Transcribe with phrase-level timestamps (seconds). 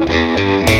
[0.00, 0.70] The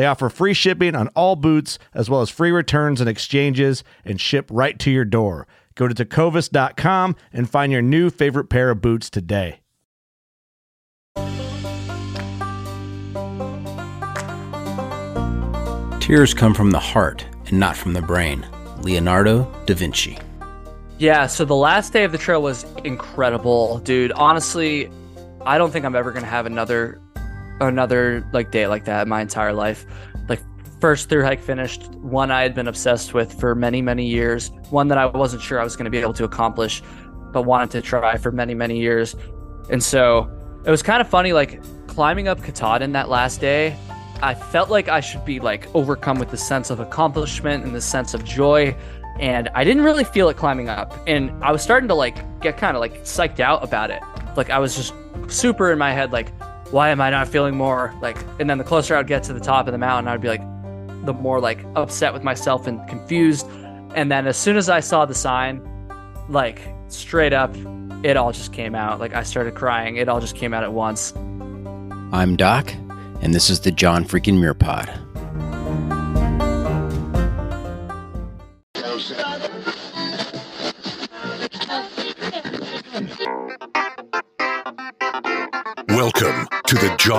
[0.00, 4.18] They offer free shipping on all boots, as well as free returns and exchanges, and
[4.18, 5.46] ship right to your door.
[5.74, 9.60] Go to tecovas.com and find your new favorite pair of boots today.
[16.00, 18.46] Tears come from the heart and not from the brain.
[18.78, 20.16] Leonardo da Vinci.
[20.96, 24.12] Yeah, so the last day of the trail was incredible, dude.
[24.12, 24.90] Honestly,
[25.44, 26.98] I don't think I'm ever going to have another
[27.60, 29.86] another like day like that my entire life.
[30.28, 30.40] Like
[30.80, 34.88] first through hike finished, one I had been obsessed with for many, many years, one
[34.88, 36.82] that I wasn't sure I was going to be able to accomplish,
[37.32, 39.14] but wanted to try for many, many years.
[39.70, 40.30] And so
[40.64, 43.76] it was kind of funny, like climbing up Katahdin that last day.
[44.22, 47.80] I felt like I should be like overcome with the sense of accomplishment and the
[47.80, 48.76] sense of joy.
[49.18, 50.98] And I didn't really feel it climbing up.
[51.06, 54.02] And I was starting to like get kind of like psyched out about it.
[54.36, 54.94] Like I was just
[55.28, 56.32] super in my head, like,
[56.70, 58.16] why am I not feeling more like?
[58.38, 60.42] And then the closer I'd get to the top of the mountain, I'd be like,
[61.04, 63.46] the more like upset with myself and confused.
[63.94, 65.66] And then as soon as I saw the sign,
[66.28, 67.54] like straight up,
[68.04, 69.00] it all just came out.
[69.00, 69.96] Like I started crying.
[69.96, 71.12] It all just came out at once.
[72.12, 72.72] I'm Doc,
[73.22, 74.90] and this is the John freaking Muir Pod.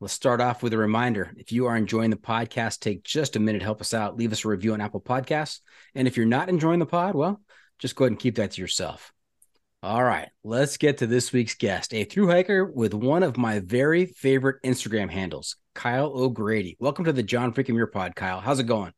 [0.00, 1.32] Let's start off with a reminder.
[1.36, 4.44] If you are enjoying the podcast, take just a minute, help us out, leave us
[4.44, 5.58] a review on Apple Podcasts.
[5.92, 7.40] And if you're not enjoying the pod, well,
[7.80, 9.12] just go ahead and keep that to yourself.
[9.82, 13.58] All right, let's get to this week's guest, a through hiker with one of my
[13.58, 16.76] very favorite Instagram handles, Kyle O'Grady.
[16.78, 18.38] Welcome to the John freaking Muir Pod, Kyle.
[18.38, 18.92] How's it going?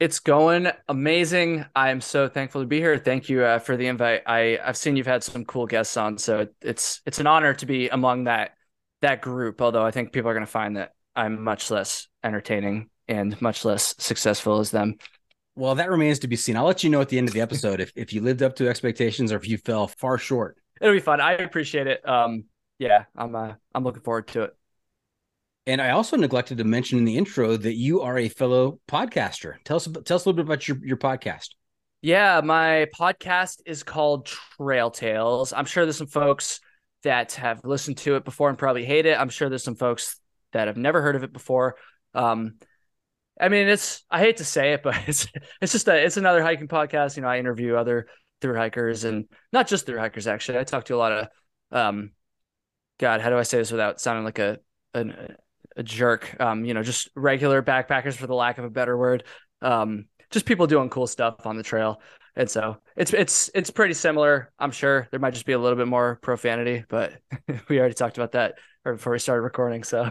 [0.00, 1.66] It's going amazing.
[1.76, 2.98] I am so thankful to be here.
[2.98, 4.22] Thank you uh, for the invite.
[4.26, 7.66] I I've seen you've had some cool guests on, so it's it's an honor to
[7.66, 8.56] be among that
[9.02, 9.60] that group.
[9.60, 13.64] Although I think people are going to find that I'm much less entertaining and much
[13.64, 14.96] less successful as them.
[15.54, 16.56] Well, that remains to be seen.
[16.56, 18.56] I'll let you know at the end of the episode if, if you lived up
[18.56, 20.56] to expectations or if you fell far short.
[20.80, 21.20] It'll be fun.
[21.20, 22.08] I appreciate it.
[22.08, 22.44] Um,
[22.78, 24.56] yeah, I'm uh, I'm looking forward to it.
[25.66, 29.54] And I also neglected to mention in the intro that you are a fellow podcaster.
[29.64, 31.50] Tell us tell us a little bit about your, your podcast.
[32.00, 35.52] Yeah, my podcast is called Trail Tales.
[35.52, 36.60] I'm sure there's some folks
[37.04, 39.18] that have listened to it before and probably hate it.
[39.18, 40.18] I'm sure there's some folks
[40.52, 41.76] that have never heard of it before.
[42.14, 42.54] Um,
[43.40, 45.26] I mean, it's I hate to say it, but it's
[45.60, 47.16] it's just a it's another hiking podcast.
[47.16, 48.06] You know, I interview other
[48.40, 50.26] through hikers and not just through hikers.
[50.26, 51.28] Actually, I talk to a lot of
[51.70, 52.10] um,
[52.98, 54.58] God, how do I say this without sounding like a
[54.94, 55.36] an,
[55.76, 56.36] a jerk?
[56.40, 59.24] Um, you know, just regular backpackers for the lack of a better word.
[59.60, 62.00] Um, just people doing cool stuff on the trail.
[62.34, 64.52] And so it's it's it's pretty similar.
[64.58, 67.12] I'm sure there might just be a little bit more profanity, but
[67.68, 69.84] we already talked about that before we started recording.
[69.84, 70.10] So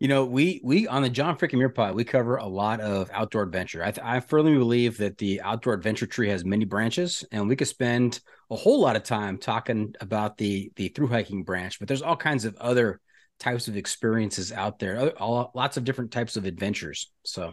[0.00, 3.10] You know, we we on the John Freaking Muir pod, we cover a lot of
[3.12, 3.84] outdoor adventure.
[3.84, 7.68] I, I firmly believe that the outdoor adventure tree has many branches, and we could
[7.68, 8.18] spend
[8.50, 11.78] a whole lot of time talking about the the through hiking branch.
[11.78, 12.98] But there's all kinds of other
[13.38, 17.10] types of experiences out there, other, all, lots of different types of adventures.
[17.24, 17.52] So,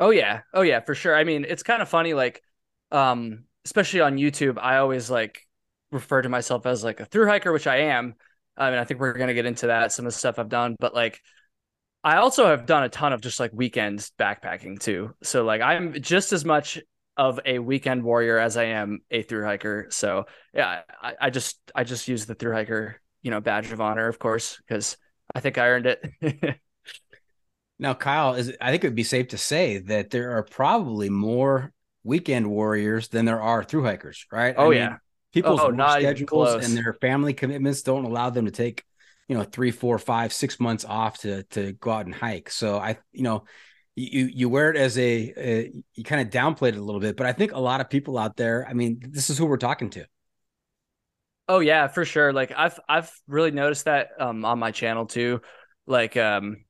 [0.00, 1.14] oh yeah, oh yeah, for sure.
[1.14, 2.42] I mean, it's kind of funny, like,
[2.90, 5.46] um, especially on YouTube, I always like
[5.92, 8.14] refer to myself as like a through hiker, which I am.
[8.56, 10.76] I mean, I think we're gonna get into that some of the stuff I've done,
[10.80, 11.20] but like
[12.02, 15.14] I also have done a ton of just like weekends backpacking too.
[15.22, 16.80] So like I'm just as much
[17.16, 19.88] of a weekend warrior as I am a through hiker.
[19.90, 23.80] So yeah, I, I just I just use the through hiker, you know, badge of
[23.80, 24.96] honor, of course, because
[25.34, 26.60] I think I earned it.
[27.80, 31.08] now, Kyle, is I think it would be safe to say that there are probably
[31.08, 31.72] more
[32.04, 34.54] weekend warriors than there are through hikers, right?
[34.56, 34.88] Oh I yeah.
[34.90, 34.98] Mean,
[35.32, 38.84] people's oh, schedules and their family commitments don't allow them to take
[39.28, 42.50] you know three four five six months off to to go out and hike.
[42.50, 43.44] So i you know
[43.96, 47.16] you you wear it as a, a you kind of downplayed it a little bit
[47.16, 49.56] but i think a lot of people out there i mean this is who we're
[49.56, 50.06] talking to.
[51.48, 52.32] Oh yeah for sure.
[52.32, 55.40] Like i've i've really noticed that um on my channel too.
[55.86, 56.64] Like um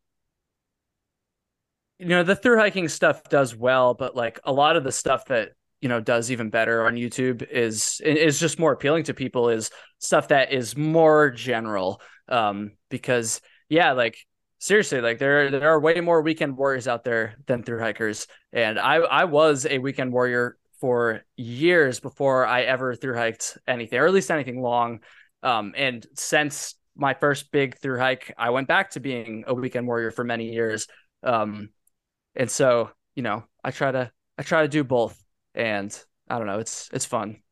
[2.01, 5.27] you know the through hiking stuff does well but like a lot of the stuff
[5.27, 5.51] that
[5.81, 9.71] you know does even better on youtube is is just more appealing to people is
[9.99, 12.01] stuff that is more general
[12.31, 14.17] um, because yeah, like
[14.59, 18.79] seriously, like there there are way more weekend warriors out there than through hikers, and
[18.79, 24.07] I I was a weekend warrior for years before I ever through hiked anything, or
[24.07, 25.01] at least anything long.
[25.43, 29.87] Um, and since my first big through hike, I went back to being a weekend
[29.87, 30.87] warrior for many years.
[31.23, 31.71] Um,
[32.37, 35.23] and so you know, I try to I try to do both,
[35.55, 35.97] and
[36.29, 37.43] I don't know, it's it's fun.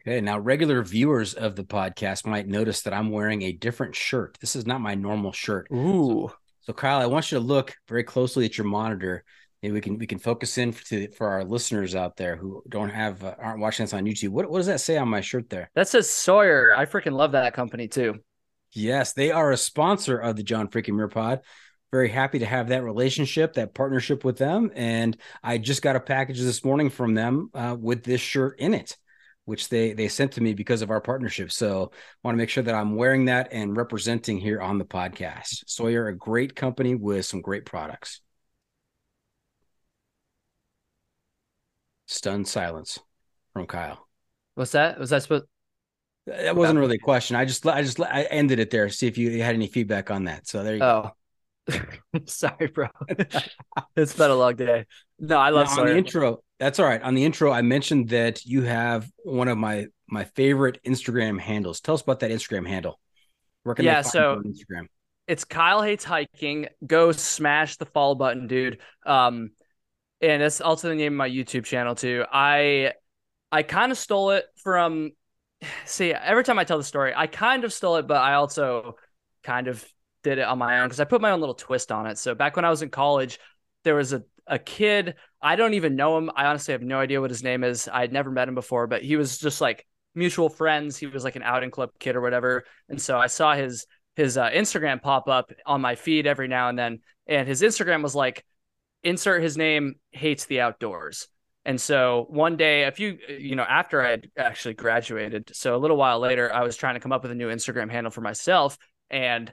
[0.00, 4.38] Okay, now regular viewers of the podcast might notice that I'm wearing a different shirt.
[4.40, 5.68] This is not my normal shirt.
[5.72, 6.28] Ooh.
[6.28, 9.24] So, so Kyle, I want you to look very closely at your monitor.
[9.62, 12.62] Maybe we can we can focus in for, to, for our listeners out there who
[12.68, 14.30] don't have uh, aren't watching this on YouTube.
[14.30, 15.70] What what does that say on my shirt there?
[15.74, 16.74] That says Sawyer.
[16.74, 18.20] I freaking love that company too.
[18.72, 21.40] Yes, they are a sponsor of the John Freaking Muir Pod.
[21.92, 26.00] Very happy to have that relationship, that partnership with them, and I just got a
[26.00, 28.96] package this morning from them uh, with this shirt in it
[29.50, 31.50] which they they sent to me because of our partnership.
[31.50, 34.84] So I want to make sure that I'm wearing that and representing here on the
[34.84, 35.64] podcast.
[35.66, 38.20] Sawyer, a great company with some great products.
[42.06, 43.00] Stunned silence
[43.52, 44.06] from Kyle.
[44.54, 45.00] What's that?
[45.00, 45.46] Was that supposed?
[46.26, 47.34] That wasn't really a question.
[47.34, 48.88] I just I just I ended it there.
[48.88, 50.46] See if you had any feedback on that.
[50.46, 51.02] So there you oh.
[51.02, 51.10] go.
[52.26, 52.88] Sorry, bro.
[53.96, 54.86] it's been a long day.
[55.18, 56.42] No, I love now, on the intro.
[56.58, 57.02] That's all right.
[57.02, 61.80] On the intro, I mentioned that you have one of my my favorite Instagram handles.
[61.80, 62.98] Tell us about that Instagram handle.
[63.62, 64.86] Where can yeah, so Instagram?
[65.26, 66.66] It's Kyle hates hiking.
[66.84, 68.78] Go smash the follow button, dude.
[69.06, 69.50] Um,
[70.20, 72.24] and it's also the name of my YouTube channel too.
[72.30, 72.94] I
[73.52, 75.12] I kind of stole it from.
[75.84, 78.96] See, every time I tell the story, I kind of stole it, but I also
[79.42, 79.84] kind of
[80.22, 82.18] did it on my own because I put my own little twist on it.
[82.18, 83.38] So back when I was in college,
[83.84, 85.14] there was a a kid.
[85.40, 86.30] I don't even know him.
[86.34, 87.88] I honestly have no idea what his name is.
[87.90, 90.96] I'd never met him before, but he was just like mutual friends.
[90.96, 92.64] He was like an outing club kid or whatever.
[92.88, 93.86] And so I saw his
[94.16, 98.02] his uh, Instagram pop up on my feed every now and then, and his Instagram
[98.02, 98.44] was like,
[99.02, 101.28] insert his name hates the outdoors.
[101.64, 105.78] And so one day, a few, you know, after I had actually graduated, so a
[105.78, 108.22] little while later, I was trying to come up with a new Instagram handle for
[108.22, 108.78] myself,
[109.10, 109.52] and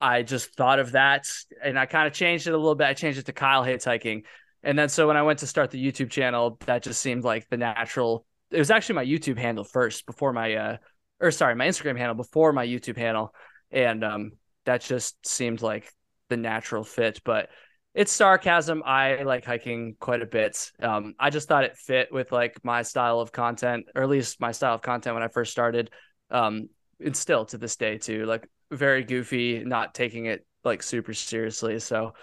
[0.00, 1.26] I just thought of that
[1.62, 2.86] and I kind of changed it a little bit.
[2.86, 4.22] I changed it to Kyle Hates Hiking.
[4.62, 7.48] And then so when I went to start the YouTube channel, that just seemed like
[7.48, 8.26] the natural.
[8.50, 10.76] It was actually my YouTube handle first before my uh
[11.20, 13.34] or sorry, my Instagram handle before my YouTube handle.
[13.70, 14.32] And um
[14.64, 15.90] that just seemed like
[16.28, 17.20] the natural fit.
[17.24, 17.48] But
[17.96, 18.82] it's sarcasm.
[18.84, 20.70] I like hiking quite a bit.
[20.82, 24.38] Um, I just thought it fit with like my style of content, or at least
[24.38, 25.90] my style of content when I first started.
[26.30, 26.68] Um,
[27.00, 28.26] it's still to this day too.
[28.26, 31.78] Like very goofy, not taking it like super seriously.
[31.78, 32.14] So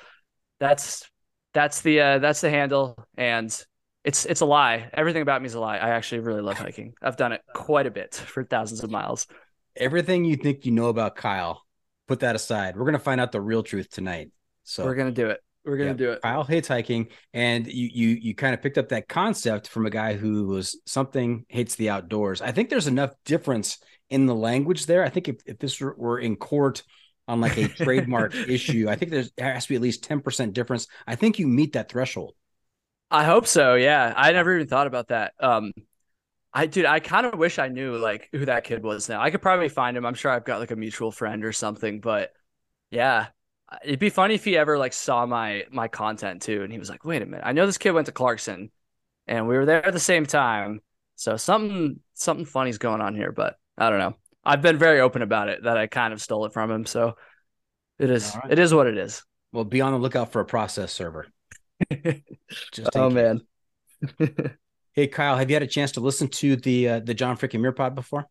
[0.59, 1.09] that's
[1.53, 3.55] that's the uh, that's the handle, and
[4.03, 4.89] it's it's a lie.
[4.93, 5.77] Everything about me is a lie.
[5.77, 6.93] I actually really love hiking.
[7.01, 9.27] I've done it quite a bit for thousands of miles.
[9.75, 11.63] Everything you think you know about Kyle,
[12.07, 12.75] put that aside.
[12.77, 14.31] We're gonna find out the real truth tonight.
[14.63, 15.39] So we're gonna do it.
[15.65, 16.21] We're gonna yeah, do it.
[16.21, 19.89] Kyle hates hiking, and you you you kind of picked up that concept from a
[19.89, 22.41] guy who was something hates the outdoors.
[22.41, 23.77] I think there's enough difference
[24.13, 25.03] in the language there.
[25.03, 26.84] I think if, if this were, in court
[27.27, 30.53] on like a trademark issue, I think there's, there has to be at least 10%
[30.53, 30.88] difference.
[31.08, 32.36] I think you meet that threshold.
[33.10, 33.74] I hope so.
[33.74, 34.13] Yeah.
[34.15, 35.34] I never even thought about that.
[35.39, 35.74] Um,
[36.53, 39.20] I dude, I kind of wish I knew like who that kid was now.
[39.20, 40.05] I could probably find him.
[40.05, 42.32] I'm sure I've got like a mutual friend or something, but
[42.91, 43.27] yeah.
[43.84, 46.91] It'd be funny if he ever like saw my my content too and he was
[46.91, 47.41] like, "Wait a minute.
[47.43, 48.70] I know this kid went to Clarkson
[49.25, 50.82] and we were there at the same time.
[51.15, 54.15] So something something funny's going on here, but I don't know.
[54.44, 57.15] I've been very open about it that I kind of stole it from him, so
[58.00, 58.51] it is right.
[58.51, 59.24] it is what it is.
[59.51, 61.27] Well, be on the lookout for a process server.
[62.72, 63.42] Just oh man.
[64.96, 67.62] Hey Kyle, have you had a chance to listen to the uh, the John Freaking
[67.62, 68.27] Muir pod before?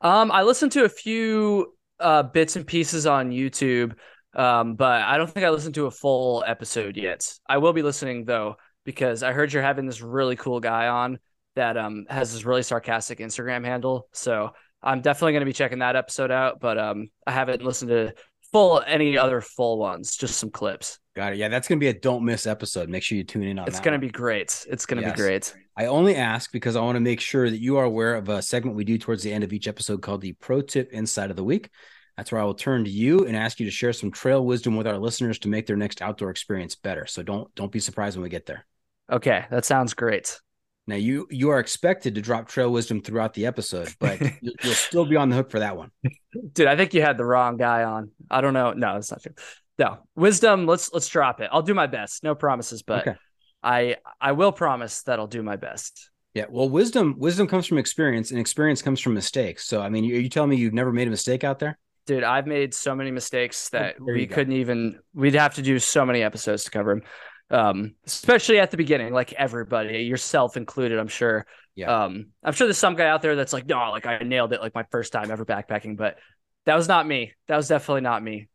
[0.00, 3.94] Um, I listened to a few uh, bits and pieces on YouTube,
[4.34, 7.32] um, but I don't think I listened to a full episode yet.
[7.48, 11.20] I will be listening though because I heard you're having this really cool guy on
[11.54, 14.08] that um has this really sarcastic Instagram handle.
[14.12, 14.50] So
[14.82, 16.60] I'm definitely going to be checking that episode out.
[16.60, 18.14] But um, I haven't listened to
[18.52, 20.98] full any other full ones, just some clips.
[21.14, 21.38] Got it.
[21.38, 22.88] Yeah, that's gonna be a don't miss episode.
[22.88, 23.64] Make sure you tune in on.
[23.64, 23.70] That.
[23.70, 24.00] It's gonna one.
[24.00, 24.64] be great.
[24.68, 25.12] It's gonna yes.
[25.12, 25.54] be great.
[25.76, 28.42] I only ask because I want to make sure that you are aware of a
[28.42, 31.36] segment we do towards the end of each episode called the Pro Tip Inside of
[31.36, 31.70] the Week.
[32.16, 34.76] That's where I will turn to you and ask you to share some trail wisdom
[34.76, 37.06] with our listeners to make their next outdoor experience better.
[37.06, 38.66] So don't don't be surprised when we get there.
[39.10, 40.38] Okay, that sounds great.
[40.90, 45.06] Now you you are expected to drop trail wisdom throughout the episode, but you'll still
[45.06, 45.90] be on the hook for that one.
[46.52, 48.10] Dude, I think you had the wrong guy on.
[48.30, 48.72] I don't know.
[48.72, 49.32] No, that's not true.
[49.78, 50.66] No wisdom.
[50.66, 51.48] Let's let's drop it.
[51.52, 52.22] I'll do my best.
[52.24, 53.18] No promises, but okay.
[53.62, 56.10] I I will promise that I'll do my best.
[56.34, 56.46] Yeah.
[56.50, 59.66] Well, wisdom wisdom comes from experience, and experience comes from mistakes.
[59.66, 61.78] So, I mean, are you telling me you've never made a mistake out there?
[62.06, 64.98] Dude, I've made so many mistakes that oh, we couldn't even.
[65.14, 67.02] We'd have to do so many episodes to cover them.
[67.50, 70.98] Um, especially at the beginning, like everybody, yourself included.
[70.98, 71.46] I'm sure.
[71.74, 72.04] Yeah.
[72.04, 74.60] Um, I'm sure there's some guy out there that's like, no, like I nailed it,
[74.60, 76.18] like my first time ever backpacking, but
[76.66, 77.32] that was not me.
[77.48, 78.48] That was definitely not me.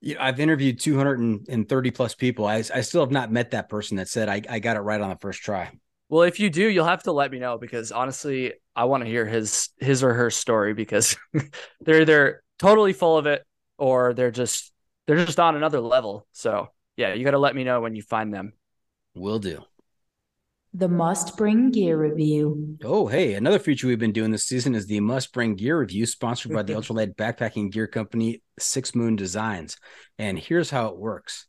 [0.00, 2.46] Yeah, I've interviewed 230 plus people.
[2.46, 5.00] I, I still have not met that person that said I, I got it right
[5.00, 5.70] on the first try.
[6.08, 9.08] Well, if you do, you'll have to let me know because honestly, I want to
[9.08, 11.16] hear his his or her story because
[11.80, 13.44] they're they're totally full of it
[13.78, 14.72] or they're just
[15.06, 16.26] they're just on another level.
[16.32, 18.52] So yeah, you got to let me know when you find them.
[19.14, 19.62] Will do.
[20.74, 22.78] The must bring gear review.
[22.82, 26.06] Oh, hey, another feature we've been doing this season is the must bring gear review,
[26.06, 29.76] sponsored by the ultralight backpacking gear company Six Moon Designs.
[30.18, 31.46] And here's how it works.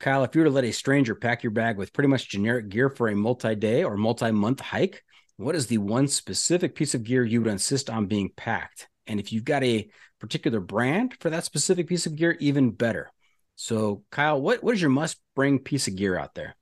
[0.00, 2.70] Kyle, if you were to let a stranger pack your bag with pretty much generic
[2.70, 5.04] gear for a multi day or multi month hike,
[5.36, 8.88] what is the one specific piece of gear you would insist on being packed?
[9.06, 13.10] And if you've got a particular brand for that specific piece of gear, even better.
[13.56, 16.56] So, Kyle, what, what is your must bring piece of gear out there?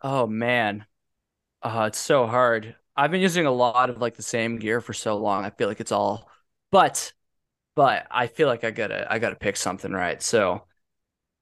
[0.00, 0.86] Oh, man.
[1.62, 2.76] Uh, it's so hard.
[2.96, 5.44] I've been using a lot of like the same gear for so long.
[5.44, 6.30] I feel like it's all,
[6.70, 7.12] but,
[7.76, 10.22] but I feel like I gotta, I gotta pick something right.
[10.22, 10.64] So,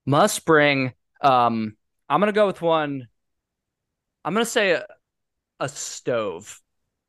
[0.06, 0.94] must bring.
[1.22, 1.76] Um,
[2.08, 3.08] I'm gonna go with one.
[4.24, 4.86] I'm gonna say a,
[5.60, 6.60] a stove,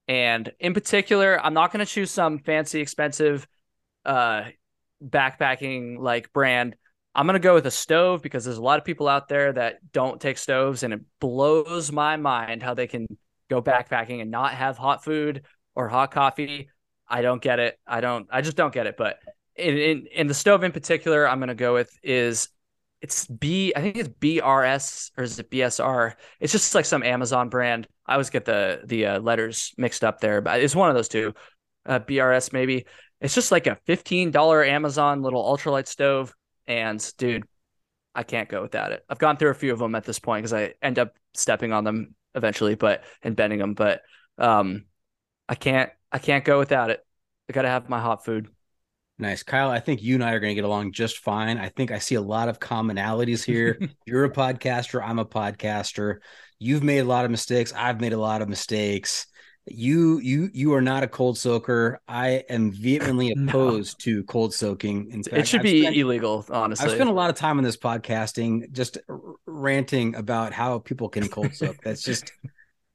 [0.07, 3.48] and in particular, I'm not gonna choose some fancy, expensive,
[4.05, 4.45] uh,
[5.03, 6.75] backpacking like brand.
[7.15, 9.51] I'm going to go with a stove because there's a lot of people out there
[9.53, 13.07] that don't take stoves and it blows my mind how they can
[13.49, 15.43] go backpacking and not have hot food
[15.75, 16.69] or hot coffee.
[17.07, 17.79] I don't get it.
[17.87, 19.17] I don't I just don't get it, but
[19.55, 22.49] in in, in the stove in particular I'm going to go with is
[23.01, 26.13] it's B I think it's BRS or is it BSR?
[26.39, 27.87] It's just like some Amazon brand.
[28.05, 31.09] I always get the the uh, letters mixed up there, but it's one of those
[31.09, 31.33] two.
[31.85, 32.85] Uh, BRS maybe.
[33.19, 36.33] It's just like a $15 Amazon little ultralight stove
[36.69, 37.43] and dude,
[38.15, 39.03] I can't go without it.
[39.09, 41.73] I've gone through a few of them at this point because I end up stepping
[41.73, 43.73] on them eventually, but and bending them.
[43.73, 44.01] But
[44.38, 44.85] um,
[45.49, 47.05] I can't I can't go without it.
[47.49, 48.47] I got to have my hot food.
[49.17, 49.69] Nice, Kyle.
[49.69, 51.57] I think you and I are going to get along just fine.
[51.57, 53.77] I think I see a lot of commonalities here.
[54.05, 55.03] You're a podcaster.
[55.03, 56.19] I'm a podcaster.
[56.57, 57.73] You've made a lot of mistakes.
[57.75, 59.27] I've made a lot of mistakes
[59.71, 61.99] you you you are not a cold soaker.
[62.07, 64.03] I am vehemently opposed no.
[64.03, 65.11] to cold soaking.
[65.11, 66.45] In fact, it should I've be spent, illegal.
[66.49, 68.97] Honestly, I've spent a lot of time on this podcasting just
[69.45, 71.77] ranting about how people can cold soak.
[71.83, 72.31] That's just.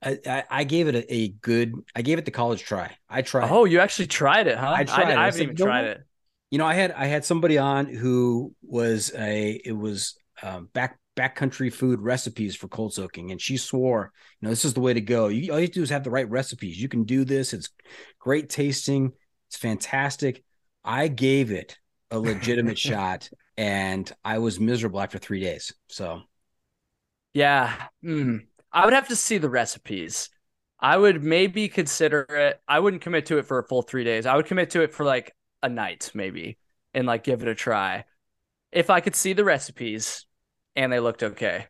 [0.07, 1.73] I, I, gave it a, a, good.
[1.97, 2.95] I gave it the college try.
[3.09, 3.51] I tried.
[3.51, 4.71] Oh, you actually tried it, huh?
[4.77, 5.07] I tried.
[5.07, 6.03] I, I haven't even tried it.
[6.51, 10.99] You know, I had I had somebody on who was a it was um, back
[11.17, 14.95] backcountry food recipes for cold soaking, and she swore, you know, this is the way
[14.95, 15.29] to go.
[15.29, 16.81] You, all you have to do is have the right recipes.
[16.81, 17.53] You can do this.
[17.53, 17.71] It's
[18.19, 19.13] great tasting.
[19.49, 20.43] It's fantastic.
[20.85, 21.79] I gave it
[22.11, 25.73] a legitimate shot, and I was miserable after three days.
[25.89, 26.23] So,
[27.33, 28.47] yeah, mm.
[28.73, 30.31] I would have to see the recipes.
[30.81, 32.61] I would maybe consider it.
[32.69, 34.27] I wouldn't commit to it for a full three days.
[34.27, 36.59] I would commit to it for like a night, maybe,
[36.93, 38.05] and like give it a try.
[38.71, 40.27] If I could see the recipes
[40.77, 41.67] and they looked okay.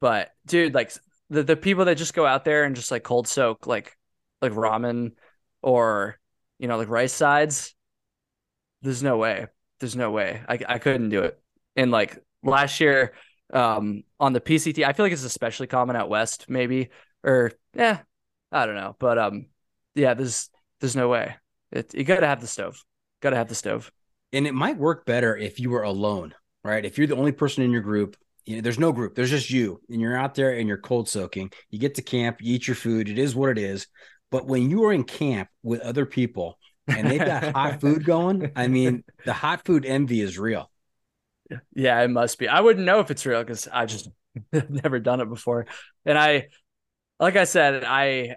[0.00, 0.92] But dude, like
[1.30, 3.96] the, the people that just go out there and just like cold soak like
[4.40, 5.12] like ramen
[5.62, 6.18] or
[6.58, 7.74] you know like rice sides,
[8.82, 9.46] there's no way.
[9.80, 10.42] There's no way.
[10.48, 11.40] I I couldn't do it.
[11.76, 13.14] And like last year,
[13.52, 16.90] um, on the PCT, I feel like it's especially common out west, maybe.
[17.24, 18.00] Or yeah,
[18.50, 18.96] I don't know.
[18.98, 19.46] But um
[19.94, 21.36] yeah, there's there's no way.
[21.70, 22.82] It, you gotta have the stove.
[23.20, 23.90] Gotta have the stove.
[24.32, 26.34] And it might work better if you were alone,
[26.64, 26.84] right?
[26.84, 29.50] If you're the only person in your group, you know, there's no group, there's just
[29.50, 31.52] you, and you're out there and you're cold soaking.
[31.70, 33.86] You get to camp, you eat your food, it is what it is.
[34.30, 36.58] But when you are in camp with other people
[36.88, 40.70] and they've got hot food going, I mean, the hot food envy is real.
[41.74, 42.48] Yeah, it must be.
[42.48, 44.08] I wouldn't know if it's real because I just
[44.68, 45.66] never done it before.
[46.06, 46.48] And I,
[47.20, 48.36] like I said, I,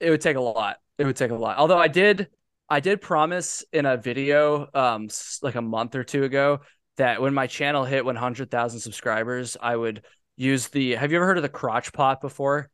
[0.00, 0.78] it would take a lot.
[0.96, 1.58] It would take a lot.
[1.58, 2.28] Although I did,
[2.68, 5.08] I did promise in a video, um,
[5.42, 6.60] like a month or two ago,
[6.98, 10.02] that when my channel hit 100,000 subscribers, I would
[10.36, 10.94] use the.
[10.94, 12.70] Have you ever heard of the crotch pot before?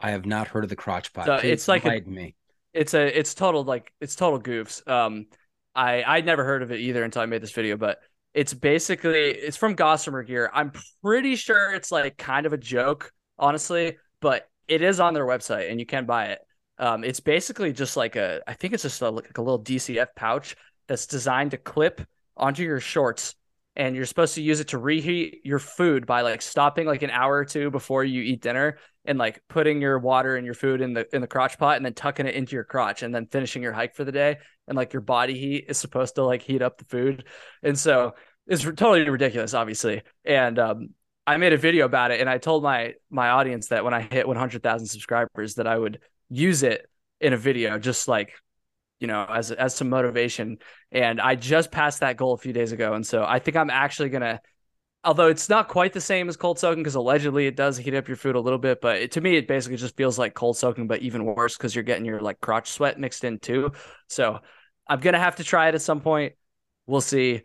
[0.00, 1.26] I have not heard of the crotch pot.
[1.26, 2.34] So it's like a, me.
[2.74, 4.86] It's a it's total like it's total goofs.
[4.86, 5.26] Um,
[5.74, 7.98] I I'd never heard of it either until I made this video, but
[8.34, 10.50] it's basically it's from Gossamer Gear.
[10.52, 10.72] I'm
[11.02, 15.70] pretty sure it's like kind of a joke, honestly, but it is on their website
[15.70, 16.40] and you can buy it.
[16.78, 20.08] Um, it's basically just like a I think it's just a, like a little DCF
[20.14, 22.02] pouch that's designed to clip
[22.36, 23.34] onto your shorts
[23.76, 27.10] and you're supposed to use it to reheat your food by like stopping like an
[27.10, 30.80] hour or two before you eat dinner and like putting your water and your food
[30.80, 33.26] in the in the crotch pot and then tucking it into your crotch and then
[33.26, 34.38] finishing your hike for the day.
[34.66, 37.24] And like your body heat is supposed to like heat up the food.
[37.62, 38.14] And so
[38.46, 40.02] it's totally ridiculous obviously.
[40.24, 40.88] And um
[41.26, 44.00] I made a video about it and I told my my audience that when I
[44.00, 46.00] hit 100,000 subscribers that I would
[46.30, 46.88] use it
[47.20, 48.32] in a video just like
[49.00, 50.58] you know, as as some motivation.
[50.92, 53.70] And I just passed that goal a few days ago, and so I think I'm
[53.70, 54.40] actually gonna.
[55.04, 58.08] Although it's not quite the same as cold soaking because allegedly it does heat up
[58.08, 60.56] your food a little bit, but it, to me it basically just feels like cold
[60.56, 63.70] soaking, but even worse because you're getting your like crotch sweat mixed in too.
[64.08, 64.40] So
[64.88, 66.34] I'm gonna have to try it at some point.
[66.86, 67.42] We'll see.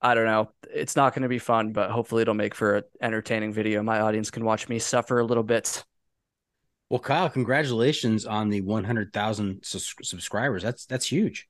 [0.00, 0.52] I don't know.
[0.72, 3.82] It's not going to be fun, but hopefully it'll make for an entertaining video.
[3.82, 5.84] My audience can watch me suffer a little bit.
[6.88, 10.62] Well, Kyle, congratulations on the 100,000 subscribers.
[10.62, 11.48] That's that's huge.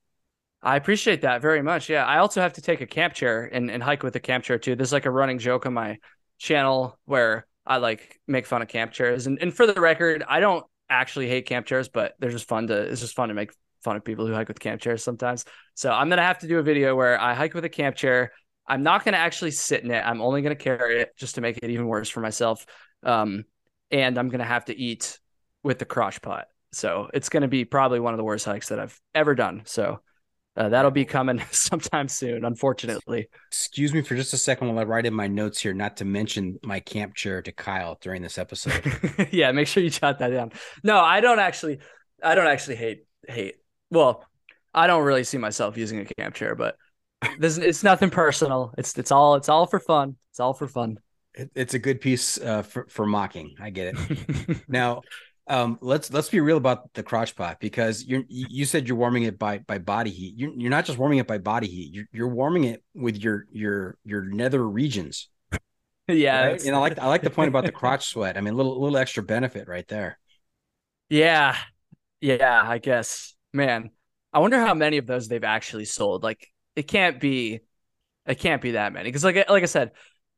[0.63, 1.89] I appreciate that very much.
[1.89, 4.43] Yeah, I also have to take a camp chair and, and hike with a camp
[4.43, 4.75] chair too.
[4.75, 5.99] There's like a running joke on my
[6.39, 9.27] channel where I like make fun of camp chairs.
[9.27, 12.67] And and for the record, I don't actually hate camp chairs, but they're just fun
[12.67, 13.51] to it's just fun to make
[13.83, 15.45] fun of people who hike with camp chairs sometimes.
[15.75, 18.31] So I'm gonna have to do a video where I hike with a camp chair.
[18.67, 20.03] I'm not gonna actually sit in it.
[20.03, 22.65] I'm only gonna carry it just to make it even worse for myself.
[23.03, 23.45] Um,
[23.91, 25.19] and I'm gonna have to eat
[25.67, 26.47] with the crotch pot.
[26.71, 29.63] So it's going to be probably one of the worst hikes that I've ever done.
[29.65, 29.99] So
[30.55, 33.27] uh, that'll be coming sometime soon, unfortunately.
[33.49, 36.05] Excuse me for just a second while I write in my notes here, not to
[36.05, 39.29] mention my camp chair to Kyle during this episode.
[39.31, 40.53] yeah, make sure you jot that down.
[40.83, 41.79] No, I don't actually,
[42.23, 43.57] I don't actually hate hate.
[43.91, 44.23] Well,
[44.73, 46.77] I don't really see myself using a camp chair, but
[47.39, 48.73] this it's nothing personal.
[48.77, 50.15] It's it's all it's all for fun.
[50.31, 50.99] It's all for fun.
[51.33, 53.55] It, it's a good piece uh, for for mocking.
[53.59, 54.57] I get it.
[54.67, 55.01] now,
[55.49, 59.23] um, let's let's be real about the crotch pot because you you said you're warming
[59.23, 60.35] it by by body heat.
[60.37, 61.93] You're you're not just warming it by body heat.
[61.93, 65.29] You're you're warming it with your your your nether regions.
[66.07, 66.65] yeah, right?
[66.65, 68.37] and I like I like the point about the crotch sweat.
[68.37, 70.19] I mean, a little little extra benefit right there.
[71.09, 71.55] Yeah,
[72.21, 72.61] yeah.
[72.65, 73.91] I guess, man.
[74.33, 76.21] I wonder how many of those they've actually sold.
[76.21, 77.61] Like, it can't be,
[78.25, 79.07] it can't be that many.
[79.07, 79.91] Because, like, like I said,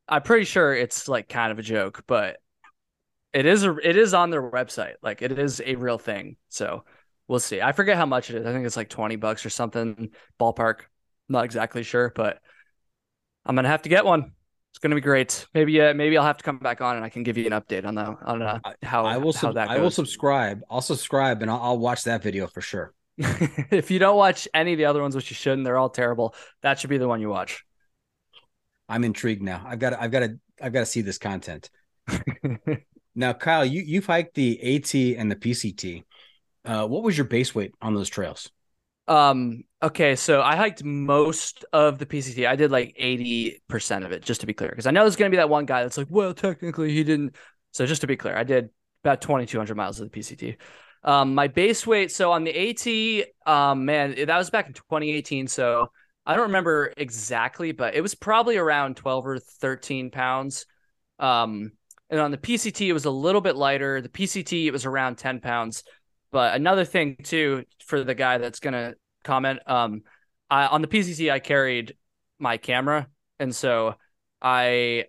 [0.08, 2.38] I'm pretty sure it's like kind of a joke, but
[3.32, 4.94] it is a it is on their website.
[5.02, 6.36] Like it is a real thing.
[6.48, 6.84] So
[7.28, 7.60] we'll see.
[7.60, 8.46] I forget how much it is.
[8.46, 10.80] I think it's like 20 bucks or something ballpark.
[11.28, 12.40] Not exactly sure, but
[13.44, 14.32] I'm gonna have to get one.
[14.72, 15.46] It's gonna be great.
[15.54, 17.52] Maybe uh, maybe I'll have to come back on and I can give you an
[17.52, 19.76] update on that on uh, how I will how sub- that goes.
[19.76, 20.62] I will subscribe.
[20.70, 22.92] I'll subscribe and I'll, I'll watch that video for sure.
[23.18, 26.34] if you don't watch any of the other ones, which you shouldn't, they're all terrible.
[26.62, 27.64] That should be the one you watch.
[28.88, 29.62] I'm intrigued now.
[29.64, 31.70] I've got I've got to I've got to see this content.
[33.14, 36.04] Now, Kyle, you you've hiked the AT and the PCT.
[36.64, 38.50] Uh, what was your base weight on those trails?
[39.08, 39.64] Um.
[39.82, 42.46] Okay, so I hiked most of the PCT.
[42.46, 45.16] I did like eighty percent of it, just to be clear, because I know there's
[45.16, 47.34] going to be that one guy that's like, well, technically he didn't.
[47.72, 48.70] So just to be clear, I did
[49.02, 50.56] about twenty two hundred miles of the PCT.
[51.02, 52.12] Um, my base weight.
[52.12, 55.48] So on the AT, um, man, that was back in 2018.
[55.48, 55.90] So
[56.26, 60.66] I don't remember exactly, but it was probably around 12 or 13 pounds.
[61.18, 61.72] Um,
[62.10, 64.00] and on the PCT, it was a little bit lighter.
[64.00, 65.84] The PCT, it was around 10 pounds.
[66.32, 68.94] But another thing too for the guy that's gonna
[69.24, 70.02] comment, um,
[70.48, 71.96] I, on the PCT I carried
[72.38, 73.94] my camera, and so
[74.42, 75.06] I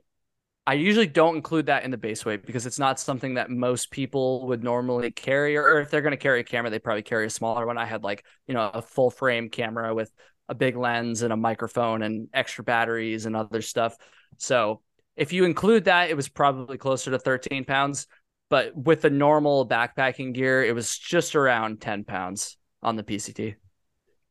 [0.68, 3.90] I usually don't include that in the base weight because it's not something that most
[3.90, 7.26] people would normally carry, or, if they're going to carry a camera, they probably carry
[7.26, 7.80] a smaller one.
[7.80, 10.12] I had like you know a full frame camera with
[10.50, 13.96] a big lens and a microphone and extra batteries and other stuff.
[14.38, 14.82] So
[15.16, 18.08] if you include that, it was probably closer to 13 pounds.
[18.50, 23.56] But with the normal backpacking gear, it was just around 10 pounds on the PCT.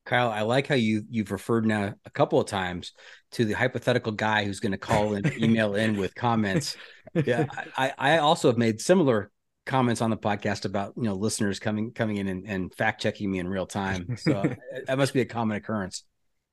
[0.04, 2.92] Kyle, I like how you you've referred now a couple of times
[3.32, 6.76] to the hypothetical guy who's going to call and email in with comments.
[7.14, 9.30] Yeah, I, I also have made similar
[9.66, 13.30] comments on the podcast about you know listeners coming coming in and, and fact checking
[13.30, 14.16] me in real time.
[14.16, 14.42] So
[14.86, 16.04] that must be a common occurrence.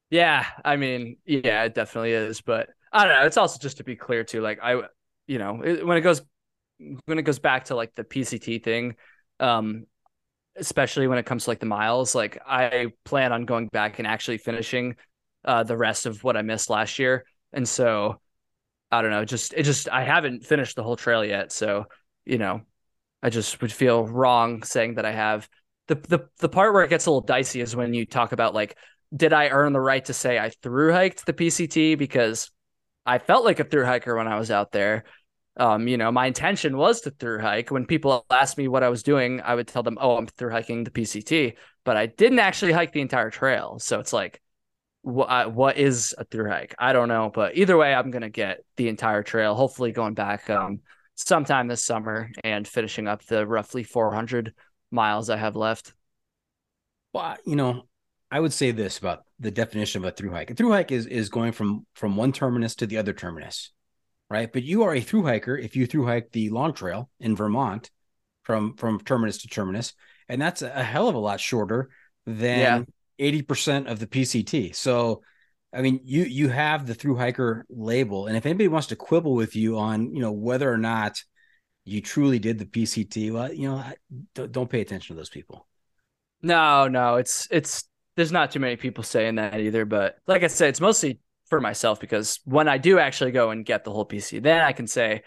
[0.09, 2.41] Yeah, I mean, yeah, it definitely is.
[2.41, 3.25] But I don't know.
[3.25, 4.41] It's also just to be clear too.
[4.41, 4.81] Like I,
[5.27, 6.21] you know, it, when it goes
[7.05, 8.95] when it goes back to like the PCT thing,
[9.39, 9.85] um,
[10.55, 14.07] especially when it comes to like the miles, like I plan on going back and
[14.07, 14.95] actually finishing
[15.45, 17.25] uh, the rest of what I missed last year.
[17.53, 18.19] And so
[18.91, 21.51] I don't know, just it just I haven't finished the whole trail yet.
[21.51, 21.85] So,
[22.25, 22.61] you know,
[23.21, 25.47] I just would feel wrong saying that I have.
[25.87, 28.55] The the the part where it gets a little dicey is when you talk about
[28.55, 28.75] like,
[29.15, 32.49] did I earn the right to say I through hiked the PCT because
[33.07, 35.05] I felt like a through hiker when I was out there.
[35.55, 37.71] Um, you know, my intention was to through hike.
[37.71, 40.51] When people asked me what I was doing, I would tell them, "Oh, I'm through
[40.51, 43.79] hiking the PCT," but I didn't actually hike the entire trail.
[43.79, 44.41] So it's like,
[45.01, 46.75] what what is a through hike?
[46.77, 49.55] I don't know, but either way, I'm gonna get the entire trail.
[49.55, 50.81] Hopefully, going back um
[51.15, 54.53] sometime this summer and finishing up the roughly 400
[54.91, 55.93] miles I have left.
[57.13, 57.87] Well, you know,
[58.29, 60.51] I would say this about the definition of a through hike.
[60.51, 63.71] A through hike is is going from from one terminus to the other terminus
[64.29, 64.51] right?
[64.51, 67.89] But you are a through hiker if you through hike the long trail in Vermont
[68.43, 69.93] from from terminus to terminus,
[70.29, 71.89] and that's a hell of a lot shorter
[72.25, 72.87] than
[73.19, 74.75] eighty percent of the PCT.
[74.75, 75.21] So,
[75.73, 79.33] I mean, you you have the through hiker label, and if anybody wants to quibble
[79.33, 81.21] with you on you know whether or not
[81.85, 83.83] you truly did the PCT, well, you know,
[84.35, 85.65] don't, don't pay attention to those people.
[86.41, 87.85] No, no, it's it's
[88.17, 89.85] there's not too many people saying that either.
[89.85, 93.63] But like I said, it's mostly for myself because when I do actually go and
[93.63, 95.21] get the whole PCT, then I can say,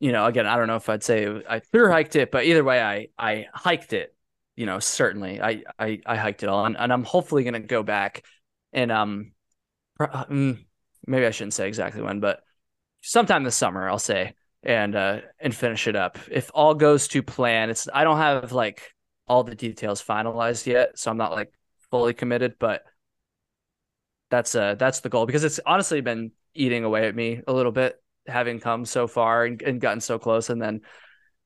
[0.00, 2.64] you know, again, I don't know if I'd say I through hiked it, but either
[2.64, 4.14] way, I I hiked it.
[4.56, 7.82] You know, certainly I I, I hiked it all, and, and I'm hopefully gonna go
[7.82, 8.24] back
[8.72, 9.32] and um,
[10.00, 10.58] mm,
[11.06, 12.40] maybe I shouldn't say exactly when, but
[13.02, 17.22] sometime this summer I'll say and uh and finish it up if all goes to
[17.22, 17.68] plan.
[17.68, 18.94] It's I don't have like
[19.28, 21.52] all the details finalized yet, so I'm not like
[21.96, 22.84] fully committed, but
[24.30, 27.72] that's uh that's the goal because it's honestly been eating away at me a little
[27.72, 30.80] bit having come so far and, and gotten so close and then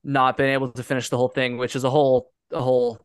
[0.03, 2.99] not been able to finish the whole thing which is a whole a whole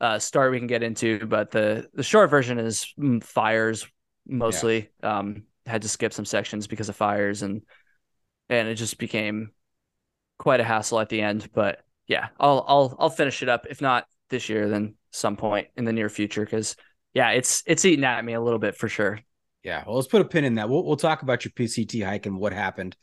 [0.00, 3.86] uh story we can get into but the the short version is mm, fires
[4.26, 5.18] mostly yeah.
[5.18, 7.62] um had to skip some sections because of fires and
[8.50, 9.52] and it just became
[10.38, 13.80] quite a hassle at the end but yeah i'll i'll i'll finish it up if
[13.80, 16.76] not this year then some point in the near future because
[17.14, 19.20] yeah, it's it's eating at me a little bit for sure.
[19.62, 20.68] Yeah, well, let's put a pin in that.
[20.68, 22.96] We'll we'll talk about your PCT hike and what happened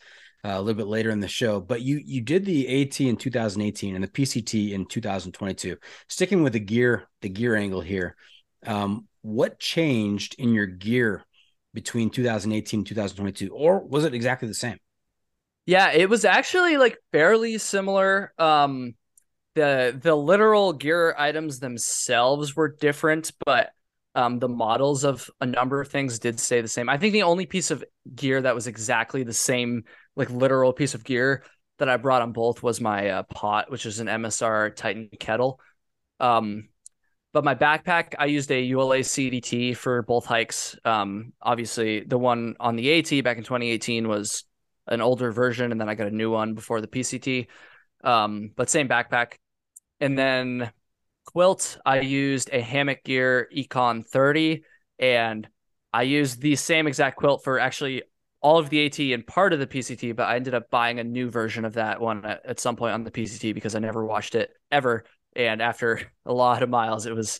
[0.43, 1.61] uh, a little bit later in the show.
[1.61, 5.77] But you you did the AT in 2018 and the PCT in 2022.
[6.07, 8.15] Sticking with the gear the gear angle here,
[8.65, 11.23] um, what changed in your gear
[11.73, 14.77] between 2018 and 2022, or was it exactly the same?
[15.65, 18.33] Yeah, it was actually like fairly similar.
[18.37, 18.95] Um,
[19.55, 23.71] the the literal gear items themselves were different, but
[24.15, 26.89] um, the models of a number of things did stay the same.
[26.89, 27.83] I think the only piece of
[28.13, 29.85] gear that was exactly the same,
[30.15, 31.43] like literal piece of gear
[31.79, 35.59] that I brought on both was my uh, pot, which is an MSR Titan kettle.
[36.19, 36.69] Um,
[37.33, 40.77] but my backpack, I used a ULA CDT for both hikes.
[40.83, 44.43] Um, obviously, the one on the AT back in 2018 was
[44.87, 47.47] an older version, and then I got a new one before the PCT.
[48.03, 49.33] Um, but same backpack.
[49.99, 50.71] And then
[51.25, 54.63] quilt, I used a hammock gear Econ 30,
[54.99, 55.47] and
[55.93, 58.03] I used the same exact quilt for actually
[58.41, 61.03] all of the AT and part of the PCT, but I ended up buying a
[61.03, 64.03] new version of that one at, at some point on the PCT because I never
[64.03, 65.05] washed it ever.
[65.35, 67.39] And after a lot of miles, it was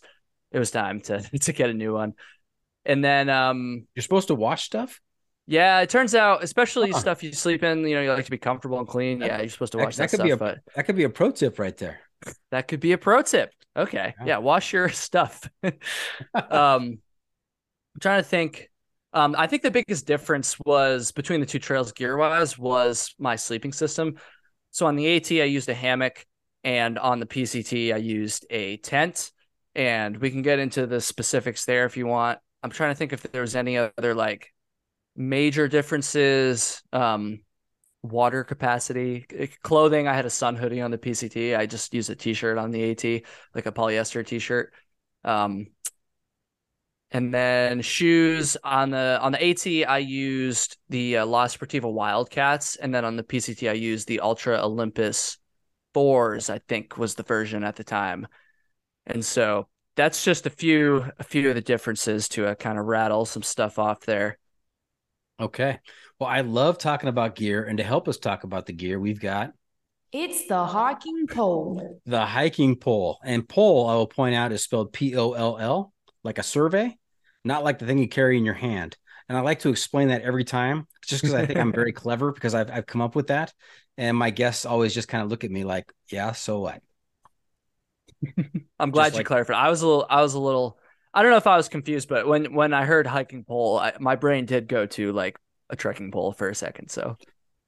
[0.52, 2.14] it was time to to get a new one.
[2.84, 5.00] And then um you're supposed to wash stuff?
[5.52, 6.98] Yeah, it turns out, especially huh.
[6.98, 9.20] stuff you sleep in, you know, you like to be comfortable and clean.
[9.20, 10.96] Yeah, you're supposed to wash that, that, that could stuff, be a, but that could
[10.96, 12.00] be a pro tip right there.
[12.52, 13.52] That could be a pro tip.
[13.76, 14.14] Okay.
[14.20, 14.26] Yeah.
[14.26, 15.46] yeah wash your stuff.
[15.62, 15.72] um,
[16.32, 17.00] I'm
[18.00, 18.70] trying to think.
[19.12, 23.36] Um, I think the biggest difference was between the two trails gear wise was my
[23.36, 24.16] sleeping system.
[24.70, 26.24] So on the AT, I used a hammock
[26.64, 29.30] and on the PCT I used a tent.
[29.74, 32.38] And we can get into the specifics there if you want.
[32.62, 34.51] I'm trying to think if there was any other like
[35.16, 36.82] major differences.
[36.92, 37.40] Um,
[38.02, 39.26] water capacity,
[39.62, 40.08] clothing.
[40.08, 41.56] I had a sun hoodie on the PCT.
[41.56, 44.72] I just used a t-shirt on the AT, like a polyester t-shirt.
[45.24, 45.68] Um,
[47.10, 52.76] and then shoes on the on the AT, I used the uh, La Sportiva Wildcats,
[52.76, 55.38] and then on the PCT, I used the Altra Olympus
[55.92, 56.48] fours.
[56.48, 58.26] I think was the version at the time,
[59.06, 62.86] and so that's just a few a few of the differences to uh, kind of
[62.86, 64.38] rattle some stuff off there.
[65.42, 65.78] Okay.
[66.18, 69.20] Well, I love talking about gear, and to help us talk about the gear, we've
[69.20, 69.52] got
[70.12, 72.00] It's the hiking pole.
[72.06, 73.18] the hiking pole.
[73.24, 75.92] And pole, I will point out, is spelled P O L L,
[76.24, 76.96] like a survey,
[77.44, 78.96] not like the thing you carry in your hand.
[79.28, 82.32] And I like to explain that every time, just because I think I'm very clever
[82.32, 83.52] because I've I've come up with that.
[83.98, 86.82] And my guests always just kind of look at me like, "Yeah, so what?"
[88.78, 89.56] I'm glad Just you like- clarified.
[89.56, 90.78] I was a little, I was a little,
[91.14, 93.92] I don't know if I was confused, but when when I heard hiking pole, I,
[94.00, 95.38] my brain did go to like
[95.70, 96.90] a trekking pole for a second.
[96.90, 97.18] So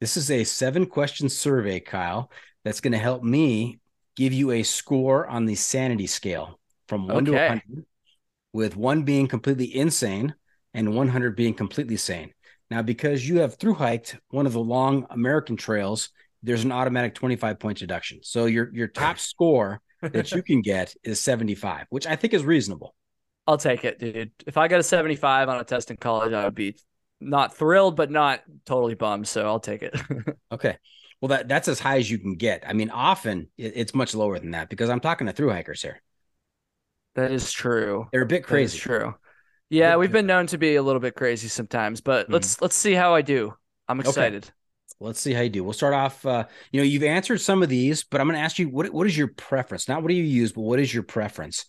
[0.01, 2.31] This is a seven question survey, Kyle,
[2.65, 3.81] that's going to help me
[4.17, 7.87] give you a score on the sanity scale from one to 100,
[8.53, 10.35] with one being completely insane
[10.75, 12.33] and 100 being completely sane.
[12.71, 16.11] Now, because you have through hiked one of the long American trails,
[16.43, 18.21] there's an automatic 25 point deduction.
[18.23, 19.81] So your, your top score
[20.13, 22.95] that you can get is 75, which I think is reasonable.
[23.47, 24.33] I'll take it, dude.
[24.47, 26.77] If I got a 75 on a test in college, I would be
[27.21, 29.29] not thrilled, but not totally bummed.
[29.29, 29.95] So I'll take it.
[30.53, 30.77] Okay.
[31.21, 32.65] Well, that, that's as high as you can get.
[32.67, 35.83] I mean, often it- it's much lower than that because I'm talking to through hikers
[35.83, 36.01] here.
[37.15, 38.07] that is true.
[38.13, 38.79] They're a bit crazy.
[38.79, 39.15] true.
[39.71, 42.33] Yeah, Bit we've been known to be a little bit crazy sometimes, but Mhm.
[42.35, 43.55] let's let's see how I do.
[43.89, 44.09] I'm Okay.
[44.09, 44.51] excited.
[45.01, 45.65] Let's see how you do.
[45.65, 46.25] We'll start off.
[46.25, 48.91] Uh, you know, you've answered some of these, but I'm going to ask you what
[48.93, 49.89] what is your preference?
[49.89, 51.67] Not what do you use, but what is your preference?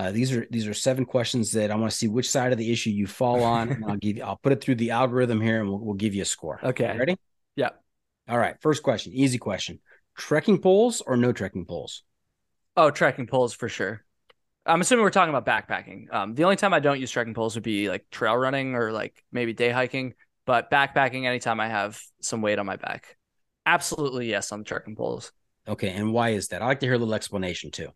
[0.00, 2.58] Uh, these are these are seven questions that I want to see which side of
[2.58, 4.22] the issue you fall on, and I'll give you.
[4.22, 6.58] I'll put it through the algorithm here, and we'll, we'll give you a score.
[6.62, 6.96] Okay.
[6.96, 7.16] ready?
[7.54, 7.68] Yeah.
[8.26, 8.56] All right.
[8.62, 9.78] First question, easy question:
[10.16, 12.02] trekking poles or no trekking poles?
[12.78, 14.02] Oh, trekking poles for sure.
[14.64, 16.10] I'm assuming we're talking about backpacking.
[16.14, 18.92] Um, the only time I don't use trekking poles would be like trail running or
[18.92, 20.14] like maybe day hiking,
[20.46, 23.18] but backpacking anytime I have some weight on my back.
[23.66, 25.30] Absolutely yes on the trekking poles.
[25.68, 26.62] Okay, and why is that?
[26.62, 27.90] I like to hear a little explanation too.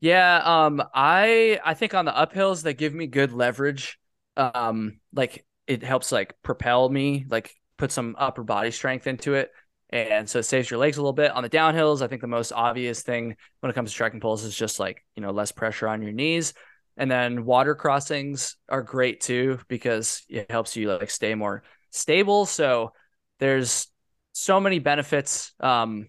[0.00, 3.98] Yeah, um, I I think on the uphills they give me good leverage.
[4.36, 9.50] Um, like it helps like propel me, like put some upper body strength into it,
[9.90, 11.32] and so it saves your legs a little bit.
[11.32, 14.44] On the downhills, I think the most obvious thing when it comes to trekking poles
[14.44, 16.54] is just like you know less pressure on your knees,
[16.96, 22.46] and then water crossings are great too because it helps you like stay more stable.
[22.46, 22.92] So
[23.40, 23.88] there's
[24.32, 25.52] so many benefits.
[25.58, 26.06] Um,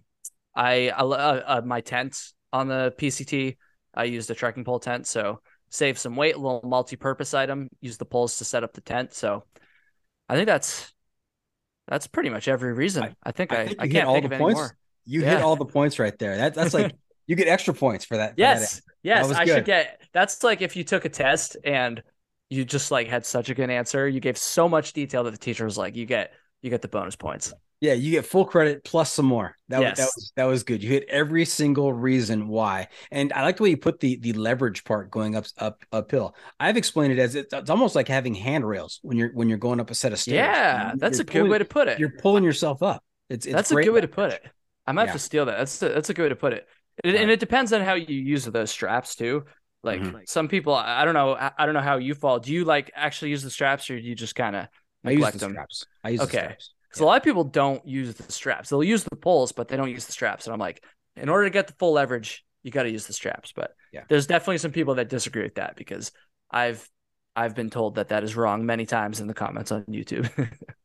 [0.56, 2.21] I, I uh, uh, my tent
[2.54, 3.58] on the PCT.
[3.93, 7.69] I used a trekking pole tent, so save some weight, a little multi-purpose item.
[7.82, 9.13] Use the poles to set up the tent.
[9.13, 9.43] So
[10.28, 10.93] I think that's
[11.88, 13.15] that's pretty much every reason.
[13.23, 14.73] I, think I, I, think hit can't all the of points.
[15.06, 16.38] You hit all the points right there.
[16.38, 16.95] That that's like
[17.28, 18.32] you get extra points for that.
[18.32, 19.56] for that Yes, yes, I good.
[19.56, 20.02] should get.
[20.13, 22.02] That's like if you took a test and
[22.49, 25.38] you just like had such a good answer, you gave so much detail that the
[25.38, 27.54] teacher was like, you get you get the bonus points.
[27.82, 29.56] Yeah, you get full credit plus some more.
[29.70, 30.84] That, was that was that was good.
[30.84, 34.34] You hit every single reason why, and I like the way you put the the
[34.34, 36.36] leverage part going up up uphill.
[36.60, 39.80] I've explained it as it's, it's almost like having handrails when you're when you're going
[39.80, 40.36] up a set of stairs.
[40.36, 42.00] Yeah, that's you're a good way to put it.
[42.00, 43.02] You're pulling yourself up.
[43.30, 44.42] It's, it's that's a good way to put it.
[44.86, 45.08] I might Yeah.
[45.08, 45.58] have to steal that.
[45.60, 46.68] That's a, that's a good way to put it.
[47.04, 47.15] It- Right.
[47.22, 49.46] And it depends on how you use those straps too.
[49.84, 50.28] Like Mhm.
[50.28, 51.34] some people, I don't know.
[51.34, 52.39] I I don't know how you fall.
[52.39, 54.68] Do you like actually use the straps, or do you just kind of
[55.06, 55.52] I use the them?
[55.54, 55.86] straps.
[56.04, 56.32] I use Okay.
[56.32, 56.74] the straps.
[56.89, 58.69] Because a lot of people don't use the straps.
[58.69, 60.47] They'll use the poles, but they don't use the straps.
[60.47, 60.84] And I'm like,
[61.15, 63.52] in order to get the full leverage, you got to use the straps.
[63.52, 64.04] But Yeah.
[64.10, 66.12] there's definitely some people that disagree with that because
[66.49, 66.89] I've
[67.36, 70.30] I've been told that that is wrong many times in the comments on YouTube.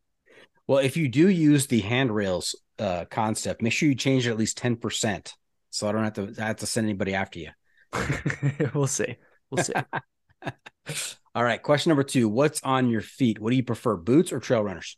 [0.67, 4.39] Well, if you do use the handrails uh, concept, make sure you change it at
[4.39, 5.35] least ten percent,
[5.71, 7.51] so I don't have to I have to send anybody after you.
[8.75, 9.17] we'll see.
[9.51, 9.75] We'll see.
[11.35, 13.39] All right, question number two: What's on your feet?
[13.39, 14.97] What do you prefer, boots or trail runners?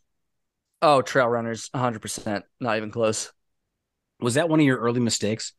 [0.87, 2.45] Oh, trail runners, 100%.
[2.61, 3.33] Not even close.
[4.21, 5.53] was that one of your early mistakes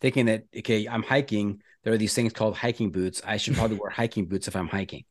[0.00, 3.76] thinking that okay i'm hiking there are these things called hiking boots i should probably
[3.76, 5.04] wear hiking boots if i'm hiking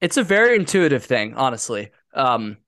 [0.00, 1.90] It's a very intuitive thing, honestly.
[2.12, 2.58] Um,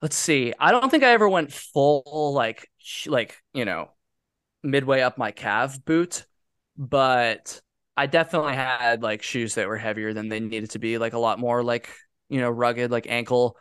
[0.00, 0.52] let's see.
[0.58, 2.68] I don't think I ever went full like
[3.06, 3.90] like you know
[4.62, 6.26] midway up my calf boot,
[6.78, 7.60] but
[7.96, 11.18] I definitely had like shoes that were heavier than they needed to be, like a
[11.18, 11.90] lot more like
[12.28, 13.58] you know rugged, like ankle,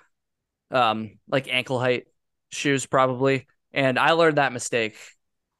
[0.72, 2.06] um, like ankle height
[2.52, 3.48] shoes probably.
[3.74, 4.96] And I learned that mistake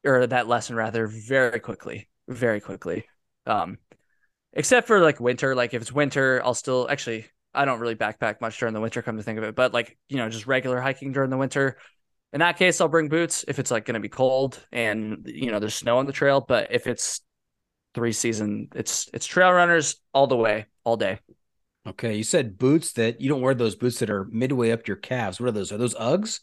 [0.04, 3.06] or that lesson rather very quickly, very quickly.
[3.46, 3.78] Um,
[4.52, 5.54] except for like winter.
[5.54, 9.02] Like if it's winter, I'll still actually I don't really backpack much during the winter.
[9.02, 11.78] Come to think of it, but like you know just regular hiking during the winter.
[12.32, 15.50] In that case, I'll bring boots if it's like going to be cold and you
[15.50, 16.40] know there's snow on the trail.
[16.40, 17.20] But if it's
[17.94, 21.20] three season, it's it's trail runners all the way, all day.
[21.86, 24.96] Okay, you said boots that you don't wear those boots that are midway up your
[24.96, 25.40] calves.
[25.40, 25.72] What are those?
[25.72, 26.40] Are those Uggs?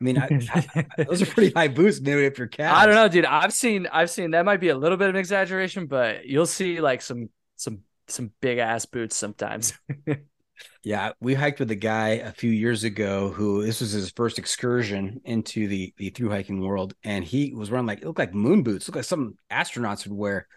[0.00, 0.28] I mean, I,
[0.74, 2.78] I, those are pretty high boots midway up your calves.
[2.78, 3.26] I don't know, dude.
[3.26, 6.46] I've seen, I've seen that might be a little bit of an exaggeration, but you'll
[6.46, 9.74] see like some, some, some big ass boots sometimes.
[10.82, 14.38] yeah, we hiked with a guy a few years ago who this was his first
[14.38, 18.34] excursion into the the through hiking world, and he was wearing like it looked like
[18.34, 20.48] moon boots, looked like some astronauts would wear.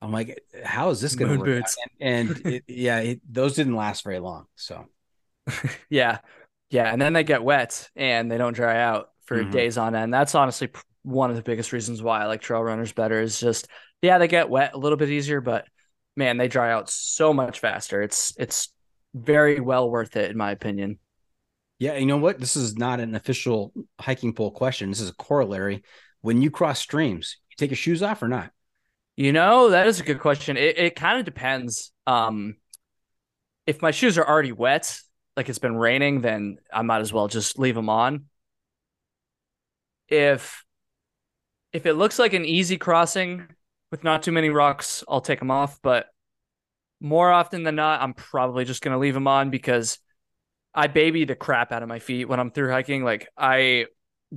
[0.00, 1.46] I'm like, how is this going to work?
[1.46, 1.76] Boots.
[2.00, 4.46] And, and it, yeah, it, those didn't last very long.
[4.56, 4.86] So,
[5.90, 6.18] yeah,
[6.70, 9.50] yeah, and then they get wet and they don't dry out for mm-hmm.
[9.50, 10.12] days on end.
[10.12, 10.70] That's honestly
[11.02, 13.20] one of the biggest reasons why I like trail runners better.
[13.20, 13.68] Is just
[14.02, 15.66] yeah, they get wet a little bit easier, but
[16.16, 18.02] man, they dry out so much faster.
[18.02, 18.72] It's it's
[19.14, 20.98] very well worth it in my opinion.
[21.78, 22.38] Yeah, you know what?
[22.38, 24.90] This is not an official hiking pole question.
[24.90, 25.84] This is a corollary.
[26.20, 28.50] When you cross streams, you take your shoes off or not?
[29.18, 30.56] You know, that is a good question.
[30.56, 31.90] It it kind of depends.
[32.06, 32.54] Um,
[33.66, 34.96] if my shoes are already wet,
[35.36, 38.26] like it's been raining, then I might as well just leave them on.
[40.06, 40.64] If
[41.72, 43.48] if it looks like an easy crossing
[43.90, 45.80] with not too many rocks, I'll take them off.
[45.82, 46.06] But
[47.00, 49.98] more often than not, I'm probably just gonna leave them on because
[50.72, 53.02] I baby the crap out of my feet when I'm through hiking.
[53.02, 53.86] Like I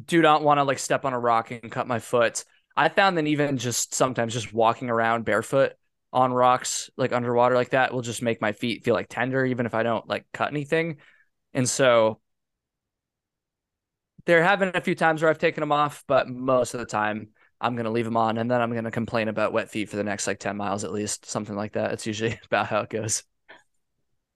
[0.03, 2.43] do not want to like step on a rock and cut my foot.
[2.81, 5.73] I found that even just sometimes just walking around barefoot
[6.11, 9.67] on rocks, like underwater like that, will just make my feet feel like tender, even
[9.67, 10.97] if I don't like cut anything.
[11.53, 12.21] And so
[14.25, 16.87] there have been a few times where I've taken them off, but most of the
[16.87, 19.69] time I'm going to leave them on and then I'm going to complain about wet
[19.69, 21.91] feet for the next like 10 miles at least, something like that.
[21.91, 23.21] It's usually about how it goes.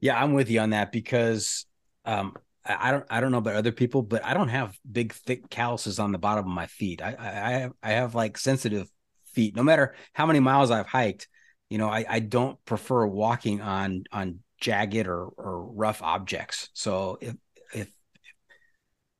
[0.02, 1.66] Yeah, I'm with you on that because
[2.06, 5.50] um, I don't I don't know about other people, but I don't have big thick
[5.50, 7.02] calluses on the bottom of my feet.
[7.02, 8.90] I I have, I have like sensitive
[9.34, 9.56] feet.
[9.56, 11.28] No matter how many miles I've hiked,
[11.70, 16.70] you know, I, I don't prefer walking on on jagged or, or rough objects.
[16.74, 17.36] So if
[17.74, 17.88] if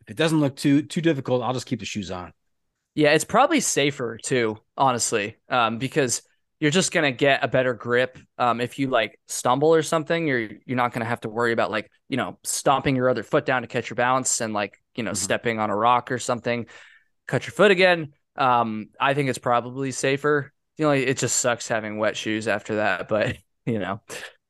[0.02, 2.34] if it doesn't look too too difficult, I'll just keep the shoes on.
[2.96, 6.22] Yeah, it's probably safer too, honestly, um, because
[6.60, 8.18] you're just gonna get a better grip.
[8.38, 11.72] Um, if you like stumble or something, you're you're not gonna have to worry about
[11.72, 15.04] like you know stomping your other foot down to catch your balance and like you
[15.04, 15.16] know mm-hmm.
[15.18, 16.66] stepping on a rock or something,
[17.28, 18.14] cut your foot again.
[18.38, 20.54] Um, I think it's probably safer.
[20.78, 24.02] You know, it just sucks having wet shoes after that, but you know,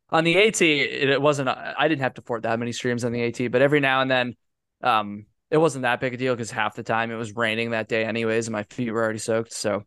[0.09, 1.49] on the AT, it, it wasn't.
[1.49, 4.11] I didn't have to ford that many streams on the AT, but every now and
[4.11, 4.35] then,
[4.83, 7.87] um, it wasn't that big a deal because half the time it was raining that
[7.87, 9.53] day anyways, and my feet were already soaked.
[9.53, 9.83] So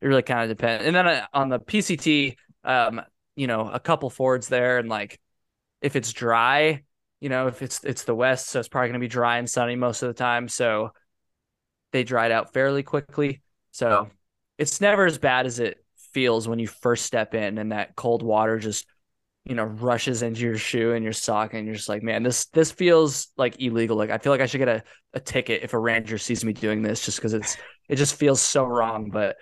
[0.00, 0.84] it really kind of depends.
[0.84, 3.00] And then uh, on the PCT, um,
[3.34, 5.20] you know, a couple fords there, and like
[5.80, 6.82] if it's dry,
[7.20, 9.48] you know, if it's it's the west, so it's probably going to be dry and
[9.48, 10.48] sunny most of the time.
[10.48, 10.90] So
[11.92, 13.42] they dried out fairly quickly.
[13.70, 14.08] So
[14.58, 15.78] it's never as bad as it
[16.12, 18.86] feels when you first step in and that cold water just
[19.44, 22.46] you know rushes into your shoe and your sock and you're just like man this
[22.46, 24.82] this feels like illegal like i feel like i should get a,
[25.12, 27.56] a ticket if a ranger sees me doing this just because it's
[27.88, 29.36] it just feels so wrong but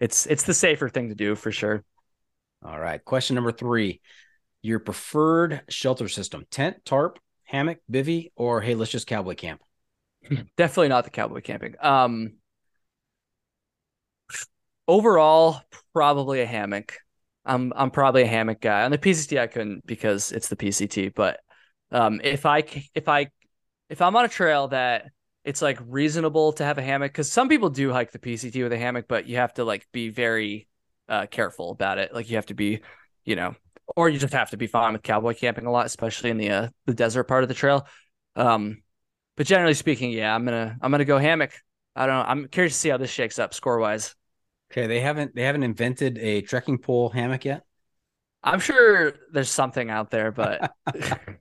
[0.00, 1.84] it's it's the safer thing to do for sure.
[2.64, 3.04] All right.
[3.04, 4.00] Question number three:
[4.62, 9.60] Your preferred shelter system: tent, tarp, hammock, bivy, or hey, let's just cowboy camp.
[10.56, 11.74] Definitely not the cowboy camping.
[11.80, 12.34] Um,
[14.88, 15.60] overall,
[15.92, 16.98] probably a hammock.
[17.44, 18.84] I'm I'm probably a hammock guy.
[18.84, 21.14] On the PCT, I couldn't because it's the PCT.
[21.14, 21.40] But
[21.92, 23.30] um, if I if I
[23.88, 25.06] if I'm on a trail that
[25.46, 28.72] it's like reasonable to have a hammock because some people do hike the PCT with
[28.72, 30.66] a hammock, but you have to like be very
[31.08, 32.12] uh, careful about it.
[32.12, 32.80] Like you have to be,
[33.24, 33.54] you know,
[33.94, 36.50] or you just have to be fine with cowboy camping a lot, especially in the
[36.50, 37.86] uh, the desert part of the trail.
[38.34, 38.82] Um,
[39.36, 41.52] but generally speaking, yeah, I'm gonna I'm gonna go hammock.
[41.94, 42.24] I don't know.
[42.28, 44.16] I'm curious to see how this shakes up score wise.
[44.72, 47.62] Okay, they haven't they haven't invented a trekking pole hammock yet.
[48.46, 50.72] I'm sure there's something out there, but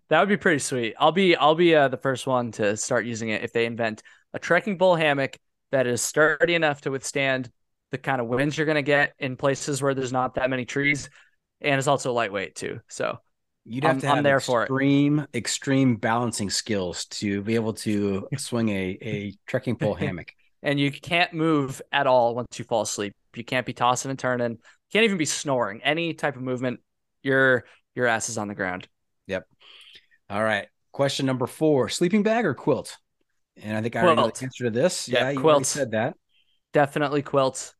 [0.10, 0.96] that would be pretty sweet.
[1.00, 4.02] I'll be I'll be uh, the first one to start using it if they invent
[4.34, 5.38] a trekking pole hammock
[5.72, 7.52] that is sturdy enough to withstand
[7.92, 10.66] the kind of winds you're going to get in places where there's not that many
[10.66, 11.10] trees,
[11.62, 12.80] and it's also lightweight too.
[12.90, 13.20] So
[13.66, 15.38] you'd have I'm, to have I'm there extreme, for it.
[15.38, 20.34] extreme balancing skills to be able to swing a a trekking pole hammock.
[20.64, 23.14] and you can't move at all once you fall asleep.
[23.36, 24.58] You can't be tossing and turning.
[24.92, 25.82] Can't even be snoring.
[25.84, 26.80] Any type of movement
[27.26, 27.66] your
[27.96, 28.88] your ass is on the ground.
[29.28, 29.46] Yep.
[30.30, 30.68] All right.
[30.92, 32.98] Question number four: sleeping bag or quilt?
[33.62, 35.08] And I think I already know the answer to this.
[35.08, 36.16] Yeah, yeah quilt said that.
[36.74, 37.74] definitely quilts.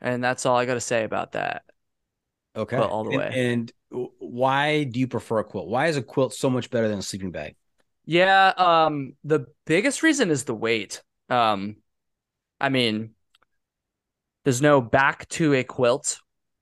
[0.00, 1.62] And that's all I got to say about that.
[2.56, 2.76] Okay.
[2.76, 3.32] Quilt all the And- way.
[3.52, 5.66] And, why do you prefer a quilt?
[5.66, 7.56] Why is a quilt so much better than a sleeping bag?
[8.04, 11.02] Yeah, um the biggest reason is the weight.
[11.28, 11.76] Um
[12.60, 13.16] I mean
[14.44, 16.20] there's no back to a quilt,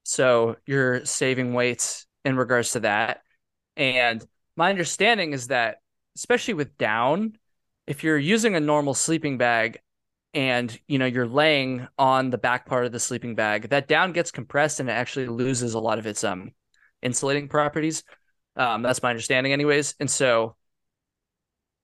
[0.08, 3.20] so you're saving weights in regards to that.
[3.76, 5.80] And my understanding is that
[6.16, 7.36] especially with down,
[7.86, 9.80] if you're using a normal sleeping bag
[10.32, 14.12] and you know you're laying on the back part of the sleeping bag, that down
[14.14, 16.52] gets compressed and it actually loses a lot of its um
[17.02, 18.02] insulating properties.
[18.56, 19.94] Um that's my understanding anyways.
[20.00, 20.56] And so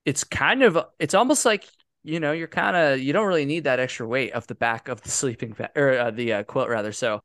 [0.03, 1.65] it's kind of it's almost like
[2.03, 4.87] you know you're kind of you don't really need that extra weight of the back
[4.87, 7.21] of the sleeping bag or uh, the uh, quilt rather so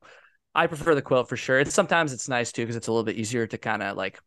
[0.53, 1.59] i prefer the quilt for sure.
[1.59, 4.19] It's sometimes it's nice too because it's a little bit easier to kind of like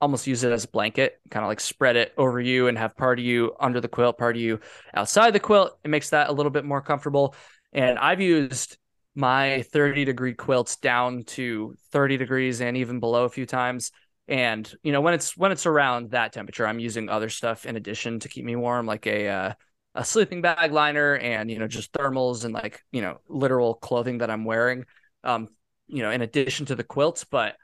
[0.00, 2.96] almost use it as a blanket kind of like spread it over you and have
[2.96, 4.60] part of you under the quilt part of you
[4.94, 5.78] outside the quilt.
[5.84, 7.34] It makes that a little bit more comfortable.
[7.72, 8.78] And i've used
[9.14, 13.92] my 30 degree quilts down to 30 degrees and even below a few times.
[14.26, 17.76] And you know when it's when it's around that temperature i'm using other stuff in
[17.76, 19.52] addition to keep me warm like a uh,
[19.94, 24.18] a sleeping bag liner and you know just thermals and like you know literal clothing
[24.18, 24.86] that i'm wearing
[25.24, 25.48] um
[25.86, 27.56] you know in addition to the quilts but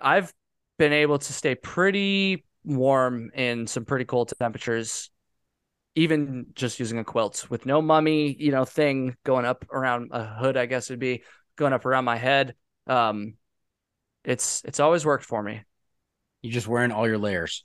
[0.00, 0.32] i've
[0.78, 5.10] been able to stay pretty warm in some pretty cold temperatures
[5.94, 10.24] even just using a quilt with no mummy you know thing going up around a
[10.24, 11.22] hood i guess it'd be
[11.56, 12.54] going up around my head
[12.86, 13.34] um
[14.24, 15.62] it's it's always worked for me
[16.42, 17.64] You're just wearing all your layers.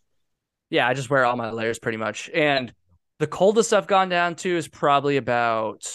[0.69, 2.29] yeah, I just wear all my layers pretty much.
[2.33, 2.73] And
[3.19, 5.85] the coldest I've gone down to is probably about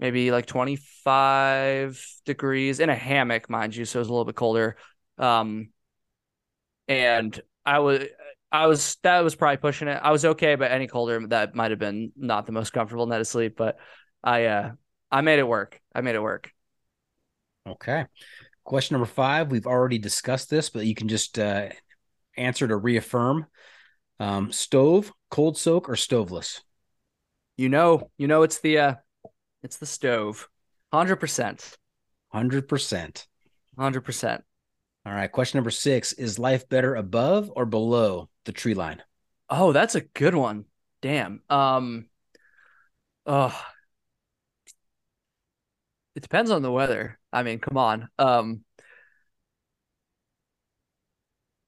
[0.00, 4.34] maybe like 25 degrees in a hammock, mind you, so it was a little bit
[4.36, 4.76] colder.
[5.18, 5.68] Um
[6.88, 8.04] and I was
[8.50, 10.00] I was that was probably pushing it.
[10.02, 13.20] I was okay, but any colder that might have been not the most comfortable night
[13.20, 13.78] of sleep, but
[14.24, 14.72] I uh
[15.10, 15.80] I made it work.
[15.94, 16.50] I made it work.
[17.66, 18.06] Okay.
[18.64, 19.50] Question number five.
[19.50, 21.68] We've already discussed this, but you can just uh,
[22.36, 23.46] answer to reaffirm.
[24.18, 26.60] Um, stove, cold soak, or stoveless?
[27.56, 28.94] You know, you know it's the uh
[29.62, 30.48] it's the stove.
[30.92, 31.76] 100%.
[32.34, 33.26] 100%.
[33.78, 34.42] 100%.
[35.06, 35.32] All right.
[35.32, 36.12] Question number six.
[36.12, 39.02] Is life better above or below the tree line?
[39.48, 40.66] Oh, that's a good one.
[41.02, 41.42] Damn.
[41.48, 42.06] Um
[43.26, 43.58] oh
[46.14, 47.18] it depends on the weather.
[47.32, 48.08] I mean, come on.
[48.18, 48.64] Um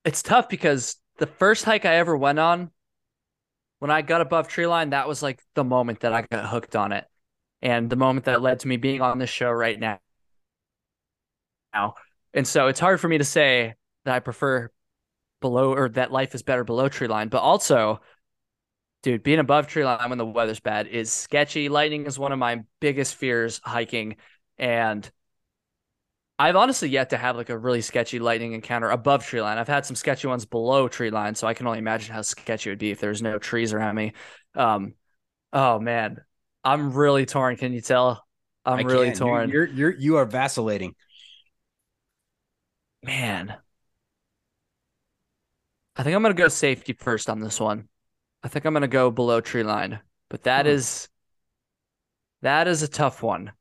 [0.05, 2.71] it's tough because the first hike I ever went on,
[3.79, 6.77] when I got above tree line, that was like the moment that I got hooked
[6.77, 7.05] on it.
[7.63, 9.99] And the moment that led to me being on this show right now.
[11.73, 11.95] Now.
[12.35, 14.71] And so it's hard for me to say that I prefer
[15.41, 18.01] below or that life is better below tree line, but also
[19.03, 21.69] dude, being above tree line when the weather's bad is sketchy.
[21.69, 24.17] Lightning is one of my biggest fears hiking.
[24.59, 25.11] And
[26.39, 29.59] I've honestly yet to have like a really sketchy lightning encounter above tree line.
[29.59, 32.71] I've had some sketchy ones below tree line, so I can only imagine how sketchy
[32.71, 34.13] it would be if there's no trees around me.
[34.55, 34.95] Um,
[35.53, 36.19] oh man,
[36.65, 37.57] I'm really torn.
[37.57, 38.25] Can you tell?
[38.65, 39.19] I'm I really can't.
[39.19, 39.51] torn.
[39.51, 40.95] You're, you're, you're you are vacillating.
[43.03, 43.57] Man,
[45.97, 47.89] I think I'm gonna go safety first on this one.
[48.43, 50.01] I think I'm gonna go below tree line,
[50.31, 50.73] but that Hmm.
[50.73, 51.09] is
[52.43, 53.53] that is a tough one.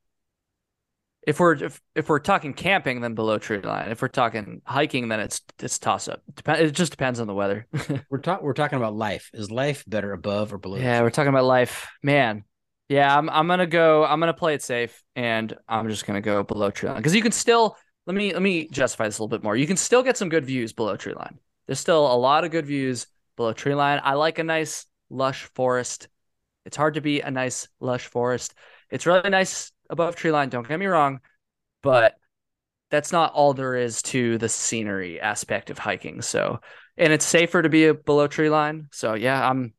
[1.28, 3.89] If we're if, if we're talking camping, then below tree line.
[3.89, 6.22] If we're talking hiking, then it's it's toss up.
[6.34, 7.68] Dep- it just depends on the weather.
[8.10, 9.30] We're talking we're talking about life.
[9.34, 10.78] Is life better above or below?
[10.78, 12.43] yeah, we're talking about life, man.
[12.92, 14.04] Yeah, I'm I'm gonna go.
[14.04, 17.22] I'm gonna play it safe, and I'm just gonna go below tree line because you
[17.22, 19.56] can still let me let me justify this a little bit more.
[19.56, 21.39] You can still get some good views below tree line.
[21.66, 24.02] There's still a lot of good views below tree line.
[24.04, 26.10] I like a nice lush forest.
[26.66, 28.56] It's hard to beat a nice lush forest.
[28.89, 30.50] It's really nice above tree line.
[30.50, 31.22] Don't get me wrong,
[31.82, 32.18] but
[32.89, 36.22] that's not all there is to the scenery aspect of hiking.
[36.22, 36.60] So,
[36.98, 38.89] and it's safer to be below tree line.
[38.92, 39.74] So yeah, I'm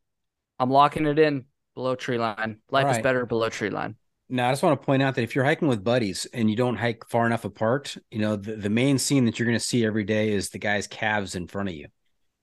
[0.58, 1.44] I'm locking it in
[1.74, 2.58] below tree line.
[2.70, 3.96] Life is better below tree line.
[4.28, 6.56] Now, I just want to point out that if you're hiking with buddies and you
[6.56, 9.64] don't hike far enough apart, you know, the, the main scene that you're going to
[9.64, 11.88] see every day is the guy's calves in front of you.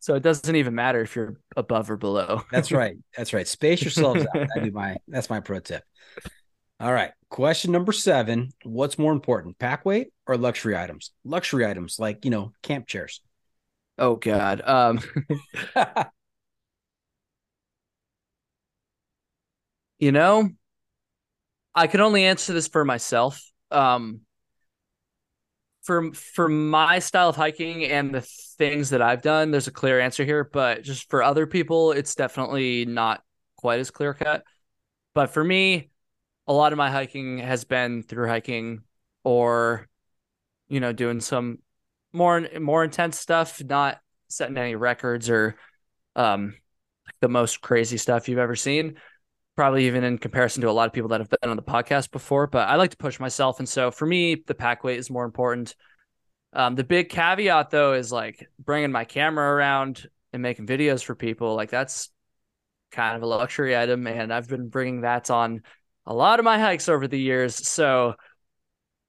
[0.00, 2.42] so it doesn't even matter if you're above or below.
[2.50, 2.96] That's right.
[3.16, 3.46] That's right.
[3.46, 4.34] Space yourselves out.
[4.34, 5.84] That'd be my that's my pro tip.
[6.80, 7.12] All right.
[7.28, 8.50] Question number seven.
[8.64, 11.12] What's more important, pack weight or luxury items?
[11.24, 13.20] Luxury items like, you know, camp chairs.
[13.98, 14.62] Oh God.
[14.64, 15.00] Um,
[20.00, 20.48] you know,
[21.74, 23.40] I can only answer this for myself.
[23.70, 24.22] Um,
[25.82, 28.20] for for my style of hiking and the
[28.58, 30.44] things that I've done, there's a clear answer here.
[30.44, 33.22] But just for other people, it's definitely not
[33.56, 34.42] quite as clear cut.
[35.14, 35.90] But for me,
[36.46, 38.82] a lot of my hiking has been through hiking
[39.22, 39.88] or,
[40.68, 41.58] you know, doing some
[42.12, 45.56] more more intense stuff, not setting any records or
[46.16, 46.54] um
[47.20, 48.96] the most crazy stuff you've ever seen.
[49.56, 52.10] Probably even in comparison to a lot of people that have been on the podcast
[52.10, 53.58] before, but I like to push myself.
[53.58, 55.74] And so for me, the pack weight is more important.
[56.52, 61.14] Um, the big caveat though is like bringing my camera around and making videos for
[61.14, 61.54] people.
[61.54, 62.10] Like that's
[62.90, 64.06] kind of a luxury item.
[64.06, 65.62] And I've been bringing that on
[66.06, 67.68] a lot of my hikes over the years.
[67.68, 68.14] So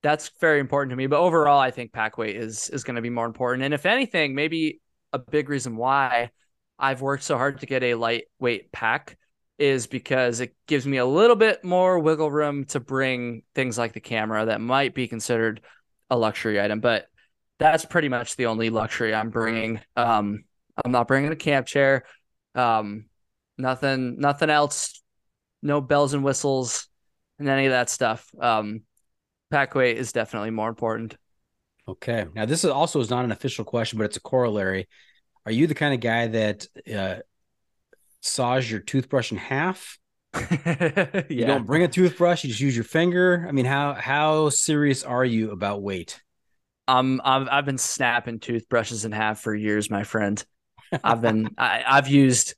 [0.04, 1.08] that's very important to me.
[1.08, 3.64] But overall, I think pack weight is, is going to be more important.
[3.64, 4.82] And if anything, maybe
[5.14, 6.32] a big reason why
[6.78, 9.18] I've worked so hard to get a lightweight pack
[9.62, 13.93] is because it gives me a little bit more wiggle room to bring things like
[13.93, 15.62] the camera that might be considered
[16.09, 16.80] a luxury item.
[16.80, 17.07] But
[17.59, 19.80] that's pretty much the only luxury I'm bringing.
[19.95, 20.45] Um,
[20.84, 22.05] I'm not bringing a camp chair.
[22.55, 23.05] Um,
[23.57, 25.01] nothing, nothing else.
[25.62, 26.88] No bells and whistles
[27.38, 28.28] and any of that stuff.
[28.39, 28.82] Um,
[29.51, 31.16] pack weight is definitely more important.
[31.88, 32.26] Okay.
[32.34, 34.88] Now this is also is not an official question, but it's a corollary.
[35.45, 37.22] Are you the kind of guy that uh,
[38.22, 39.97] saws your toothbrush in half?
[40.34, 41.24] yeah.
[41.30, 43.45] You don't bring a toothbrush; you just use your finger.
[43.47, 46.22] I mean, how how serious are you about weight?
[46.88, 50.43] Um, I've I've been snapping toothbrushes in half for years, my friend.
[51.03, 52.55] I've been I, I've used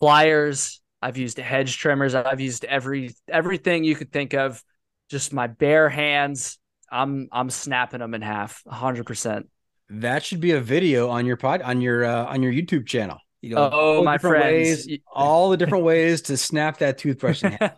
[0.00, 4.62] pliers, I've used hedge trimmers, I've used every everything you could think of.
[5.08, 6.58] Just my bare hands.
[6.92, 9.48] I'm I'm snapping them in half, hundred percent.
[9.88, 13.18] That should be a video on your pod on your uh, on your YouTube channel.
[13.42, 14.86] You know, Oh, my friends.
[14.86, 17.72] ways, all the different ways to snap that toothbrush in half.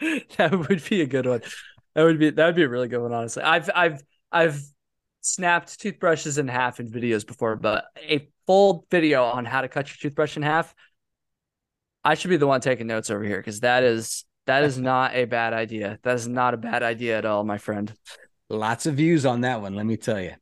[0.36, 1.42] that would be a good one.
[1.94, 3.42] That would be that would be a really good one, honestly.
[3.42, 4.60] I've I've I've
[5.20, 9.88] snapped toothbrushes in half in videos before, but a full video on how to cut
[9.88, 10.74] your toothbrush in half.
[12.04, 15.14] I should be the one taking notes over here because that is that is not
[15.14, 15.98] a bad idea.
[16.02, 17.92] That is not a bad idea at all, my friend.
[18.48, 20.32] Lots of views on that one, let me tell you.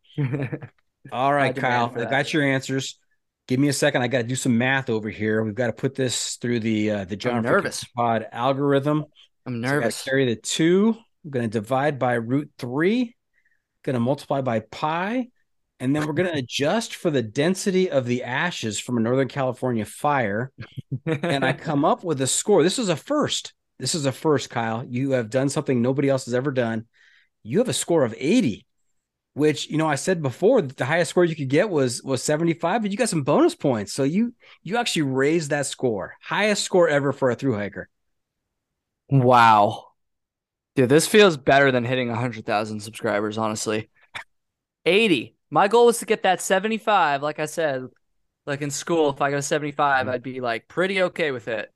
[1.10, 2.98] All right, Kyle, I got your answers.
[3.46, 4.02] Give me a second.
[4.02, 5.42] I got to do some math over here.
[5.42, 7.84] We've got to put this through the uh, the John Freaking nervous.
[7.96, 9.04] Pod algorithm.
[9.46, 10.02] I'm So nervous.
[10.02, 10.96] carry the two.
[11.24, 13.16] I'm going to divide by root three.
[13.82, 15.28] Going to multiply by pi,
[15.78, 19.28] and then we're going to adjust for the density of the ashes from a Northern
[19.28, 20.50] California fire.
[21.04, 22.62] and I come up with a score.
[22.62, 23.52] This is a first.
[23.78, 24.84] This is a first, Kyle.
[24.88, 26.86] You have done something nobody else has ever done.
[27.42, 28.66] You have a score of 80,
[29.34, 32.22] which you know I said before that the highest score you could get was was
[32.22, 33.92] 75, but you got some bonus points.
[33.92, 36.14] So you you actually raised that score.
[36.22, 37.88] Highest score ever for a through hiker.
[39.10, 39.88] Wow.
[40.76, 43.90] Dude, this feels better than hitting 100,000 subscribers, honestly.
[44.84, 45.36] 80.
[45.50, 47.22] My goal was to get that 75.
[47.22, 47.86] Like I said,
[48.44, 51.72] like in school, if I got a 75, I'd be like pretty okay with it.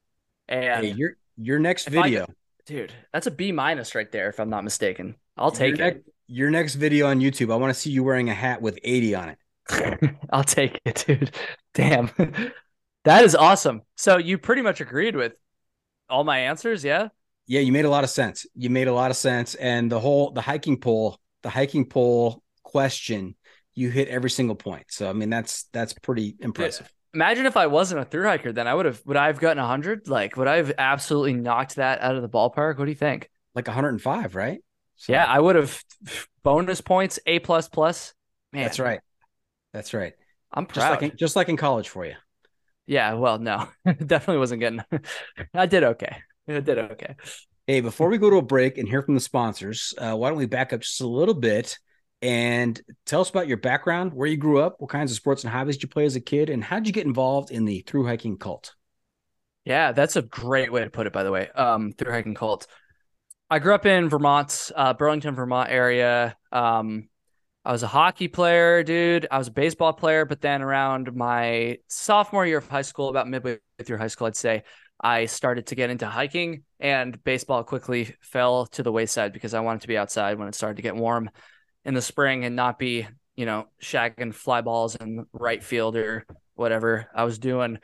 [0.48, 2.26] And Hey, your your next video.
[2.66, 5.14] dude, that's a B minus right there, if I'm not mistaken.
[5.36, 5.78] I'll your take it.
[5.78, 7.52] next- your next video on YouTube.
[7.52, 10.18] I want to see you wearing a hat with 80 on it.
[10.30, 11.34] I'll take it, dude.
[11.74, 12.10] Damn.
[13.04, 13.82] that is awesome.
[13.96, 15.36] So you pretty much agreed with
[16.08, 17.08] all my answers, yeah?
[17.46, 18.46] Yeah, you made a lot of sense.
[18.54, 19.54] You made a lot of sense.
[19.54, 23.34] And the whole the hiking pole, the hiking pole question,
[23.74, 24.84] you hit every single point.
[24.90, 26.92] So I mean that's that's pretty impressive.
[27.14, 29.62] Imagine if I wasn't a through hiker, then I would have would I have gotten
[29.62, 30.08] hundred?
[30.08, 32.78] Like would I have absolutely knocked that out of the ballpark?
[32.78, 33.30] What do you think?
[33.54, 34.60] Like 105, right?
[34.98, 35.82] So, Yeah, I would have
[36.42, 38.14] bonus points, A plus plus.
[38.52, 39.00] Man, that's right.
[39.72, 40.14] That's right.
[40.52, 40.90] I'm Just proud.
[40.90, 42.14] like in, just like in college for you.
[42.86, 44.80] yeah, well, no, definitely wasn't getting.
[45.54, 46.16] I did okay.
[46.48, 47.16] I did okay.
[47.66, 50.38] Hey, before we go to a break and hear from the sponsors, uh, why don't
[50.38, 51.78] we back up just a little bit
[52.22, 55.52] and tell us about your background, where you grew up, what kinds of sports and
[55.52, 57.84] hobbies did you play as a kid, and how did you get involved in the
[57.86, 58.74] through hiking cult?
[59.64, 61.12] Yeah, that's a great way to put it.
[61.12, 62.66] By the way, um, through hiking cult.
[63.50, 66.36] I grew up in Vermont, uh, Burlington, Vermont area.
[66.52, 67.08] Um,
[67.64, 69.26] I was a hockey player, dude.
[69.30, 73.26] I was a baseball player, but then around my sophomore year of high school, about
[73.26, 74.64] midway through high school, I'd say,
[75.00, 79.60] I started to get into hiking, and baseball quickly fell to the wayside because I
[79.60, 81.30] wanted to be outside when it started to get warm
[81.84, 86.26] in the spring and not be, you know, shagging fly balls in right field or
[86.54, 87.78] whatever I was doing.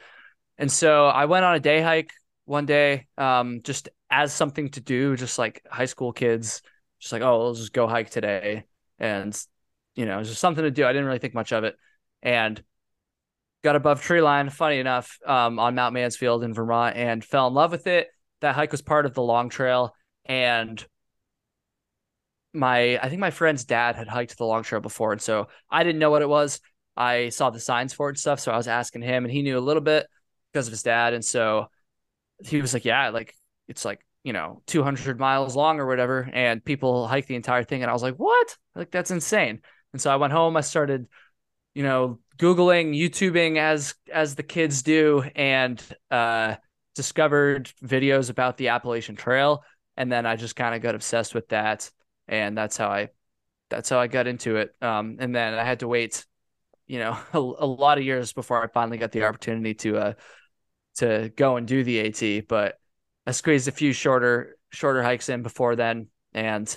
[0.58, 2.10] And so I went on a day hike
[2.44, 6.62] one day, um, just as something to do, just like high school kids,
[7.00, 8.64] just like, oh, let's just go hike today.
[8.98, 9.36] And,
[9.94, 10.84] you know, it was just something to do.
[10.84, 11.76] I didn't really think much of it.
[12.22, 12.62] And
[13.62, 17.54] got above tree line, funny enough, um, on Mount Mansfield in Vermont and fell in
[17.54, 18.08] love with it.
[18.40, 19.94] That hike was part of the long trail.
[20.26, 20.84] And
[22.52, 25.12] my, I think my friend's dad had hiked the long trail before.
[25.12, 26.60] And so I didn't know what it was.
[26.96, 28.38] I saw the signs for it and stuff.
[28.38, 30.06] So I was asking him, and he knew a little bit
[30.52, 31.14] because of his dad.
[31.14, 31.66] And so
[32.44, 33.34] he was like, yeah, like
[33.68, 37.82] it's like you know 200 miles long or whatever, and people hike the entire thing,
[37.82, 38.56] and I was like, what?
[38.74, 39.60] Like that's insane.
[39.92, 40.56] And so I went home.
[40.56, 41.06] I started,
[41.74, 46.56] you know, googling, YouTubing as as the kids do, and uh,
[46.94, 49.64] discovered videos about the Appalachian Trail,
[49.96, 51.90] and then I just kind of got obsessed with that,
[52.28, 53.10] and that's how I
[53.70, 54.74] that's how I got into it.
[54.82, 56.24] Um, and then I had to wait,
[56.86, 60.12] you know, a, a lot of years before I finally got the opportunity to uh
[60.96, 62.48] to go and do the AT.
[62.48, 62.76] But
[63.26, 66.76] I squeezed a few shorter shorter hikes in before then, and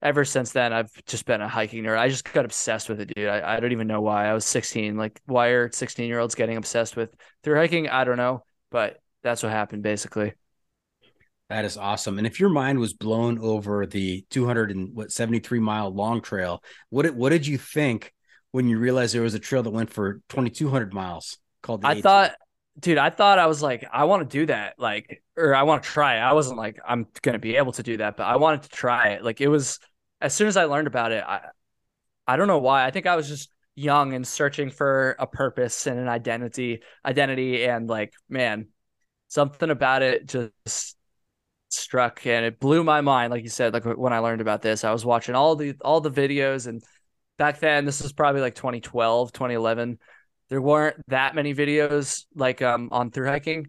[0.00, 1.98] ever since then I've just been a hiking nerd.
[1.98, 3.28] I just got obsessed with it, dude.
[3.28, 4.26] I, I don't even know why.
[4.26, 4.96] I was 16.
[4.96, 7.88] Like, why are 16 year olds getting obsessed with through hiking?
[7.88, 10.34] I don't know, but that's what happened basically.
[11.48, 12.16] That is awesome.
[12.16, 16.62] And if your mind was blown over the 200 and what 73 mile long trail,
[16.88, 18.12] what did, what did you think
[18.52, 22.32] when you realized there was a trail that went for 2200 miles called I thought
[22.78, 25.82] dude, I thought I was like I want to do that like or I want
[25.82, 26.20] to try it.
[26.20, 29.10] I wasn't like I'm to be able to do that, but I wanted to try
[29.10, 29.24] it.
[29.24, 29.78] Like it was
[30.20, 31.40] as soon as I learned about it, I
[32.26, 32.84] I don't know why.
[32.86, 37.64] I think I was just young and searching for a purpose and an identity identity
[37.64, 38.68] and like man,
[39.28, 40.96] something about it just
[41.70, 44.84] struck and it blew my mind like you said like when i learned about this
[44.84, 46.82] i was watching all the all the videos and
[47.38, 49.98] back then this was probably like 2012 2011
[50.52, 53.68] there weren't that many videos like um on through hiking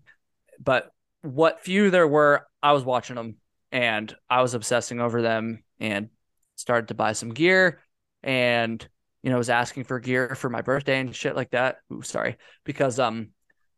[0.60, 3.38] but what few there were i was watching them
[3.72, 6.10] and i was obsessing over them and
[6.56, 7.80] started to buy some gear
[8.22, 8.88] and
[9.22, 12.36] you know was asking for gear for my birthday and shit like that Ooh, sorry
[12.66, 13.30] because um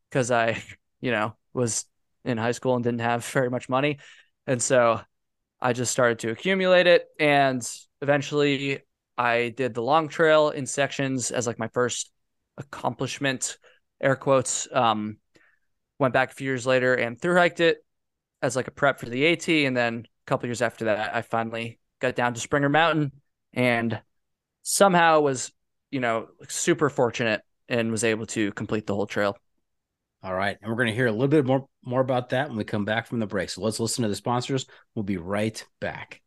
[0.10, 0.62] because i
[1.02, 1.86] you know was
[2.26, 4.00] in high school and didn't have very much money.
[4.48, 5.00] And so
[5.62, 7.06] I just started to accumulate it.
[7.20, 7.68] And
[8.02, 8.80] eventually
[9.18, 12.12] I did the long trail in sections as like my first
[12.58, 13.58] accomplishment,
[14.02, 14.68] air quotes.
[14.72, 15.18] Um,
[16.00, 17.84] went back a few years later and through hiked it
[18.42, 19.48] as like a prep for the AT.
[19.48, 23.12] And then a couple years after that, I finally got down to Springer Mountain
[23.54, 24.02] and
[24.62, 25.52] somehow was,
[25.92, 29.38] you know, super fortunate and was able to complete the whole trail.
[30.22, 30.58] All right.
[30.62, 32.84] And we're going to hear a little bit more, more about that when we come
[32.84, 33.50] back from the break.
[33.50, 34.66] So let's listen to the sponsors.
[34.96, 36.22] We'll be right back.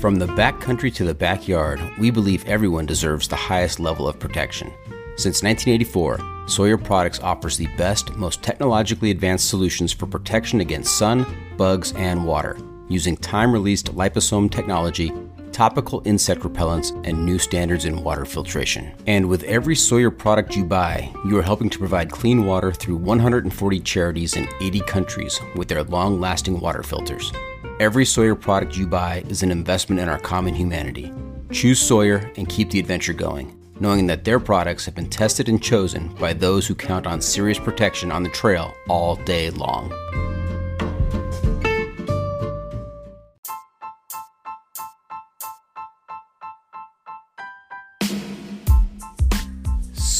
[0.00, 4.72] From the backcountry to the backyard, we believe everyone deserves the highest level of protection.
[5.16, 11.26] Since 1984, Sawyer Products offers the best, most technologically advanced solutions for protection against sun,
[11.58, 12.56] bugs, and water
[12.90, 15.12] using time released liposome technology,
[15.60, 18.94] topical insect repellents, and new standards in water filtration.
[19.06, 22.96] And with every Sawyer product you buy, you are helping to provide clean water through
[22.96, 27.30] 140 charities in 80 countries with their long lasting water filters.
[27.78, 31.12] Every Sawyer product you buy is an investment in our common humanity.
[31.52, 35.62] Choose Sawyer and keep the adventure going, knowing that their products have been tested and
[35.62, 39.92] chosen by those who count on serious protection on the trail all day long.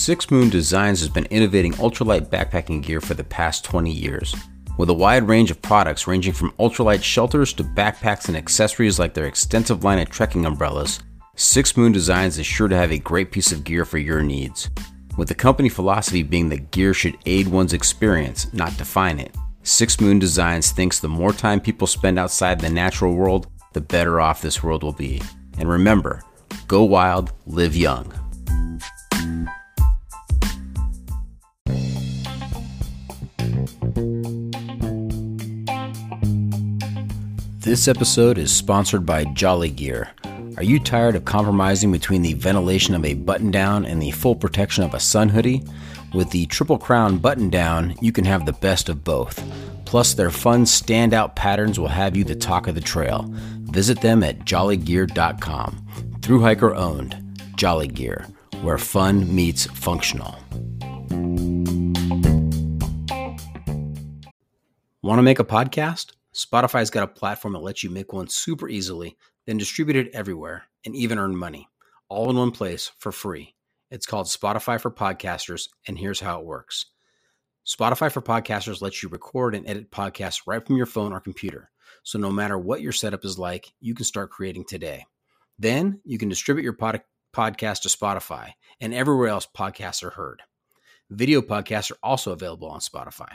[0.01, 4.35] Six Moon Designs has been innovating ultralight backpacking gear for the past 20 years.
[4.79, 9.13] With a wide range of products ranging from ultralight shelters to backpacks and accessories like
[9.13, 11.01] their extensive line of trekking umbrellas,
[11.37, 14.71] Six Moon Designs is sure to have a great piece of gear for your needs.
[15.19, 20.01] With the company philosophy being that gear should aid one's experience, not define it, Six
[20.01, 24.41] Moon Designs thinks the more time people spend outside the natural world, the better off
[24.41, 25.21] this world will be.
[25.59, 26.23] And remember,
[26.69, 28.11] go wild, live young.
[37.71, 40.11] This episode is sponsored by Jolly Gear.
[40.57, 44.35] Are you tired of compromising between the ventilation of a button down and the full
[44.35, 45.63] protection of a sun hoodie?
[46.13, 49.41] With the Triple Crown button down, you can have the best of both.
[49.85, 53.33] Plus, their fun standout patterns will have you the talk of the trail.
[53.71, 55.87] Visit them at jollygear.com.
[56.23, 58.27] Through hiker owned, Jolly Gear,
[58.63, 60.37] where fun meets functional.
[65.03, 66.15] Want to make a podcast?
[66.35, 69.17] Spotify's got a platform that lets you make one super easily,
[69.47, 71.69] then distribute it everywhere and even earn money,
[72.09, 73.55] all in one place for free.
[73.91, 76.87] It's called Spotify for Podcasters, and here's how it works
[77.67, 81.71] Spotify for Podcasters lets you record and edit podcasts right from your phone or computer.
[82.05, 85.07] So no matter what your setup is like, you can start creating today.
[85.59, 87.03] Then you can distribute your pod-
[87.35, 90.43] podcast to Spotify and everywhere else podcasts are heard.
[91.11, 93.35] Video podcasts are also available on Spotify.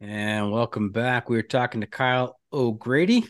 [0.00, 1.28] And welcome back.
[1.28, 3.26] We are talking to Kyle O'Grady,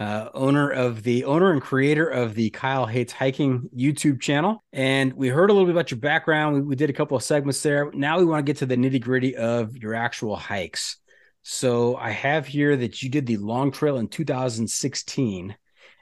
[0.00, 4.64] uh, owner of the owner and creator of the Kyle Hates Hiking YouTube channel.
[4.72, 6.54] And we heard a little bit about your background.
[6.54, 7.90] We, we did a couple of segments there.
[7.92, 10.96] Now we want to get to the nitty gritty of your actual hikes.
[11.42, 15.56] So I have here that you did the long trail in 2016.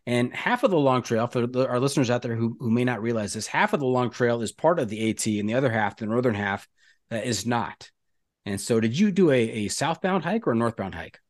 [0.06, 3.02] And half of the long trail, for our listeners out there who, who may not
[3.02, 5.70] realize this, half of the long trail is part of the AT, and the other
[5.70, 6.68] half, the northern half,
[7.12, 7.90] uh, is not.
[8.46, 11.20] And so, did you do a, a southbound hike or a northbound hike?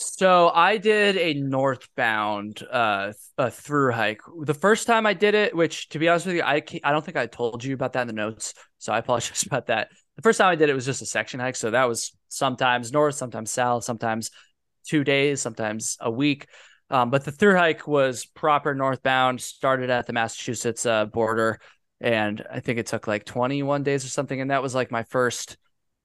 [0.00, 4.20] So I did a northbound uh a through hike.
[4.42, 7.04] The first time I did it, which to be honest with you, I I don't
[7.04, 9.88] think I told you about that in the notes, so I apologize about that.
[10.14, 12.92] The first time I did it was just a section hike, so that was sometimes
[12.92, 14.30] north, sometimes south, sometimes
[14.86, 16.46] two days, sometimes a week.
[16.90, 21.58] Um, but the through hike was proper northbound, started at the Massachusetts uh, border,
[22.00, 24.40] and I think it took like 21 days or something.
[24.40, 25.56] And that was like my first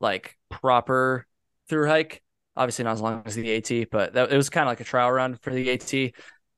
[0.03, 1.25] like proper
[1.67, 2.21] through hike.
[2.55, 4.83] Obviously, not as long as the AT, but that, it was kind of like a
[4.83, 6.13] trial run for the AT.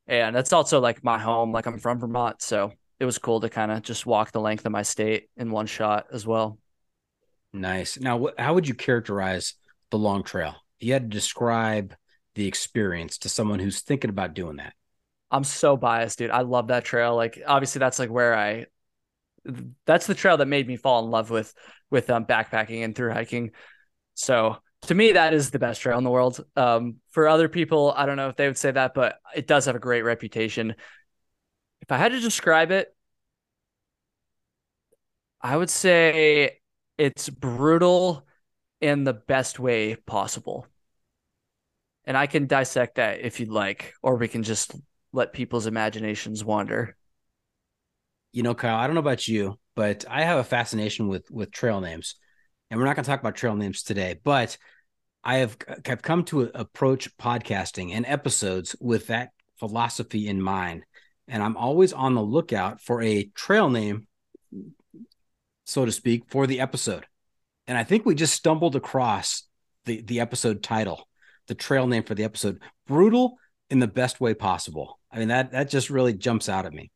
[0.08, 1.54] And that's also like my home.
[1.54, 4.66] Like I'm from Vermont, so it was cool to kind of just walk the length
[4.66, 6.60] of my state in one shot as well.
[7.54, 7.98] Nice.
[7.98, 9.54] Now, wh- how would you characterize
[9.90, 10.56] the long trail?
[10.80, 11.96] If you had to describe
[12.36, 14.74] the experience to someone who's thinking about doing that.
[15.32, 16.32] I'm so biased, dude.
[16.32, 17.16] I love that trail.
[17.16, 18.66] Like obviously that's like where I
[19.86, 21.54] that's the trail that made me fall in love with
[21.90, 23.52] with um backpacking and through hiking.
[24.14, 26.44] So to me that is the best trail in the world.
[26.56, 29.66] Um for other people, I don't know if they would say that, but it does
[29.66, 30.76] have a great reputation.
[31.82, 32.96] If I had to describe it,
[35.42, 36.60] I would say
[36.98, 38.26] it's brutal
[38.82, 40.68] in the best way possible
[42.06, 44.76] and I can dissect that if you'd like, or we can just
[45.12, 46.96] let people's imaginations wander.
[48.36, 51.52] You know, Kyle, I don't know about you, but I have a fascination with with
[51.52, 52.16] trail names,
[52.70, 54.20] and we're not going to talk about trail names today.
[54.22, 54.58] But
[55.24, 55.56] I have
[55.86, 60.84] have come to approach podcasting and episodes with that philosophy in mind,
[61.30, 64.06] and I'm always on the lookout for a trail name,
[65.64, 67.06] so to speak, for the episode.
[67.68, 69.44] And I think we just stumbled across
[69.86, 71.08] the the episode title
[71.48, 72.60] the trail name for the episode.
[72.86, 73.38] Brutal
[73.70, 75.00] in the best way possible.
[75.10, 76.92] I mean that that just really jumps out at me.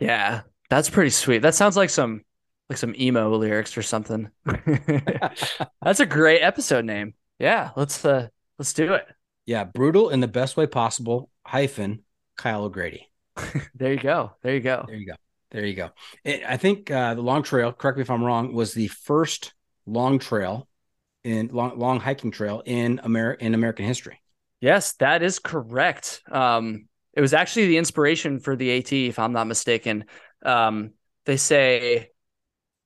[0.00, 0.40] Yeah,
[0.70, 1.42] that's pretty sweet.
[1.42, 2.22] That sounds like some
[2.70, 4.30] like some emo lyrics or something.
[5.82, 7.14] that's a great episode name.
[7.38, 9.06] Yeah, let's uh let's do it.
[9.44, 11.28] Yeah, brutal in the best way possible.
[11.44, 12.04] Hyphen
[12.36, 13.10] Kyle O'Grady.
[13.74, 14.32] there you go.
[14.42, 14.84] There you go.
[14.86, 15.14] There you go.
[15.50, 15.90] There you go.
[16.22, 17.72] It, I think uh, the long trail.
[17.72, 18.54] Correct me if I'm wrong.
[18.54, 19.52] Was the first
[19.86, 20.68] long trail
[21.24, 24.20] in long, long hiking trail in America in American history.
[24.60, 26.22] Yes, that is correct.
[26.30, 30.04] Um, it was actually the inspiration for the AT, if I'm not mistaken.
[30.44, 30.92] Um,
[31.26, 32.10] they say,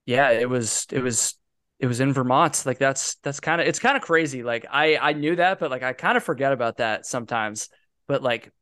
[0.07, 1.37] yeah, it was it was
[1.81, 2.63] it was in Vermont.
[2.67, 4.43] Like that's that's kind of it's kind of crazy.
[4.43, 7.69] Like I I knew that, but like I kind of forget about that sometimes.
[8.09, 8.53] But like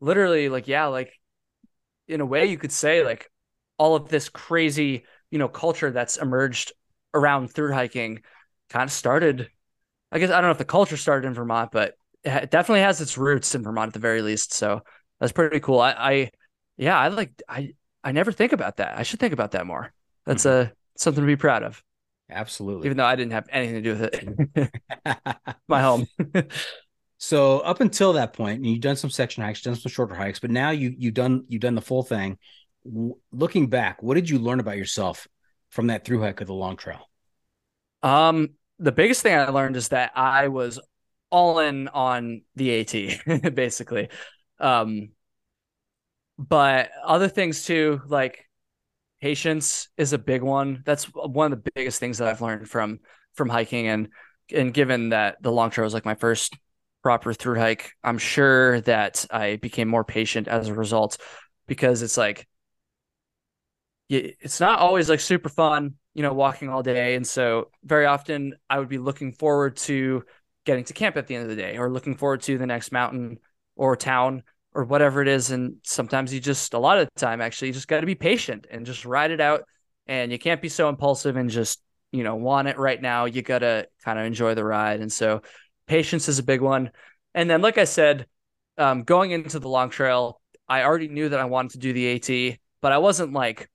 [0.00, 1.12] literally, like yeah, like
[2.08, 3.30] in a way you could say like
[3.78, 6.72] all of this crazy you know culture that's emerged
[7.14, 8.22] around through hiking
[8.68, 9.50] kind of started.
[10.12, 13.00] I guess I don't know if the culture started in Vermont, but it definitely has
[13.00, 14.54] its roots in Vermont at the very least.
[14.54, 14.82] So
[15.20, 15.80] that's pretty cool.
[15.80, 16.30] I, I
[16.76, 18.98] yeah, I like I I never think about that.
[18.98, 19.92] I should think about that more.
[20.26, 20.70] That's mm-hmm.
[20.70, 21.82] a something to be proud of.
[22.30, 22.86] Absolutely.
[22.86, 24.14] Even though I didn't have anything to do with
[24.56, 24.70] it.
[25.68, 26.06] My home.
[27.18, 30.50] so up until that point, you've done some section hikes, done some shorter hikes, but
[30.50, 32.38] now you you've done you've done the full thing.
[33.32, 35.26] looking back, what did you learn about yourself
[35.70, 37.08] from that through hike of the long trail?
[38.02, 40.80] Um, the biggest thing I learned is that I was
[41.30, 44.08] all in on the AT, basically.
[44.58, 45.10] Um,
[46.48, 48.48] but other things too, like
[49.20, 50.82] patience is a big one.
[50.84, 53.00] That's one of the biggest things that I've learned from
[53.34, 54.08] from hiking and
[54.52, 56.56] and given that the long trail was like my first
[57.02, 61.18] proper through hike, I'm sure that I became more patient as a result
[61.68, 62.48] because it's like
[64.08, 67.14] it's not always like super fun you know, walking all day.
[67.14, 70.24] And so very often I would be looking forward to
[70.64, 72.92] getting to camp at the end of the day or looking forward to the next
[72.92, 73.38] mountain
[73.76, 74.42] or town
[74.72, 75.50] or whatever it is.
[75.50, 78.14] And sometimes you just, a lot of the time, actually, you just got to be
[78.14, 79.64] patient and just ride it out.
[80.06, 81.80] And you can't be so impulsive and just,
[82.12, 83.26] you know, want it right now.
[83.26, 85.00] You got to kind of enjoy the ride.
[85.00, 85.42] And so
[85.86, 86.90] patience is a big one.
[87.34, 88.26] And then, like I said,
[88.78, 92.14] um, going into the long trail, I already knew that I wanted to do the
[92.14, 93.68] AT, but I wasn't like,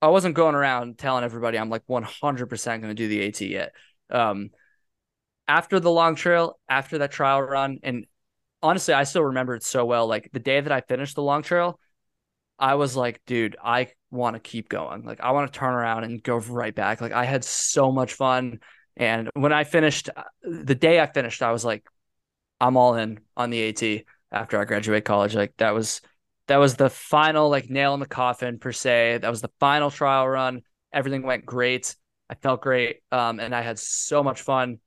[0.00, 3.72] I wasn't going around telling everybody I'm like 100% going to do the AT yet.
[4.10, 4.50] Um,
[5.46, 8.06] after the long trail, after that trial run, and
[8.62, 10.06] honestly, I still remember it so well.
[10.06, 11.78] Like the day that I finished the long trail,
[12.58, 15.04] I was like, dude, I want to keep going.
[15.04, 17.00] Like, I want to turn around and go right back.
[17.00, 18.60] Like, I had so much fun.
[18.96, 21.84] And when I finished, uh, the day I finished, I was like,
[22.60, 25.34] I'm all in on the AT after I graduate college.
[25.34, 26.02] Like, that was,
[26.46, 29.18] that was the final, like, nail in the coffin, per se.
[29.22, 30.62] That was the final trial run.
[30.92, 31.96] Everything went great.
[32.30, 32.98] I felt great.
[33.10, 34.78] Um, and I had so much fun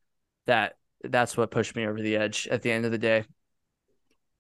[0.45, 3.25] that that's what pushed me over the edge at the end of the day.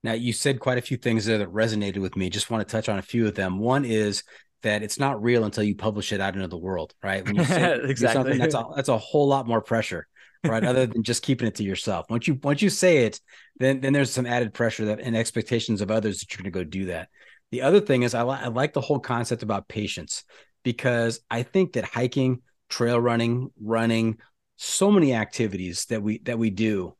[0.05, 2.29] Now, you said quite a few things there that resonated with me.
[2.29, 3.57] Just want to touch on a few of them.
[3.57, 4.21] One is
[4.61, 7.25] that it's not real until you publish it out into the world, right?
[7.25, 8.13] When you say exactly.
[8.13, 10.05] something, that's a, that's a whole lot more pressure,
[10.43, 10.63] right?
[10.63, 12.05] Other than just keeping it to yourself.
[12.07, 13.19] Once you once you say it,
[13.57, 16.59] then then there's some added pressure that and expectations of others that you're going to
[16.59, 17.09] go do that.
[17.49, 20.23] The other thing is I, li- I like the whole concept about patience
[20.63, 24.19] because I think that hiking, trail running, running,
[24.57, 26.95] so many activities that we that we do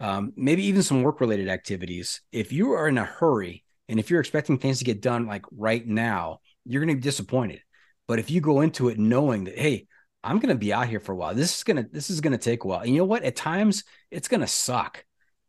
[0.00, 2.20] um, maybe even some work related activities.
[2.32, 5.44] If you are in a hurry and if you're expecting things to get done like
[5.50, 7.60] right now, you're going to be disappointed.
[8.06, 9.86] But if you go into it knowing that, hey,
[10.22, 11.34] I'm going to be out here for a while.
[11.34, 12.80] This is going to this is going to take a while.
[12.80, 13.24] And you know what?
[13.24, 15.04] At times it's going to suck.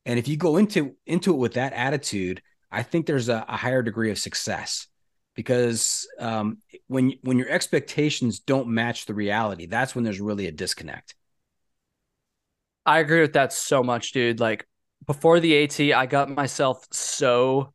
[0.05, 2.41] And if you go into into it with that attitude,
[2.71, 4.87] I think there's a, a higher degree of success
[5.33, 10.51] because um, when when your expectations don't match the reality, that's when there's really a
[10.51, 11.15] disconnect.
[12.86, 14.39] I agree with that so much, dude.
[14.39, 14.67] Like
[15.05, 17.73] before the AT, I got myself so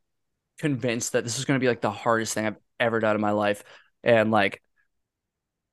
[0.59, 3.21] convinced that this is going to be like the hardest thing I've ever done in
[3.21, 3.63] my life.
[4.03, 4.61] And like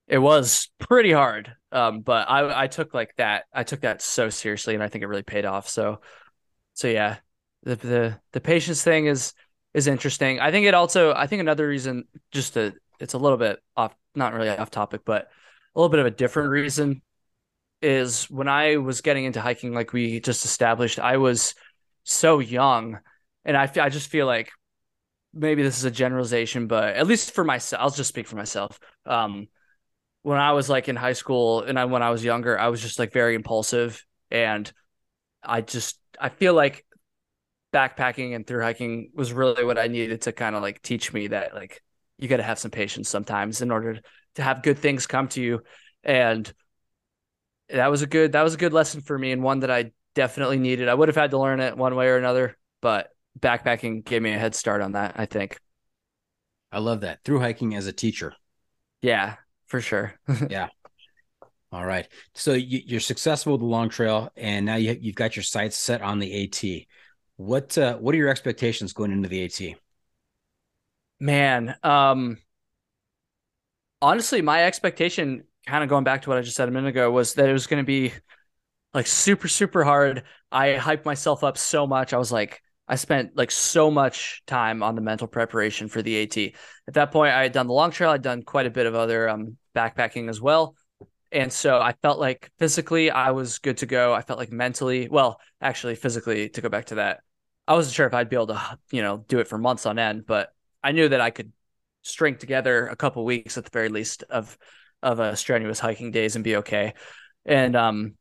[0.07, 1.55] it was pretty hard.
[1.71, 5.05] Um, but I I took like that I took that so seriously and I think
[5.05, 5.69] it really paid off.
[5.69, 6.01] So
[6.75, 7.17] so yeah.
[7.65, 9.35] The the the patience thing is
[9.75, 10.41] is interesting.
[10.41, 13.95] I think it also I think another reason just to it's a little bit off
[14.15, 15.29] not really off topic, but
[15.75, 17.03] a little bit of a different reason
[17.81, 21.55] is when I was getting into hiking, like we just established, I was
[22.05, 22.99] so young.
[23.45, 24.51] And I, I just feel like
[25.33, 28.79] maybe this is a generalization, but at least for myself, I'll just speak for myself.
[29.07, 29.49] Um,
[30.23, 32.83] when I was like in high school and I, when I was younger, I was
[32.83, 34.05] just like very impulsive.
[34.31, 34.71] And
[35.43, 36.85] I just, I feel like
[37.73, 41.29] backpacking and through hiking was really what I needed to kind of like teach me
[41.29, 41.83] that like
[42.19, 44.01] you got to have some patience sometimes in order
[44.35, 45.63] to have good things come to you.
[46.03, 46.53] And
[47.71, 49.93] that was a good that was a good lesson for me and one that I
[50.15, 50.89] definitely needed.
[50.89, 54.33] I would have had to learn it one way or another, but backpacking gave me
[54.33, 55.59] a head start on that, I think.
[56.73, 57.23] I love that.
[57.25, 58.35] Through hiking as a teacher.
[59.01, 60.15] Yeah, for sure.
[60.51, 60.69] yeah.
[61.71, 62.09] All right.
[62.35, 65.77] So you, are successful with the long trail, and now you, have got your sights
[65.77, 66.87] set on the AT.
[67.37, 69.79] What uh, what are your expectations going into the AT?
[71.21, 72.39] Man, um,
[74.01, 77.11] honestly, my expectation kind of going back to what I just said a minute ago
[77.11, 78.13] was that it was going to be
[78.95, 80.25] like super super hard.
[80.51, 82.13] I hyped myself up so much.
[82.13, 86.23] I was like I spent like so much time on the mental preparation for the
[86.23, 86.55] AT.
[86.89, 88.11] At that point, I had done the long trail.
[88.11, 90.75] I'd done quite a bit of other um, backpacking as well.
[91.31, 94.15] And so I felt like physically I was good to go.
[94.15, 97.21] I felt like mentally, well, actually physically to go back to that,
[97.67, 99.99] I wasn't sure if I'd be able to, you know, do it for months on
[99.99, 100.49] end, but
[100.83, 101.53] I knew that I could
[102.01, 104.57] string together a couple weeks at the very least of
[105.03, 106.95] of a strenuous hiking days and be okay.
[107.45, 108.15] And um,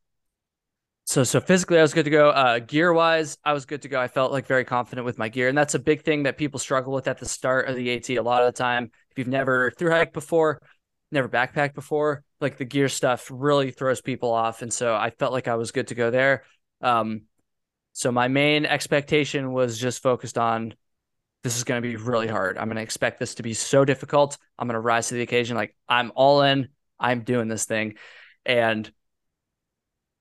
[1.05, 2.29] so so physically I was good to go.
[2.29, 3.99] Uh, gear wise, I was good to go.
[3.99, 6.59] I felt like very confident with my gear, and that's a big thing that people
[6.59, 8.09] struggle with at the start of the AT.
[8.09, 10.61] A lot of the time, if you've never through hike before,
[11.11, 14.61] never backpacked before, like the gear stuff really throws people off.
[14.61, 16.43] And so I felt like I was good to go there.
[16.81, 17.21] Um,
[17.93, 20.75] so my main expectation was just focused on
[21.43, 22.57] this is going to be really hard.
[22.57, 24.37] I'm going to expect this to be so difficult.
[24.57, 25.55] I'm going to rise to the occasion.
[25.55, 26.69] Like I'm all in.
[26.99, 27.95] I'm doing this thing,
[28.45, 28.91] and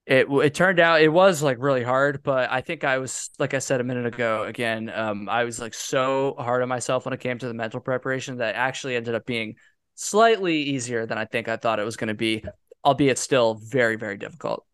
[0.05, 2.21] it it turned out it was like really hard.
[2.23, 4.43] But I think I was like I said a minute ago.
[4.43, 7.79] Again, um, I was like so hard on myself when it came to the mental
[7.79, 9.55] preparation that actually ended up being
[9.95, 12.43] slightly easier than I think I thought it was going to be,
[12.85, 14.65] albeit still very very difficult.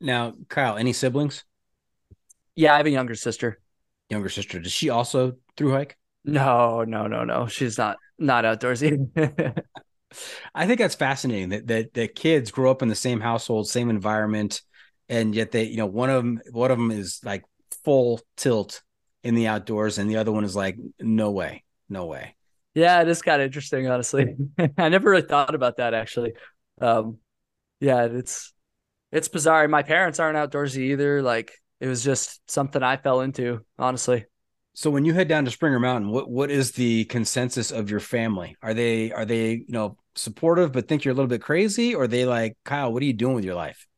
[0.00, 1.44] Now, Kyle, any siblings?
[2.56, 3.61] Yeah, I have a younger sister
[4.12, 4.60] younger sister.
[4.60, 5.96] Does she also through hike?
[6.24, 7.46] No, no, no, no.
[7.46, 9.08] She's not not outdoorsy.
[10.54, 13.90] I think that's fascinating that that that kids grow up in the same household, same
[13.90, 14.62] environment,
[15.08, 17.44] and yet they, you know, one of them one of them is like
[17.84, 18.82] full tilt
[19.24, 22.36] in the outdoors, and the other one is like, no way, no way.
[22.74, 24.36] Yeah, it is kind of interesting, honestly.
[24.78, 26.34] I never really thought about that actually.
[26.80, 27.18] Um,
[27.80, 28.52] yeah, it's
[29.10, 29.66] it's bizarre.
[29.68, 31.22] My parents aren't outdoorsy either.
[31.22, 31.52] Like
[31.82, 34.24] it was just something I fell into, honestly.
[34.72, 37.98] So when you head down to Springer Mountain, what what is the consensus of your
[37.98, 38.56] family?
[38.62, 42.04] Are they are they you know supportive but think you're a little bit crazy, or
[42.04, 42.92] are they like Kyle?
[42.92, 43.88] What are you doing with your life?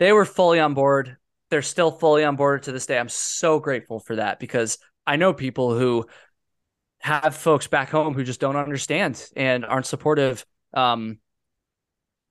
[0.00, 1.16] They were fully on board.
[1.50, 2.98] They're still fully on board to this day.
[2.98, 6.06] I'm so grateful for that because I know people who
[6.98, 10.44] have folks back home who just don't understand and aren't supportive.
[10.74, 11.18] Um,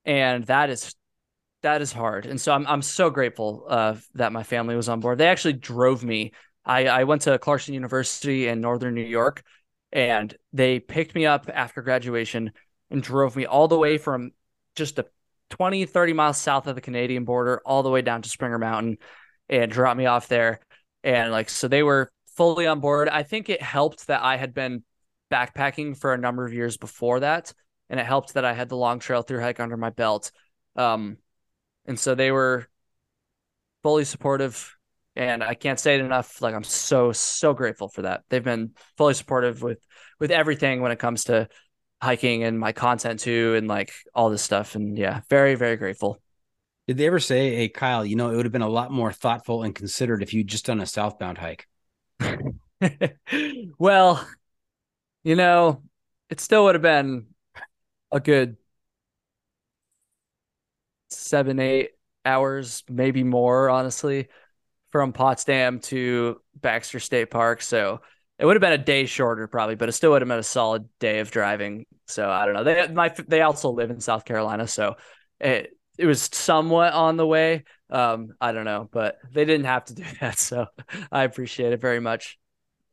[0.03, 0.93] and that is
[1.61, 2.25] that is hard.
[2.25, 5.17] And so I'm I'm so grateful uh, that my family was on board.
[5.17, 6.31] They actually drove me
[6.65, 9.43] I, I went to Clarkson University in Northern New York,
[9.91, 12.51] and they picked me up after graduation
[12.89, 14.31] and drove me all the way from
[14.75, 15.05] just a
[15.49, 18.97] 20, 30 miles south of the Canadian border all the way down to Springer Mountain
[19.49, 20.61] and dropped me off there.
[21.03, 23.09] And like, so they were fully on board.
[23.09, 24.83] I think it helped that I had been
[25.31, 27.53] backpacking for a number of years before that.
[27.89, 30.31] And it helped that I had the long trail through hike under my belt.
[30.77, 31.17] Um,
[31.85, 32.67] and so they were
[33.83, 34.75] fully supportive
[35.15, 36.41] and I can't say it enough.
[36.41, 38.23] Like I'm so so grateful for that.
[38.29, 39.85] They've been fully supportive with
[40.19, 41.49] with everything when it comes to
[42.01, 44.75] hiking and my content too, and like all this stuff.
[44.75, 46.21] And yeah, very very grateful.
[46.87, 49.11] Did they ever say, "Hey, Kyle, you know, it would have been a lot more
[49.11, 51.67] thoughtful and considered if you'd just done a southbound hike"?
[53.77, 54.25] well,
[55.23, 55.83] you know,
[56.29, 57.27] it still would have been
[58.11, 58.57] a good
[61.11, 61.91] seven, eight
[62.25, 64.27] hours, maybe more, honestly
[64.91, 67.61] from Potsdam to Baxter State Park.
[67.61, 68.01] So
[68.37, 70.43] it would have been a day shorter probably, but it still would have been a
[70.43, 71.85] solid day of driving.
[72.07, 72.63] So I don't know.
[72.63, 74.95] They my they also live in South Carolina, so
[75.39, 77.63] it it was somewhat on the way.
[77.89, 80.67] Um, I don't know, but they didn't have to do that, so
[81.11, 82.37] I appreciate it very much.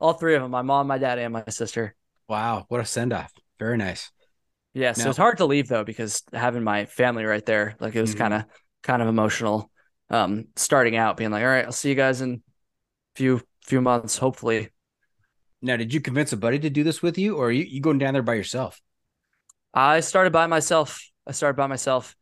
[0.01, 1.97] All three of them, my mom, my dad, and my sister.
[2.29, 3.33] Wow, what a send off!
[3.59, 4.13] Very nice.
[4.79, 7.97] Yeah, so now, it's hard to leave though because having my family right there, like
[7.97, 8.19] it was mm-hmm.
[8.19, 8.45] kind of
[8.85, 9.73] kind of emotional
[10.09, 12.39] um, starting out, being like, all right, I'll see you guys in a
[13.17, 14.69] few few months, hopefully.
[15.61, 17.81] Now, did you convince a buddy to do this with you, or are you, you
[17.81, 18.81] going down there by yourself?
[19.75, 21.05] I started by myself.
[21.27, 22.15] I started by myself,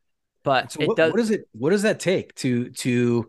[0.42, 1.42] but so what, does, what does it?
[1.52, 3.28] What does that take to to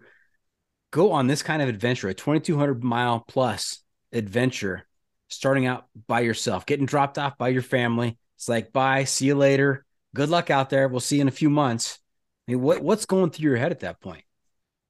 [0.91, 4.87] go on this kind of adventure, a twenty two hundred mile plus adventure,
[5.27, 8.17] starting out by yourself, getting dropped off by your family?
[8.37, 9.85] It's like, bye, see you later.
[10.15, 10.87] Good luck out there.
[10.87, 11.99] We'll see you in a few months.
[12.47, 14.23] I mean, what what's going through your head at that point?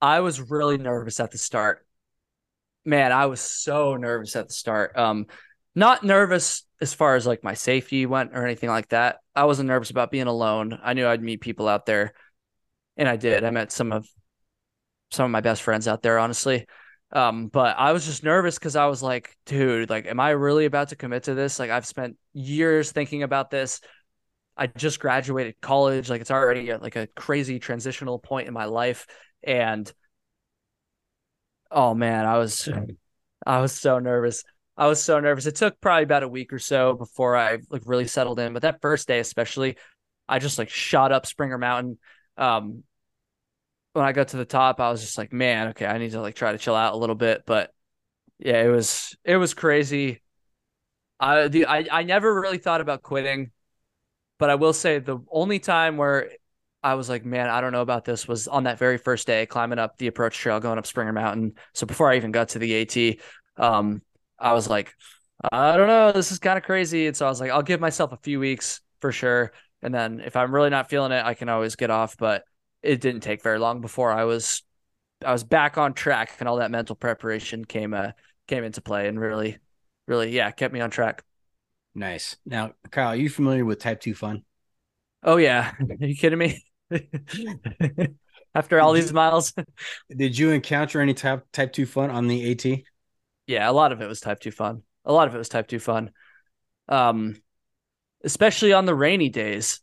[0.01, 1.85] I was really nervous at the start.
[2.85, 4.97] Man, I was so nervous at the start.
[4.97, 5.25] Um,
[5.75, 9.19] not nervous as far as like my safety went or anything like that.
[9.35, 10.77] I wasn't nervous about being alone.
[10.83, 12.13] I knew I'd meet people out there,
[12.95, 13.43] and I did.
[13.43, 14.07] I met some of
[15.11, 16.67] some of my best friends out there, honestly.
[17.11, 20.65] Um, but I was just nervous because I was like, dude, like, am I really
[20.65, 21.57] about to commit to this?
[21.59, 23.79] Like, I've spent years thinking about this.
[24.57, 26.09] I just graduated college.
[26.09, 29.07] Like, it's already a, like a crazy transitional point in my life
[29.43, 29.91] and
[31.71, 32.69] oh man, I was
[33.45, 34.43] I was so nervous.
[34.75, 35.45] I was so nervous.
[35.45, 38.53] It took probably about a week or so before I like really settled in.
[38.53, 39.77] But that first day, especially,
[40.29, 41.97] I just like shot up Springer Mountain.
[42.37, 42.83] Um,
[43.97, 46.21] when I got to the top, I was just like, man, okay, I need to
[46.21, 47.43] like try to chill out a little bit.
[47.45, 47.73] But
[48.39, 50.21] yeah, it was it was crazy.
[51.19, 53.51] I the I, I never really thought about quitting,
[54.37, 56.29] but I will say the only time where
[56.83, 58.27] I was like, man, I don't know about this.
[58.27, 61.55] Was on that very first day climbing up the approach trail, going up Springer Mountain.
[61.73, 63.19] So before I even got to the AT,
[63.57, 64.03] um,
[64.37, 64.93] I was like,
[65.51, 67.07] I don't know, this is kind of crazy.
[67.07, 69.53] And so I was like, I'll give myself a few weeks for sure.
[69.81, 72.15] And then if I'm really not feeling it, I can always get off.
[72.17, 72.43] But
[72.81, 74.63] it didn't take very long before I was
[75.25, 78.11] I was back on track and all that mental preparation came uh
[78.47, 79.57] came into play and really,
[80.07, 81.23] really, yeah, kept me on track.
[81.95, 82.37] Nice.
[82.45, 84.43] Now, Kyle, are you familiar with type two fun?
[85.23, 85.73] Oh yeah.
[86.01, 86.63] Are you kidding me?
[88.55, 89.53] After all these miles.
[90.15, 92.85] Did you encounter any type type two fun on the AT?
[93.47, 94.83] Yeah, a lot of it was type two fun.
[95.05, 96.11] A lot of it was type two fun.
[96.87, 97.35] Um,
[98.23, 99.81] especially on the rainy days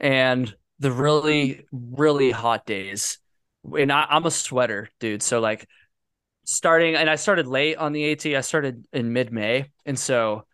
[0.00, 3.18] and the really, really hot days.
[3.64, 5.22] And I, I'm a sweater, dude.
[5.22, 5.68] So like
[6.44, 8.26] starting and I started late on the AT.
[8.26, 9.70] I started in mid May.
[9.84, 10.46] And so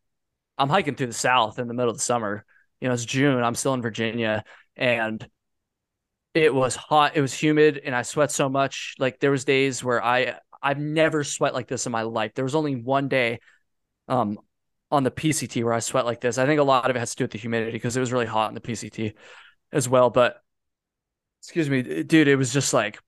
[0.59, 2.45] I'm hiking through the south in the middle of the summer.
[2.81, 3.43] You know, it's June.
[3.43, 4.45] I'm still in Virginia.
[4.77, 5.27] And
[6.35, 8.95] it was hot, it was humid, and I sweat so much.
[8.99, 12.33] Like there was days where I I've never sweat like this in my life.
[12.35, 13.41] There was only one day
[14.09, 14.39] um
[14.91, 16.39] on the PCT where I sweat like this.
[16.39, 18.13] I think a lot of it has to do with the humidity because it was
[18.13, 19.15] really hot in the PCT
[19.73, 20.11] as well.
[20.11, 20.43] But
[21.41, 22.99] excuse me, dude, it was just like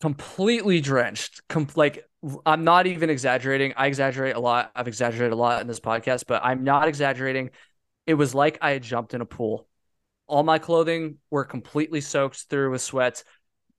[0.00, 1.46] completely drenched.
[1.48, 2.08] Com- like
[2.46, 3.74] I'm not even exaggerating.
[3.76, 4.70] I exaggerate a lot.
[4.74, 7.50] I've exaggerated a lot in this podcast, but I'm not exaggerating.
[8.06, 9.66] It was like I had jumped in a pool
[10.26, 13.24] all my clothing were completely soaked through with sweat.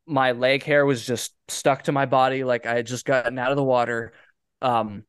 [0.05, 3.51] My leg hair was just stuck to my body like I had just gotten out
[3.51, 4.13] of the water.
[4.61, 5.03] um,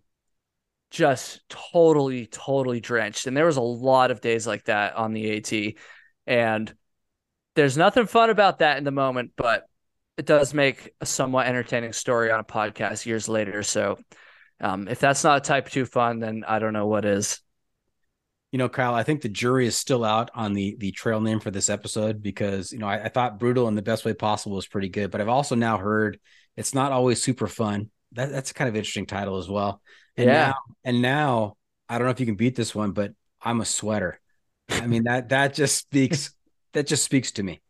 [0.90, 3.26] just totally, totally drenched.
[3.26, 5.74] And there was a lot of days like that on the AT.
[6.26, 6.72] And
[7.54, 9.66] there's nothing fun about that in the moment, but
[10.16, 13.62] it does make a somewhat entertaining story on a podcast years later.
[13.62, 13.98] So
[14.60, 17.40] um, if that's not a type two fun, then I don't know what is.
[18.52, 21.40] You know, Kyle, I think the jury is still out on the the trail name
[21.40, 24.56] for this episode because you know I, I thought brutal in the best way possible
[24.56, 26.18] was pretty good, but I've also now heard
[26.56, 27.90] it's not always super fun.
[28.12, 29.82] That, that's kind of interesting title as well.
[30.16, 30.46] And Yeah.
[30.46, 30.54] Now,
[30.84, 31.56] and now
[31.88, 33.12] I don't know if you can beat this one, but
[33.42, 34.20] I'm a sweater.
[34.82, 36.34] I mean that that just speaks
[36.72, 37.60] that just speaks to me.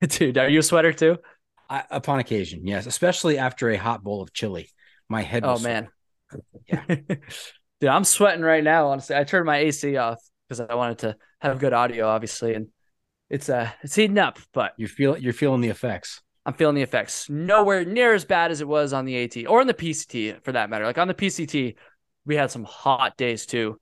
[0.08, 1.18] Dude, are you a sweater too?
[1.68, 4.68] I, upon occasion, yes, especially after a hot bowl of chili.
[5.08, 5.44] My head.
[5.44, 5.88] Oh man.
[6.66, 6.82] Yeah.
[6.88, 9.16] Dude, I'm sweating right now, honestly.
[9.16, 12.68] I turned my AC off because I wanted to have good audio, obviously, and
[13.28, 16.20] it's uh it's heating up, but You feel you're feeling the effects.
[16.44, 17.28] I'm feeling the effects.
[17.28, 20.52] Nowhere near as bad as it was on the AT or on the PCT for
[20.52, 20.84] that matter.
[20.84, 21.76] Like on the PCT,
[22.24, 23.78] we had some hot days too.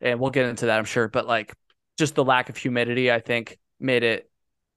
[0.00, 1.08] And we'll get into that, I'm sure.
[1.08, 1.54] But like
[1.98, 4.30] just the lack of humidity, I think, made it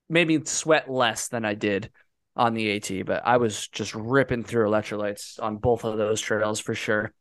[0.10, 1.92] made me sweat less than I did
[2.36, 3.04] on the AT.
[3.04, 7.14] But I was just ripping through electrolytes on both of those trails for sure.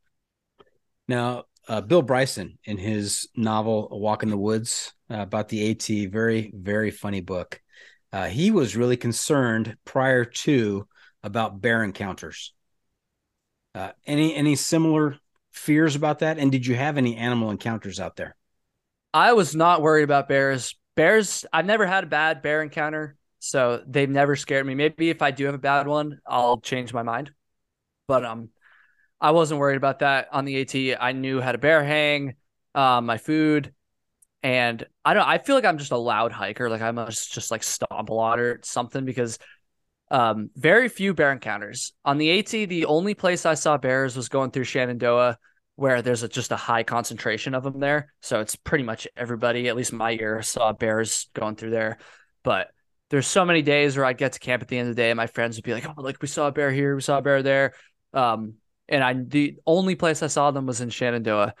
[1.07, 5.71] Now, uh, Bill Bryson, in his novel "A Walk in the Woods" uh, about the
[5.71, 7.61] AT, very very funny book.
[8.11, 10.87] Uh, he was really concerned prior to
[11.23, 12.53] about bear encounters.
[13.73, 15.17] Uh, any any similar
[15.51, 16.39] fears about that?
[16.39, 18.35] And did you have any animal encounters out there?
[19.13, 20.75] I was not worried about bears.
[20.95, 24.75] Bears, I've never had a bad bear encounter, so they've never scared me.
[24.75, 27.31] Maybe if I do have a bad one, I'll change my mind.
[28.07, 28.49] But um,
[29.19, 31.01] I wasn't worried about that on the AT.
[31.01, 32.35] I knew how to bear hang,
[32.75, 33.73] um, my food,
[34.43, 35.27] and I don't.
[35.27, 36.69] I feel like I'm just a loud hiker.
[36.69, 39.39] Like I must just like stomp a lot or something because
[40.09, 42.65] um, very few bear encounters on the AT.
[42.65, 45.37] The only place I saw bears was going through Shenandoah
[45.75, 48.13] where there's a, just a high concentration of them there.
[48.21, 51.97] So it's pretty much everybody, at least my year, saw bears going through there.
[52.43, 52.71] But
[53.09, 55.09] there's so many days where I'd get to camp at the end of the day
[55.11, 57.17] and my friends would be like, oh, like we saw a bear here, we saw
[57.17, 57.73] a bear there.
[58.13, 58.55] Um,
[58.87, 61.53] and I, the only place I saw them was in Shenandoah.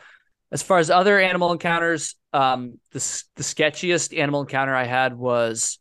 [0.51, 2.99] As far as other animal encounters, um, the,
[3.35, 5.79] the sketchiest animal encounter I had was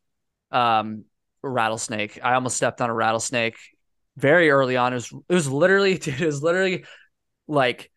[0.53, 1.05] um,
[1.43, 2.21] a rattlesnake.
[2.23, 3.57] I almost stepped on a rattlesnake
[4.17, 4.93] very early on.
[4.93, 6.85] It was, it was literally, dude, it was literally
[7.49, 7.91] like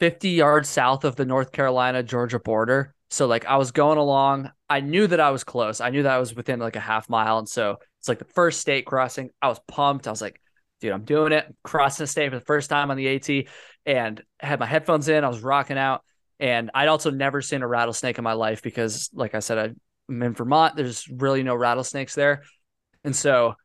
[0.00, 2.94] 50 yards south of the North Carolina Georgia border.
[3.10, 5.80] So like I was going along, I knew that I was close.
[5.80, 7.38] I knew that I was within like a half mile.
[7.38, 9.30] And so it's like the first state crossing.
[9.42, 10.06] I was pumped.
[10.06, 10.40] I was like,
[10.80, 11.54] dude, I'm doing it.
[11.62, 13.46] crossing the state for the first time on the AT
[13.84, 15.24] and had my headphones in.
[15.24, 16.02] I was rocking out.
[16.38, 19.76] And I'd also never seen a rattlesnake in my life because, like I said,
[20.08, 20.74] I'm in Vermont.
[20.74, 22.44] There's really no rattlesnakes there.
[23.04, 23.56] And so,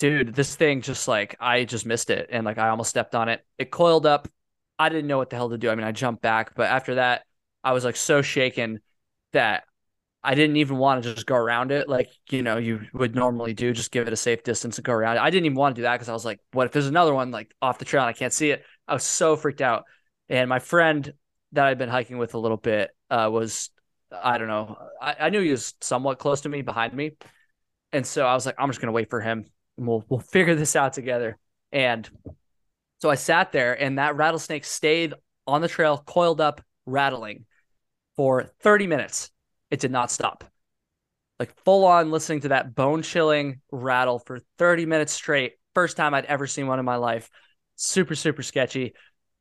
[0.00, 2.28] dude, this thing just like, I just missed it.
[2.30, 3.42] And like, I almost stepped on it.
[3.56, 4.28] It coiled up.
[4.80, 5.68] I didn't know what the hell to do.
[5.68, 7.26] I mean, I jumped back, but after that,
[7.62, 8.80] I was like so shaken
[9.34, 9.64] that
[10.24, 13.52] I didn't even want to just go around it like, you know, you would normally
[13.52, 15.20] do, just give it a safe distance and go around it.
[15.20, 17.12] I didn't even want to do that because I was like, what if there's another
[17.12, 18.64] one like off the trail and I can't see it?
[18.88, 19.84] I was so freaked out.
[20.30, 21.12] And my friend
[21.52, 23.68] that I'd been hiking with a little bit uh, was,
[24.10, 27.12] I don't know, I, I knew he was somewhat close to me behind me.
[27.92, 29.44] And so I was like, I'm just going to wait for him
[29.76, 31.36] and we'll, we'll figure this out together.
[31.70, 32.08] And
[33.00, 35.14] so I sat there and that rattlesnake stayed
[35.46, 37.46] on the trail, coiled up, rattling
[38.16, 39.30] for 30 minutes.
[39.70, 40.44] It did not stop.
[41.38, 45.54] Like full on listening to that bone chilling rattle for 30 minutes straight.
[45.74, 47.30] First time I'd ever seen one in my life.
[47.76, 48.94] Super, super sketchy.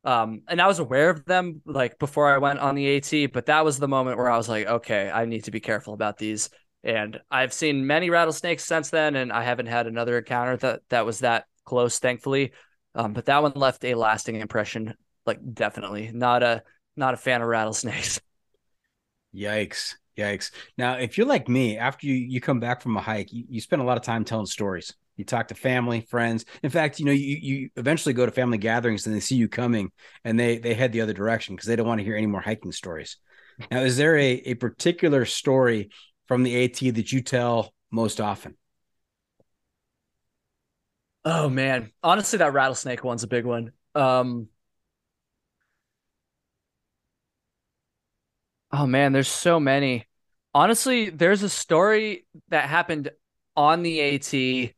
[0.05, 3.47] Um, and I was aware of them like before I went on the AT, but
[3.47, 6.17] that was the moment where I was like, okay, I need to be careful about
[6.17, 6.49] these.
[6.83, 11.05] And I've seen many rattlesnakes since then, and I haven't had another encounter that that
[11.05, 12.53] was that close, thankfully.
[12.95, 14.95] Um, but that one left a lasting impression.
[15.25, 16.63] Like definitely not a
[16.95, 18.19] not a fan of rattlesnakes.
[19.35, 19.95] Yikes.
[20.17, 20.51] Yikes.
[20.77, 23.61] Now, if you're like me, after you, you come back from a hike, you, you
[23.61, 24.93] spend a lot of time telling stories.
[25.15, 26.45] You talk to family, friends.
[26.63, 29.47] In fact, you know, you, you eventually go to family gatherings and they see you
[29.49, 29.91] coming
[30.23, 32.41] and they they head the other direction because they don't want to hear any more
[32.41, 33.17] hiking stories.
[33.69, 35.89] Now, is there a, a particular story
[36.27, 38.55] from the AT that you tell most often?
[41.25, 43.73] Oh man, honestly, that rattlesnake one's a big one.
[43.95, 44.49] Um,
[48.71, 50.05] oh man, there's so many.
[50.53, 53.11] Honestly, there's a story that happened
[53.55, 54.73] on the AT,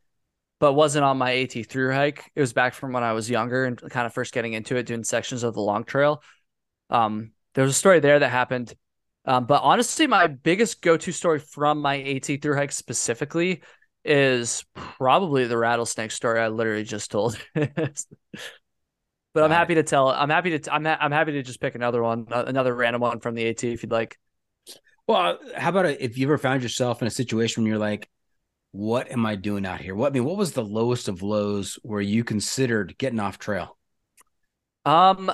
[0.60, 2.32] but wasn't on my AT through hike.
[2.36, 4.86] It was back from when I was younger and kind of first getting into it,
[4.86, 6.22] doing sections of the long trail.
[6.90, 8.74] Um, there was a story there that happened.
[9.26, 13.64] Um, but honestly, my biggest go-to story from my AT through hike specifically
[14.04, 17.38] is probably the rattlesnake story I literally just told.
[17.54, 18.04] but
[19.36, 20.10] I'm happy to tell.
[20.12, 20.16] It.
[20.16, 20.74] I'm happy to.
[20.74, 20.86] I'm.
[20.86, 23.64] Ha- I'm happy to just pick another one, uh, another random one from the AT
[23.64, 24.18] if you'd like.
[25.08, 28.10] Well, how about if you ever found yourself in a situation where you're like,
[28.72, 31.78] "What am I doing out here?" What I mean, what was the lowest of lows
[31.84, 33.78] where you considered getting off trail?
[34.86, 35.32] Um,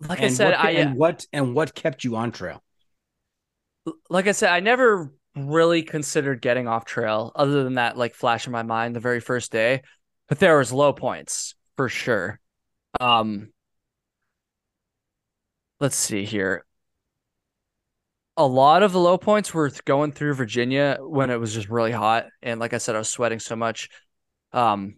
[0.00, 2.62] like and I said, what, I and what and what kept you on trail?
[4.08, 8.46] like I said, I never really considered getting off trail other than that like flash
[8.46, 9.82] in my mind the very first day.
[10.28, 12.40] But there was low points for sure.
[13.00, 13.52] Um
[15.78, 16.64] let's see here.
[18.36, 21.92] A lot of the low points were going through Virginia when it was just really
[21.92, 22.26] hot.
[22.42, 23.88] And like I said, I was sweating so much.
[24.52, 24.96] Um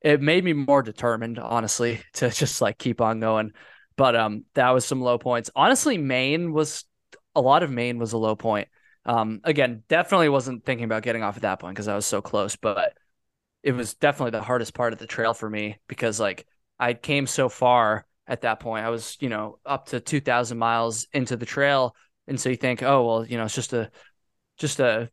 [0.00, 3.52] it made me more determined, honestly, to just like keep on going.
[3.96, 5.50] But um that was some low points.
[5.54, 6.84] Honestly, Maine was
[7.34, 8.68] a lot of Maine was a low point.
[9.06, 12.20] Um, again, definitely wasn't thinking about getting off at that point because I was so
[12.20, 12.92] close, but
[13.62, 16.46] it was definitely the hardest part of the trail for me because like
[16.78, 18.84] I came so far at that point.
[18.84, 21.94] I was, you know, up to 2000 miles into the trail.
[22.26, 23.90] And so you think, oh, well, you know, it's just a,
[24.58, 25.10] just a,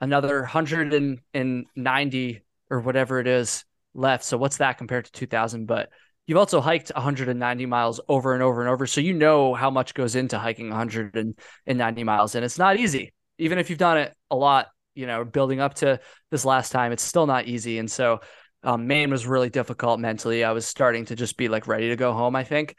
[0.00, 3.64] another 190 or whatever it is
[3.94, 4.24] left.
[4.24, 5.66] So what's that compared to 2000?
[5.66, 5.90] But
[6.28, 8.86] you've also hiked 190 miles over and over and over.
[8.86, 12.34] So you know how much goes into hiking 190 miles.
[12.34, 13.14] And it's not easy.
[13.38, 15.98] Even if you've done it a lot, you know, building up to
[16.30, 17.78] this last time, it's still not easy.
[17.78, 18.20] And so
[18.62, 20.44] um, Maine was really difficult mentally.
[20.44, 22.76] I was starting to just be like ready to go home, I think.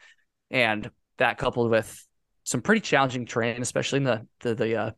[0.52, 2.06] And that coupled with
[2.44, 4.90] some pretty challenging terrain, especially in the, the, the uh,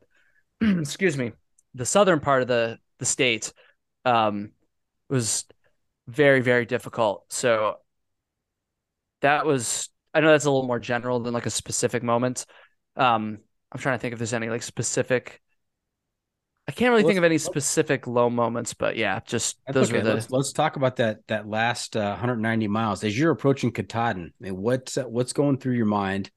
[0.61, 1.33] excuse me,
[1.75, 3.51] the southern part of the, the state
[4.05, 4.51] um,
[5.09, 5.47] was
[6.07, 7.25] very, very difficult.
[7.31, 7.77] So
[9.23, 12.45] that was I know that's a little more general than like a specific moment.
[12.97, 13.39] Um,
[13.71, 15.41] I'm trying to think if there's any like specific.
[16.69, 19.99] I can't really let's, think of any specific low moments, but yeah, just those okay.
[19.99, 20.15] were the.
[20.15, 24.33] Let's, let's, talk about that that last uh, 190 miles as you're approaching Katahdin.
[24.41, 26.31] I mean, what's uh, what's going through your mind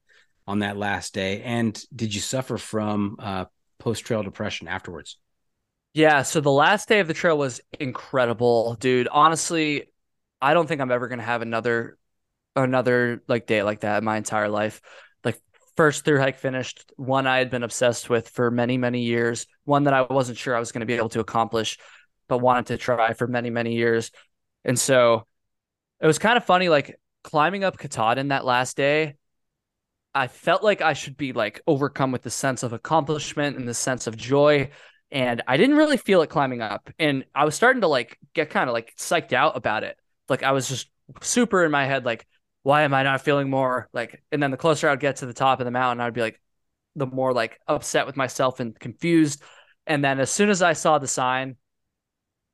[0.46, 3.44] on that last day, and did you suffer from uh,
[3.78, 5.18] post trail depression afterwards?
[5.92, 9.08] Yeah, so the last day of the trail was incredible, dude.
[9.08, 9.84] Honestly,
[10.40, 11.98] I don't think I'm ever gonna have another
[12.56, 14.80] another like day like that in my entire life.
[15.22, 15.38] Like
[15.76, 19.84] first through hike finished, one I had been obsessed with for many, many years, one
[19.84, 21.78] that I wasn't sure I was going to be able to accomplish,
[22.28, 24.10] but wanted to try for many, many years.
[24.64, 25.26] And so
[26.00, 29.16] it was kind of funny, like climbing up Katahdin that last day.
[30.14, 33.74] I felt like I should be like overcome with the sense of accomplishment and the
[33.74, 34.70] sense of joy.
[35.10, 36.88] And I didn't really feel it climbing up.
[36.98, 39.98] And I was starting to like get kind of like psyched out about it.
[40.28, 40.88] Like I was just
[41.20, 42.26] super in my head, like,
[42.66, 44.24] why am I not feeling more like?
[44.32, 46.40] And then the closer I'd get to the top of the mountain, I'd be like,
[46.96, 49.40] the more like upset with myself and confused.
[49.86, 51.54] And then as soon as I saw the sign,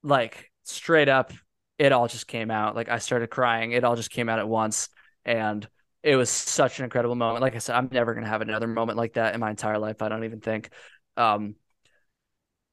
[0.02, 1.32] like straight up,
[1.78, 2.76] it all just came out.
[2.76, 3.72] Like I started crying.
[3.72, 4.90] It all just came out at once.
[5.24, 5.66] And
[6.02, 7.40] it was such an incredible moment.
[7.40, 9.78] Like I said, I'm never going to have another moment like that in my entire
[9.78, 10.02] life.
[10.02, 10.68] I don't even think.
[11.16, 11.55] Um,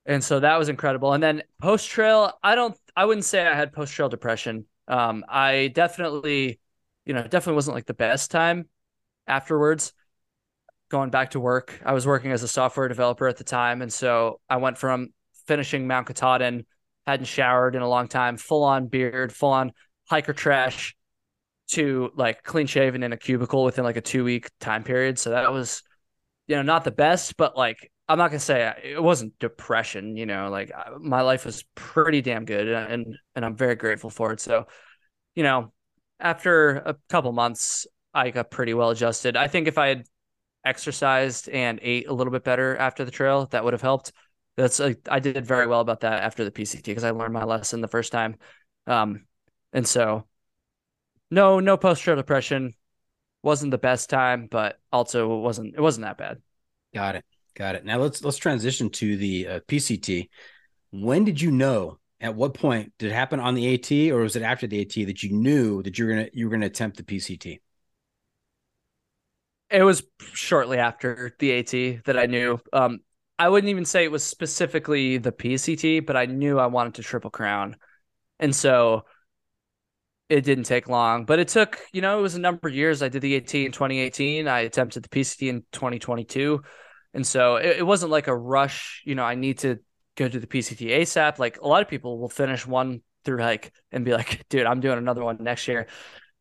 [0.05, 1.13] and so that was incredible.
[1.13, 4.65] And then post trail, I don't, I wouldn't say I had post trail depression.
[4.89, 6.59] Um, I definitely
[7.09, 8.69] you know, definitely wasn't like the best time
[9.25, 9.93] afterwards
[10.89, 11.81] going back to work.
[11.83, 13.81] I was working as a software developer at the time.
[13.81, 15.07] And so I went from
[15.47, 16.67] finishing Mount Katahdin,
[17.07, 19.71] hadn't showered in a long time, full on beard, full on
[20.07, 20.95] hiker trash
[21.69, 25.17] to like clean shaven in a cubicle within like a two week time period.
[25.17, 25.81] So that was,
[26.45, 30.15] you know, not the best, but like, I'm not gonna say uh, it wasn't depression,
[30.15, 34.11] you know, like uh, my life was pretty damn good and, and I'm very grateful
[34.11, 34.39] for it.
[34.39, 34.67] So,
[35.33, 35.73] you know,
[36.19, 39.37] after a couple months, I got pretty well adjusted.
[39.37, 40.05] I think if I had
[40.65, 44.11] exercised and ate a little bit better after the trail, that would have helped.
[44.57, 47.45] That's a, I did very well about that after the PCT because I learned my
[47.45, 48.35] lesson the first time.
[48.87, 49.25] Um,
[49.71, 50.27] and so
[51.31, 52.73] no, no post trail depression
[53.41, 56.39] wasn't the best time, but also it wasn't, it wasn't that bad.
[56.93, 57.25] Got it.
[57.55, 57.85] Got it.
[57.85, 60.27] Now let's, let's transition to the uh, PCT.
[60.91, 64.35] When did you know at what point did it happen on the AT or was
[64.35, 66.97] it after the AT that you knew that you were gonna you were gonna attempt
[66.97, 67.59] the PCT?
[69.69, 72.59] It was shortly after the AT that I knew.
[72.73, 72.99] Um,
[73.37, 77.03] I wouldn't even say it was specifically the PCT, but I knew I wanted to
[77.03, 77.77] triple crown,
[78.39, 79.05] and so
[80.27, 81.25] it didn't take long.
[81.25, 83.01] But it took, you know, it was a number of years.
[83.01, 84.47] I did the AT in 2018.
[84.47, 86.61] I attempted the PCT in 2022,
[87.13, 89.03] and so it, it wasn't like a rush.
[89.05, 89.79] You know, I need to
[90.19, 91.39] go to the PCT ASAP.
[91.39, 94.81] Like a lot of people will finish one through hike and be like, dude, I'm
[94.81, 95.87] doing another one next year.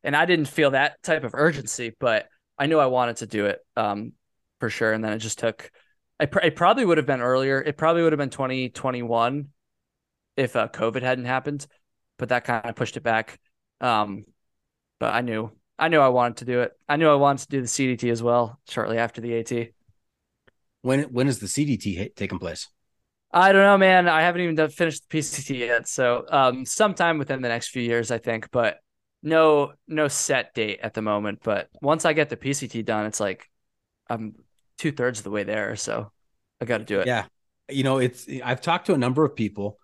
[0.03, 2.29] And I didn't feel that type of urgency, but
[2.59, 4.13] I knew I wanted to do it um,
[4.61, 4.93] for sure.
[4.93, 5.71] And then it just took,
[6.21, 7.61] I pr- it probably would have been earlier.
[7.61, 9.49] It probably would have been 2021
[10.37, 11.67] if uh, COVID hadn't happened,
[12.19, 13.39] but that kind of pushed it back.
[13.81, 14.25] Um,
[14.99, 16.73] but I knew I knew I wanted to do it.
[16.89, 19.69] I knew I wanted to do the CDT as well shortly after the AT.
[20.83, 22.69] When when is the CDT taking place?
[23.31, 24.09] I don't know, man.
[24.09, 27.83] I haven't even done, finished the PCT yet, so um, sometime within the next few
[27.83, 28.51] years, I think.
[28.51, 28.79] But
[29.23, 31.41] no, no set date at the moment.
[31.43, 33.45] But once I get the PCT done, it's like
[34.09, 34.35] I'm
[34.79, 36.11] two thirds of the way there, so
[36.61, 37.07] I got to do it.
[37.07, 37.27] Yeah,
[37.69, 39.79] you know, it's I've talked to a number of people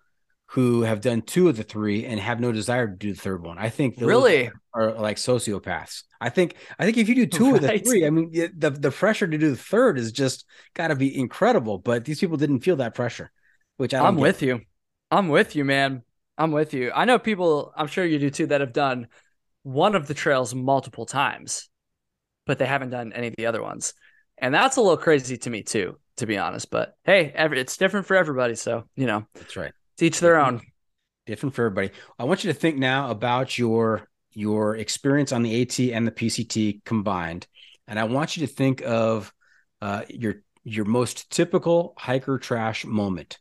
[0.49, 3.43] who have done two of the three and have no desire to do the third
[3.43, 3.57] one.
[3.57, 6.03] I think really are, like sociopaths.
[6.19, 7.55] I think I think if you do two right.
[7.55, 10.89] of the three, I mean the the pressure to do the third is just got
[10.89, 11.79] to be incredible.
[11.79, 13.31] But these people didn't feel that pressure,
[13.77, 14.61] which I am with you.
[15.09, 16.03] I'm with you, man.
[16.37, 16.91] I'm with you.
[16.93, 17.71] I know people.
[17.75, 19.07] I'm sure you do too that have done
[19.63, 21.69] one of the trails multiple times,
[22.45, 23.93] but they haven't done any of the other ones,
[24.37, 26.69] and that's a little crazy to me too, to be honest.
[26.69, 29.25] But hey, every, it's different for everybody, so you know.
[29.35, 29.71] That's right.
[29.99, 30.61] Each their own.
[31.25, 31.91] Different for everybody.
[32.19, 36.11] I want you to think now about your your experience on the AT and the
[36.11, 37.47] PCT combined,
[37.87, 39.33] and I want you to think of
[39.81, 43.39] uh, your your most typical hiker trash moment.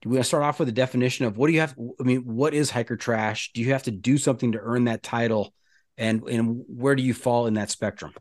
[0.00, 1.76] Do we want to start off with a definition of what do you have?
[2.00, 3.52] I mean, what is hiker trash?
[3.54, 5.54] Do you have to do something to earn that title,
[5.96, 8.12] and and where do you fall in that spectrum?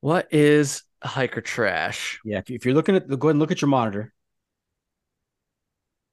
[0.00, 2.20] What is hiker trash?
[2.24, 4.12] Yeah, if, if you're looking at the, go ahead and look at your monitor.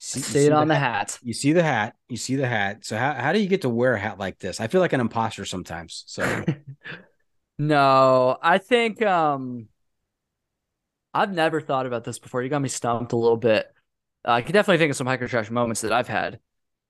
[0.02, 1.12] See, see it on the, hat.
[1.12, 1.20] hat.
[1.22, 1.94] You see the hat.
[2.08, 2.86] You see the hat.
[2.86, 4.62] So how, how do you get to wear a hat like this?
[4.62, 6.06] I feel like an imposter sometimes.
[6.08, 6.46] So
[7.60, 9.68] no, I think um
[11.14, 12.42] I've never thought about this before.
[12.42, 13.68] You got me stumped a little bit.
[14.26, 16.40] Uh, I can definitely think of some hiker trash moments that I've had,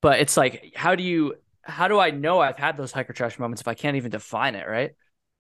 [0.02, 3.40] but it's like, how do you, how do I know I've had those hiker trash
[3.40, 4.92] moments if I can't even define it, right?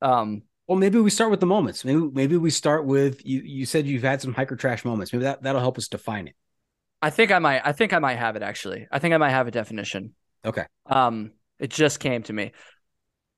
[0.01, 1.83] Um, well, maybe we start with the moments.
[1.83, 3.41] Maybe maybe we start with you.
[3.41, 5.11] You said you've had some hiker trash moments.
[5.11, 6.35] Maybe that that'll help us define it.
[7.01, 7.61] I think I might.
[7.63, 8.87] I think I might have it actually.
[8.91, 10.13] I think I might have a definition.
[10.43, 10.65] Okay.
[10.85, 12.51] Um, it just came to me.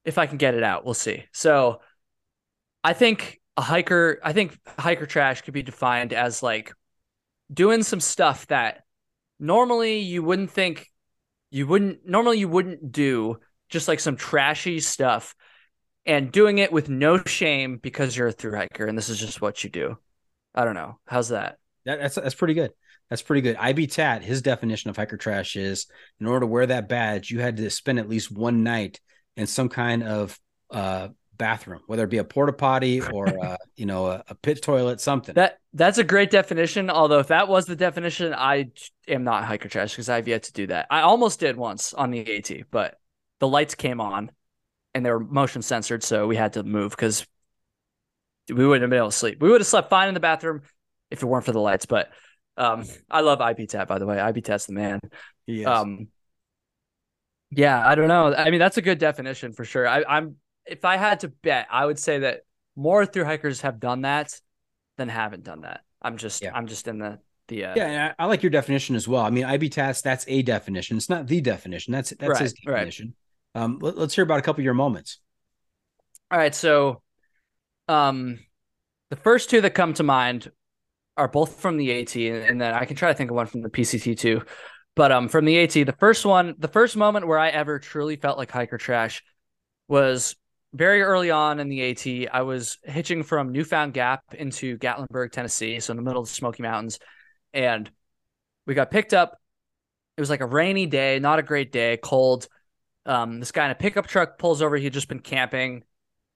[0.03, 1.25] If I can get it out, we'll see.
[1.31, 1.81] So,
[2.83, 4.19] I think a hiker.
[4.23, 6.73] I think hiker trash could be defined as like
[7.53, 8.83] doing some stuff that
[9.39, 10.87] normally you wouldn't think
[11.49, 13.37] you wouldn't normally you wouldn't do
[13.69, 15.35] just like some trashy stuff
[16.05, 19.41] and doing it with no shame because you're a through hiker and this is just
[19.41, 19.97] what you do.
[20.55, 20.99] I don't know.
[21.05, 21.57] How's that?
[21.85, 22.71] that that's that's pretty good.
[23.11, 23.57] That's pretty good.
[23.57, 25.85] IB Tat, his definition of hiker trash is
[26.21, 29.01] in order to wear that badge, you had to spend at least one night
[29.35, 30.39] in some kind of
[30.71, 34.61] uh, bathroom, whether it be a porta potty or uh, you know a, a, pit
[34.61, 35.35] toilet, something.
[35.35, 36.89] That that's a great definition.
[36.89, 38.71] Although if that was the definition, I
[39.09, 40.87] am not hiker trash because I've yet to do that.
[40.89, 42.97] I almost did once on the AT, but
[43.41, 44.31] the lights came on
[44.93, 47.27] and they were motion censored, so we had to move because
[48.47, 49.41] we wouldn't have been able to sleep.
[49.41, 50.61] We would have slept fine in the bathroom
[51.09, 52.09] if it weren't for the lights, but
[52.61, 54.19] um, I love IB Tat, by the way.
[54.19, 54.99] IB Tat's the man.
[55.47, 55.67] Yes.
[55.67, 56.09] Um,
[57.49, 58.33] yeah, I don't know.
[58.33, 59.87] I mean, that's a good definition for sure.
[59.87, 60.35] I, I'm
[60.65, 62.41] if I had to bet, I would say that
[62.75, 64.39] more through hikers have done that
[64.97, 65.81] than haven't done that.
[66.01, 66.51] I'm just yeah.
[66.53, 67.73] I'm just in the the uh...
[67.75, 68.13] yeah.
[68.17, 69.23] I, I, like your definition as well.
[69.23, 70.97] I mean, IB Tats that's a definition.
[70.97, 71.91] It's not the definition.
[71.91, 73.15] That's that's right, his definition.
[73.55, 73.63] Right.
[73.63, 75.19] Um, let, us hear about a couple of your moments.
[76.29, 77.01] All right, so
[77.89, 78.39] um,
[79.09, 80.49] the first two that come to mind
[81.17, 83.61] are both from the AT, and then I can try to think of one from
[83.61, 84.41] the PCT too.
[84.95, 88.15] But um, from the AT, the first one, the first moment where I ever truly
[88.15, 89.23] felt like hiker trash
[89.87, 90.35] was
[90.73, 92.33] very early on in the AT.
[92.33, 96.33] I was hitching from Newfound Gap into Gatlinburg, Tennessee, so in the middle of the
[96.33, 96.99] Smoky Mountains,
[97.53, 97.89] and
[98.65, 99.37] we got picked up.
[100.17, 102.47] It was like a rainy day, not a great day, cold.
[103.05, 104.77] Um, this guy in a pickup truck pulls over.
[104.77, 105.83] He had just been camping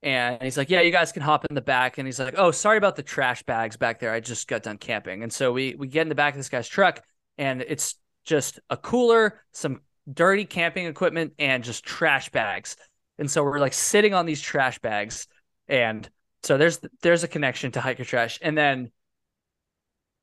[0.03, 2.51] and he's like, "Yeah, you guys can hop in the back." And he's like, "Oh,
[2.51, 4.11] sorry about the trash bags back there.
[4.11, 6.49] I just got done camping." And so we we get in the back of this
[6.49, 7.01] guy's truck,
[7.37, 9.81] and it's just a cooler, some
[10.11, 12.77] dirty camping equipment, and just trash bags.
[13.17, 15.27] And so we're like sitting on these trash bags,
[15.67, 16.07] and
[16.43, 18.39] so there's there's a connection to hiker trash.
[18.41, 18.91] And then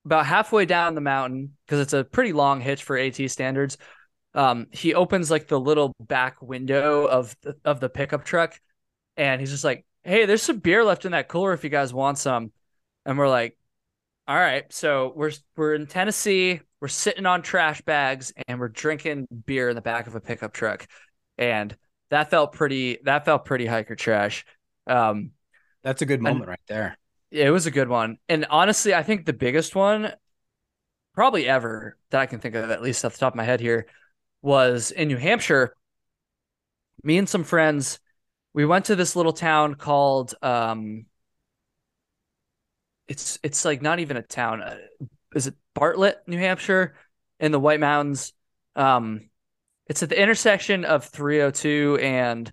[0.05, 3.77] about halfway down the mountain, because it's a pretty long hitch for AT standards,
[4.33, 8.59] um, he opens like the little back window of the, of the pickup truck
[9.17, 11.93] and he's just like, "Hey, there's some beer left in that cooler if you guys
[11.93, 12.51] want some."
[13.05, 13.57] And we're like,
[14.27, 16.61] "All right." So we're we're in Tennessee.
[16.79, 20.53] We're sitting on trash bags and we're drinking beer in the back of a pickup
[20.53, 20.87] truck,
[21.37, 21.75] and
[22.09, 22.99] that felt pretty.
[23.03, 24.45] That felt pretty hiker trash.
[24.87, 25.31] Um,
[25.83, 26.97] That's a good moment right there.
[27.31, 28.17] Yeah, it was a good one.
[28.29, 30.13] And honestly, I think the biggest one,
[31.15, 33.59] probably ever that I can think of, at least off the top of my head
[33.59, 33.87] here,
[34.41, 35.75] was in New Hampshire.
[37.01, 37.99] Me and some friends
[38.53, 41.05] we went to this little town called um
[43.07, 44.77] it's it's like not even a town uh,
[45.35, 46.95] is it bartlett new hampshire
[47.43, 48.33] in the White Mountains.
[48.75, 49.29] Um,
[49.87, 52.51] it's at the intersection of 302 and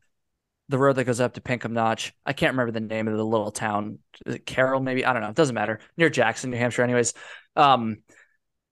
[0.68, 2.12] the road that goes up to Pinkham Notch.
[2.27, 4.01] I can't remember the name of the little town.
[4.47, 5.05] Carroll, maybe?
[5.05, 5.28] I don't know.
[5.28, 5.78] It doesn't matter.
[5.97, 7.14] Near Jackson, New Hampshire, anyways.
[7.55, 7.98] Um,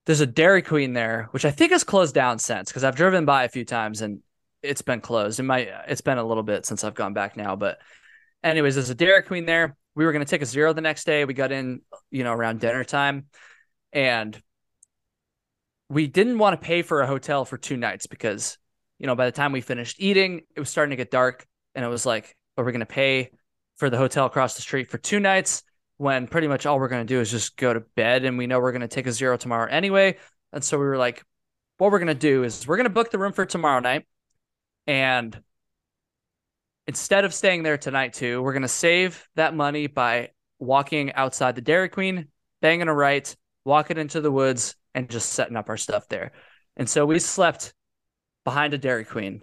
[0.06, 3.24] there's a Dairy Queen there, which I think has closed down since because I've driven
[3.24, 4.20] by a few times and
[4.62, 5.40] it's been closed.
[5.40, 7.78] It might it's been a little bit since I've gone back now, but
[8.42, 9.76] anyways, there's a Dairy Queen there.
[9.94, 11.24] We were gonna take a zero the next day.
[11.24, 11.80] We got in,
[12.10, 13.26] you know, around dinner time,
[13.92, 14.40] and
[15.88, 18.58] we didn't want to pay for a hotel for two nights because,
[18.98, 21.84] you know, by the time we finished eating, it was starting to get dark, and
[21.84, 23.30] it was like, are we gonna pay
[23.76, 25.62] for the hotel across the street for two nights
[25.96, 28.60] when pretty much all we're gonna do is just go to bed, and we know
[28.60, 30.16] we're gonna take a zero tomorrow anyway.
[30.52, 31.24] And so we were like,
[31.78, 34.06] what we're gonna do is we're gonna book the room for tomorrow night
[34.88, 35.38] and
[36.86, 41.54] instead of staying there tonight, too, we're going to save that money by walking outside
[41.54, 42.28] the Dairy Queen,
[42.62, 46.32] banging a right, walking into the woods, and just setting up our stuff there.
[46.76, 47.74] And so we slept
[48.44, 49.42] behind a Dairy Queen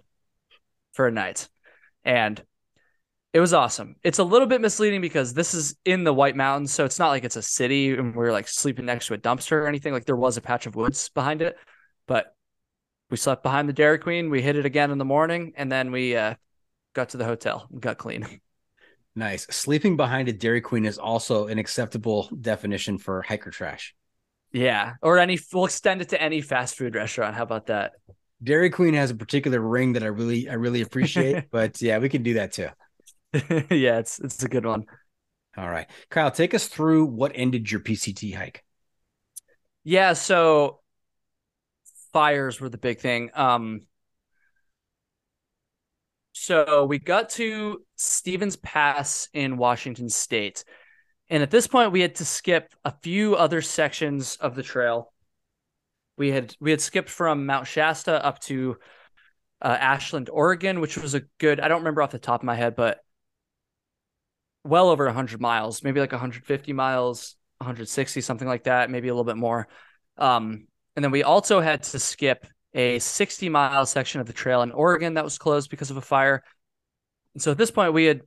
[0.92, 1.48] for a night.
[2.04, 2.42] And
[3.32, 3.96] it was awesome.
[4.02, 6.72] It's a little bit misleading because this is in the White Mountains.
[6.72, 9.52] So it's not like it's a city and we're like sleeping next to a dumpster
[9.52, 9.92] or anything.
[9.92, 11.56] Like there was a patch of woods behind it.
[12.08, 12.35] But
[13.10, 14.30] we slept behind the Dairy Queen.
[14.30, 16.34] We hit it again in the morning, and then we uh,
[16.94, 18.40] got to the hotel and got clean.
[19.14, 19.46] Nice.
[19.50, 23.94] Sleeping behind a Dairy Queen is also an acceptable definition for hiker trash.
[24.52, 25.38] Yeah, or any.
[25.52, 27.34] We'll extend it to any fast food restaurant.
[27.34, 27.92] How about that?
[28.42, 31.44] Dairy Queen has a particular ring that I really, I really appreciate.
[31.50, 32.68] but yeah, we can do that too.
[33.74, 34.84] yeah, it's it's a good one.
[35.56, 38.62] All right, Kyle, take us through what ended your PCT hike.
[39.84, 40.80] Yeah, so
[42.16, 43.28] fires were the big thing.
[43.34, 43.82] Um,
[46.32, 50.64] so we got to Stevens Pass in Washington State.
[51.28, 55.12] And at this point, we had to skip a few other sections of the trail.
[56.16, 58.78] We had we had skipped from Mount Shasta up to
[59.60, 61.60] uh, Ashland, Oregon, which was a good.
[61.60, 63.00] I don't remember off the top of my head, but
[64.64, 69.24] well over 100 miles, maybe like 150 miles, 160, something like that, maybe a little
[69.24, 69.68] bit more.
[70.16, 70.66] Um,
[70.96, 74.72] and then we also had to skip a 60 mile section of the trail in
[74.72, 76.42] Oregon that was closed because of a fire.
[77.34, 78.22] And so at this point, we had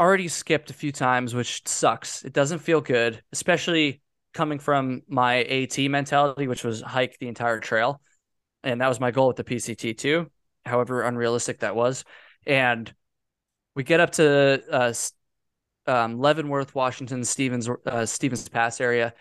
[0.00, 2.24] already skipped a few times, which sucks.
[2.24, 4.00] It doesn't feel good, especially
[4.32, 8.00] coming from my AT mentality, which was hike the entire trail.
[8.62, 10.30] And that was my goal with the PCT too,
[10.64, 12.04] however unrealistic that was.
[12.46, 12.92] And
[13.74, 14.92] we get up to uh,
[15.86, 19.14] um, Leavenworth, Washington, Stevens, uh, Stevens Pass area,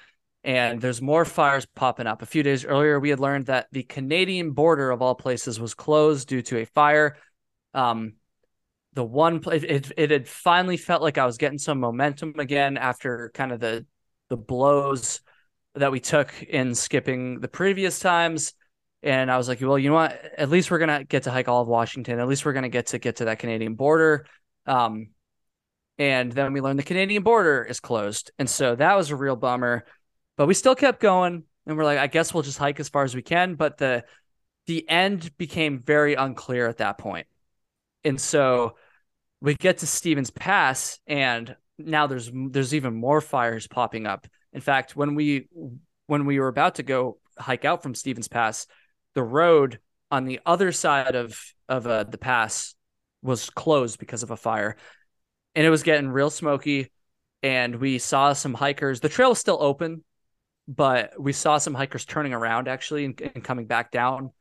[0.44, 2.22] and there's more fires popping up.
[2.22, 5.74] A few days earlier, we had learned that the Canadian border of all places was
[5.74, 7.18] closed due to a fire.
[7.74, 8.14] Um,
[8.94, 12.78] the one place it, it had finally felt like I was getting some momentum again
[12.78, 13.86] after kind of the
[14.30, 15.22] the blows
[15.76, 18.53] that we took in skipping the previous times.
[19.02, 20.20] And I was like, well, you know what?
[20.38, 22.20] At least we're gonna get to hike all of Washington.
[22.20, 24.26] At least we're gonna get to get to that Canadian border.
[24.65, 25.10] Um,
[25.98, 29.36] and then we learned the Canadian border is closed, and so that was a real
[29.36, 29.86] bummer.
[30.38, 33.03] But we still kept going and we're like, I guess we'll just hike as far
[33.03, 33.55] as we can.
[33.55, 34.03] But the
[34.65, 37.27] the end became very unclear at that point.
[38.03, 38.76] And so
[39.41, 44.27] we get to Stevens Pass and now there's there's even more fires popping up.
[44.53, 45.47] In fact, when we
[46.07, 48.68] when we were about to go hike out from Stevens Pass,
[49.15, 49.80] the road
[50.11, 52.76] on the other side of of uh, the pass
[53.22, 54.76] was closed because of a fire,
[55.55, 56.91] and it was getting real smoky.
[57.41, 59.01] And we saw some hikers.
[59.01, 60.03] The trail was still open,
[60.68, 64.31] but we saw some hikers turning around actually and, and coming back down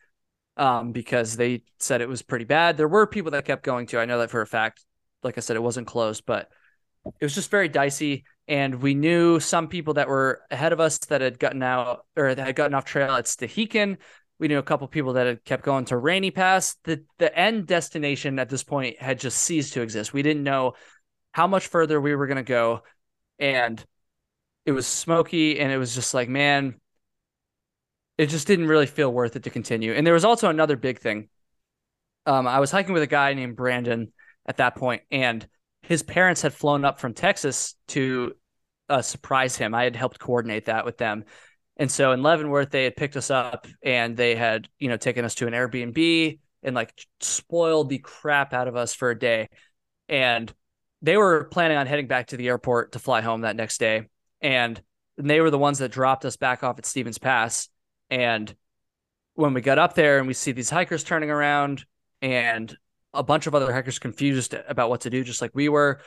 [0.56, 2.76] um, because they said it was pretty bad.
[2.76, 3.98] There were people that kept going to.
[3.98, 4.84] I know that for a fact.
[5.22, 6.48] Like I said, it wasn't closed, but
[7.04, 8.24] it was just very dicey.
[8.48, 12.34] And we knew some people that were ahead of us that had gotten out or
[12.34, 13.98] that had gotten off trail at Stehekin.
[14.38, 16.76] We knew a couple people that had kept going to Rainy Pass.
[16.84, 20.12] The the end destination at this point had just ceased to exist.
[20.12, 20.74] We didn't know
[21.30, 22.82] how much further we were going to go,
[23.38, 23.82] and
[24.64, 26.74] it was smoky and it was just like, man,
[28.18, 29.92] it just didn't really feel worth it to continue.
[29.92, 31.28] And there was also another big thing.
[32.26, 34.12] Um, I was hiking with a guy named Brandon
[34.46, 35.46] at that point, and
[35.82, 38.34] his parents had flown up from Texas to
[38.88, 39.74] uh, surprise him.
[39.74, 41.24] I had helped coordinate that with them.
[41.76, 45.24] And so in Leavenworth, they had picked us up and they had, you know, taken
[45.24, 49.48] us to an Airbnb and like spoiled the crap out of us for a day.
[50.08, 50.52] And
[51.00, 54.06] they were planning on heading back to the airport to fly home that next day
[54.42, 54.80] and
[55.16, 57.68] they were the ones that dropped us back off at Stevens Pass.
[58.10, 58.54] And
[59.34, 61.84] when we got up there and we see these hikers turning around
[62.20, 62.76] and
[63.14, 66.00] a bunch of other hikers confused about what to do, just like we were,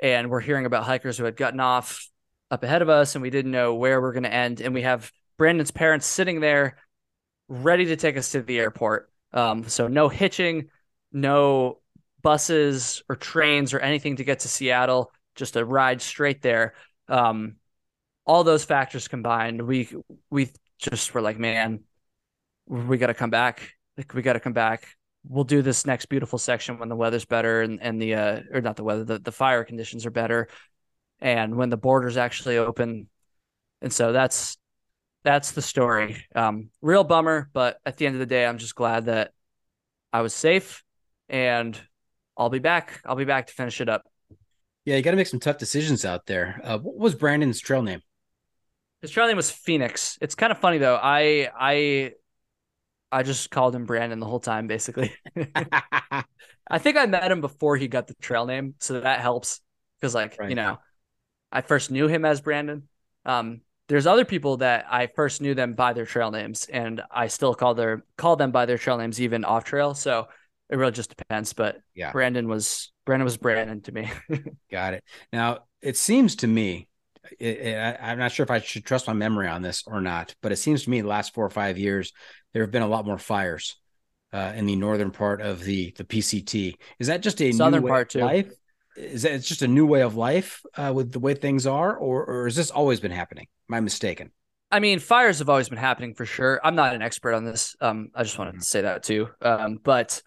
[0.00, 2.08] and we're hearing about hikers who had gotten off
[2.50, 4.60] up ahead of us and we didn't know where we're going to end.
[4.60, 6.76] And we have Brandon's parents sitting there
[7.48, 9.10] ready to take us to the airport.
[9.32, 10.68] Um, so no hitching,
[11.12, 11.78] no
[12.22, 16.74] buses or trains or anything to get to Seattle, just a ride straight there.
[17.08, 17.56] Um,
[18.24, 19.88] all those factors combined, we
[20.30, 21.80] we just were like, man,
[22.66, 23.74] we got to come back.
[23.96, 24.86] Like, we got to come back.
[25.28, 28.60] We'll do this next beautiful section when the weather's better and and the uh or
[28.60, 30.48] not the weather, the, the fire conditions are better,
[31.20, 33.08] and when the borders actually open.
[33.80, 34.56] And so that's
[35.24, 36.24] that's the story.
[36.34, 39.32] Um, real bummer, but at the end of the day, I'm just glad that
[40.12, 40.82] I was safe
[41.28, 41.78] and
[42.36, 43.00] I'll be back.
[43.04, 44.04] I'll be back to finish it up.
[44.84, 46.60] Yeah, you got to make some tough decisions out there.
[46.64, 48.00] Uh, what was Brandon's trail name?
[49.02, 50.16] His trail name was Phoenix.
[50.20, 50.98] It's kind of funny though.
[51.00, 52.12] I I
[53.12, 55.12] I just called him Brandon the whole time, basically.
[56.70, 59.60] I think I met him before he got the trail name, so that helps
[60.00, 60.48] because, like, right.
[60.48, 60.78] you know,
[61.52, 62.88] I first knew him as Brandon.
[63.26, 67.26] Um, there's other people that I first knew them by their trail names, and I
[67.26, 69.92] still call their call them by their trail names even off trail.
[69.92, 70.28] So
[70.70, 71.52] it really just depends.
[71.52, 74.10] But yeah, Brandon was Brandon was Brandon to me.
[74.70, 75.04] Got it.
[75.32, 76.88] Now it seems to me,
[77.40, 80.52] I, am not sure if I should trust my memory on this or not, but
[80.52, 82.12] it seems to me the last four or five years
[82.52, 83.76] there have been a lot more fires
[84.32, 86.74] uh, in the northern part of the the PCT.
[86.98, 88.20] Is that just a southern part too?
[88.20, 88.52] Life?
[88.96, 91.96] Is that it's just a new way of life uh, with the way things are,
[91.96, 93.46] or or has this always been happening?
[93.70, 94.30] Am I mistaken?
[94.70, 96.58] I mean, fires have always been happening for sure.
[96.64, 97.76] I'm not an expert on this.
[97.80, 98.60] Um, I just wanted mm-hmm.
[98.60, 99.28] to say that too.
[99.42, 100.22] Um, but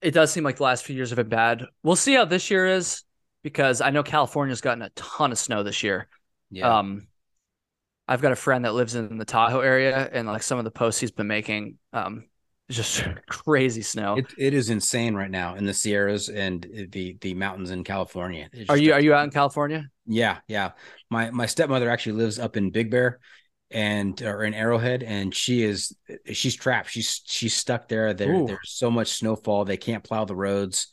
[0.00, 1.64] it does seem like the last few years have been bad.
[1.82, 3.02] We'll see how this year is
[3.42, 6.08] because I know California's gotten a ton of snow this year.
[6.50, 6.78] Yeah.
[6.78, 7.06] Um,
[8.06, 10.70] I've got a friend that lives in the Tahoe area, and like some of the
[10.70, 12.24] posts he's been making, um,
[12.68, 14.16] just crazy snow.
[14.16, 18.48] It, it is insane right now in the Sierras and the the mountains in California.
[18.68, 19.86] Are you are you out in California?
[20.06, 20.72] Yeah, yeah.
[21.08, 23.20] My my stepmother actually lives up in Big Bear,
[23.70, 25.96] and or in Arrowhead, and she is
[26.32, 26.90] she's trapped.
[26.90, 28.12] She's she's stuck there.
[28.12, 30.88] There there's so much snowfall they can't plow the roads.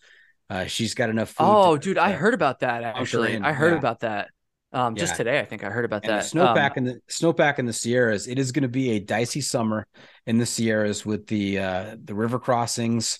[0.49, 1.29] Uh, she's got enough.
[1.29, 1.43] food.
[1.45, 3.37] oh, dude, I heard about that actually.
[3.37, 3.79] I heard yeah.
[3.79, 4.29] about that.
[4.73, 5.17] Um, just yeah.
[5.17, 6.25] today, I think I heard about and that.
[6.25, 8.27] snowpack um, in the snowpack in the Sierras.
[8.27, 9.87] It is going to be a dicey summer
[10.25, 13.19] in the Sierras with the uh, the river crossings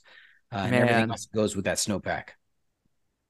[0.51, 2.29] uh, and everything else that goes with that snowpack.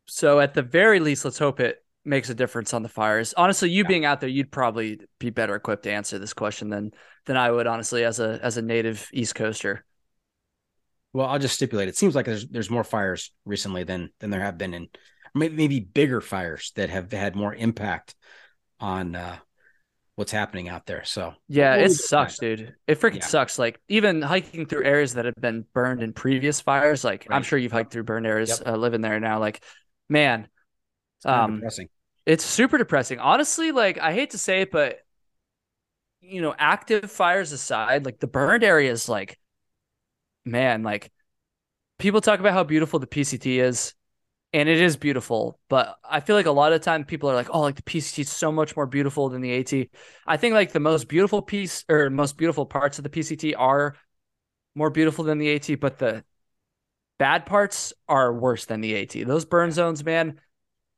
[0.06, 3.34] So at the very least, let's hope it makes a difference on the fires.
[3.38, 3.88] Honestly, you yeah.
[3.88, 6.92] being out there, you'd probably be better equipped to answer this question than
[7.26, 7.68] than I would.
[7.68, 9.84] Honestly, as a as a native East Coaster.
[11.14, 11.88] Well, I'll just stipulate.
[11.88, 14.90] It seems like there's there's more fires recently than than there have been in
[15.34, 18.16] maybe maybe bigger fires that have had more impact
[18.80, 19.38] on uh,
[20.16, 21.04] what's happening out there.
[21.06, 22.76] So yeah, it sucks, dude.
[22.88, 23.26] It freaking yeah.
[23.26, 23.58] sucks.
[23.58, 27.04] Like even hiking through areas that have been burned in previous fires.
[27.04, 27.36] Like right.
[27.36, 28.74] I'm sure you've hiked through burned areas yep.
[28.74, 29.40] uh, living there now.
[29.40, 29.64] Like
[30.10, 30.48] man,
[31.18, 31.90] it's um, depressing.
[32.26, 33.20] It's super depressing.
[33.20, 35.00] Honestly, like I hate to say it, but
[36.22, 39.40] you know, active fires aside, like the burned areas, like
[40.48, 41.12] man, like
[42.00, 43.94] people talk about how beautiful the PCT is
[44.54, 45.60] and it is beautiful.
[45.70, 48.20] But I feel like a lot of time people are like, "Oh, like the PCT
[48.20, 49.90] is so much more beautiful than the AT."
[50.26, 53.96] I think like the most beautiful piece or most beautiful parts of the PCT are
[54.76, 56.24] more beautiful than the AT, but the
[57.18, 59.24] bad parts are worse than the AT.
[59.24, 60.40] Those burn zones, man,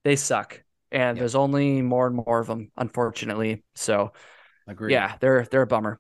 [0.04, 1.22] they suck, and yep.
[1.22, 3.64] there's only more and more of them, unfortunately.
[3.76, 4.14] So,
[4.68, 4.94] Agreed.
[4.94, 6.00] yeah, they're they're a bummer.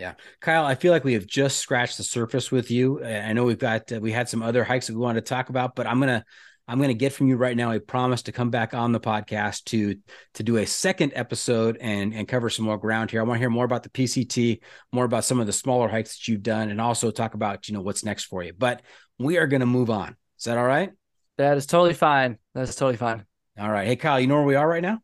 [0.00, 3.04] Yeah, Kyle, I feel like we have just scratched the surface with you.
[3.04, 5.50] I know we've got uh, we had some other hikes that we wanted to talk
[5.50, 6.24] about, but I'm gonna
[6.66, 9.00] I'm going to get from you right now a promise to come back on the
[9.00, 9.96] podcast to
[10.34, 13.20] to do a second episode and and cover some more ground here.
[13.20, 14.60] I want to hear more about the PCT,
[14.90, 17.74] more about some of the smaller hikes that you've done, and also talk about you
[17.74, 18.54] know what's next for you.
[18.56, 18.80] But
[19.18, 20.16] we are going to move on.
[20.38, 20.92] Is that all right?
[21.36, 22.38] That is totally fine.
[22.54, 23.26] That's totally fine.
[23.58, 23.86] All right.
[23.86, 25.02] Hey Kyle, you know where we are right now?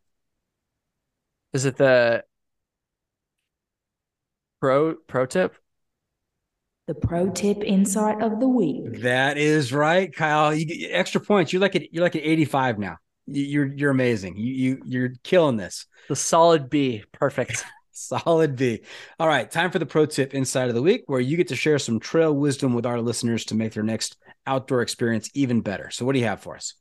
[1.53, 2.23] Is it the
[4.59, 5.55] pro pro tip?
[6.87, 9.01] the pro tip insight of the week.
[9.01, 10.53] That is right, Kyle.
[10.55, 11.51] You get extra points.
[11.51, 12.97] You're like at you're like at 85 now.
[13.27, 14.37] You're you're amazing.
[14.37, 15.85] You you you're killing this.
[16.07, 17.03] The solid B.
[17.11, 17.65] Perfect.
[17.91, 18.81] solid B.
[19.19, 21.55] All right, time for the pro tip insight of the week, where you get to
[21.55, 24.15] share some trail wisdom with our listeners to make their next
[24.45, 25.89] outdoor experience even better.
[25.91, 26.73] So, what do you have for us?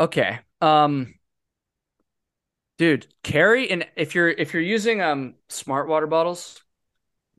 [0.00, 0.40] Okay.
[0.60, 1.14] Um
[2.78, 6.62] dude, carry and if you're if you're using um smart water bottles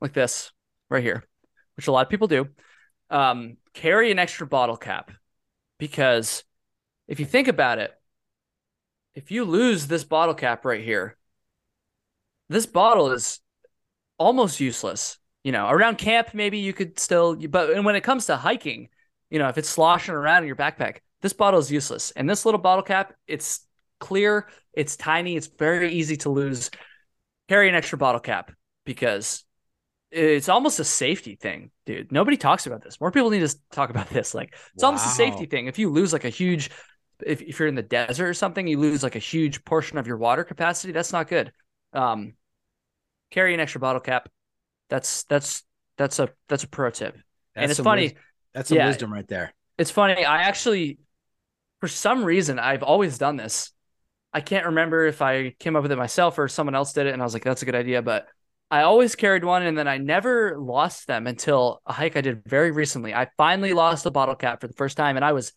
[0.00, 0.52] like this,
[0.90, 1.24] right here,
[1.76, 2.48] which a lot of people do,
[3.10, 5.10] um, carry an extra bottle cap
[5.78, 6.44] because
[7.06, 7.92] if you think about it,
[9.14, 11.16] if you lose this bottle cap right here,
[12.48, 13.40] this bottle is
[14.18, 15.18] almost useless.
[15.44, 18.88] You know, around camp, maybe you could still, but and when it comes to hiking,
[19.30, 22.10] you know, if it's sloshing around in your backpack, this bottle is useless.
[22.12, 23.60] And this little bottle cap, it's
[23.98, 26.70] clear, it's tiny, it's very easy to lose.
[27.48, 28.52] Carry an extra bottle cap
[28.84, 29.44] because
[30.10, 32.12] it's almost a safety thing, dude.
[32.12, 33.00] Nobody talks about this.
[33.00, 34.34] More people need to talk about this.
[34.34, 35.66] Like it's almost a safety thing.
[35.66, 36.70] If you lose like a huge,
[37.24, 40.06] if, if you're in the desert or something, you lose like a huge portion of
[40.06, 40.92] your water capacity.
[40.92, 41.52] That's not good.
[41.92, 42.34] Um,
[43.30, 44.28] carry an extra bottle cap.
[44.88, 45.62] That's that's
[45.96, 47.16] that's a that's a pro tip.
[47.54, 48.04] and it's funny.
[48.04, 48.14] wis-
[48.54, 48.86] that's some yeah.
[48.86, 49.54] wisdom right there.
[49.76, 50.24] It's funny.
[50.24, 50.98] I actually,
[51.80, 53.72] for some reason, I've always done this.
[54.32, 57.12] I can't remember if I came up with it myself or someone else did it,
[57.12, 58.28] and I was like, "That's a good idea." But
[58.70, 62.44] I always carried one, and then I never lost them until a hike I did
[62.44, 63.14] very recently.
[63.14, 65.52] I finally lost a bottle cap for the first time, and I was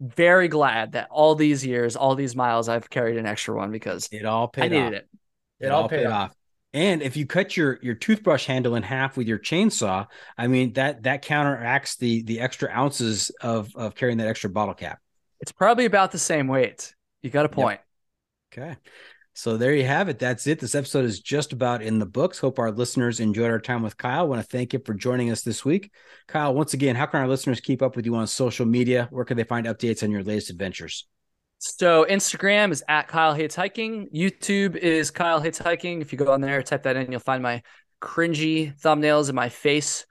[0.00, 4.10] very glad that all these years, all these miles, I've carried an extra one because
[4.10, 4.92] It all paid I needed off.
[4.94, 5.08] it.
[5.60, 6.34] It, all paid off.
[6.72, 10.72] And if you cut your your toothbrush handle in half with your chainsaw, I mean
[10.74, 14.98] that that counteracts the the extra ounces of of carrying that extra bottle cap.
[15.40, 16.94] It's probably about the same weight.
[17.22, 17.80] You got a point.
[18.56, 18.76] Okay.
[19.36, 20.20] So there you have it.
[20.20, 20.60] That's it.
[20.60, 22.38] This episode is just about in the books.
[22.38, 24.20] Hope our listeners enjoyed our time with Kyle.
[24.20, 25.90] I want to thank you for joining us this week.
[26.28, 29.08] Kyle, once again, how can our listeners keep up with you on social media?
[29.10, 31.08] Where can they find updates on your latest adventures?
[31.58, 34.08] So Instagram is at Kyle Hates Hiking.
[34.14, 36.00] YouTube is Kyle Hates Hiking.
[36.00, 37.62] If you go on there, type that in, you'll find my
[38.00, 40.06] cringy thumbnails and my face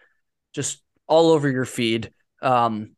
[0.54, 2.12] just all over your feed.
[2.42, 2.98] Um,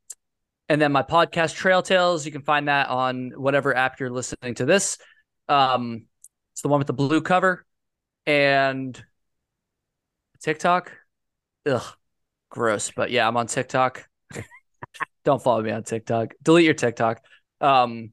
[0.70, 4.56] and then my podcast Trail Tales, you can find that on whatever app you're listening
[4.56, 4.98] to this.
[5.48, 6.06] Um,
[6.54, 7.66] it's the one with the blue cover
[8.26, 9.02] and
[10.42, 10.92] TikTok.
[11.66, 11.84] Ugh,
[12.50, 12.92] gross.
[12.96, 14.08] But yeah, I'm on TikTok.
[15.26, 16.34] Don't follow me on TikTok.
[16.42, 17.24] Delete your TikTok.
[17.62, 18.12] Um,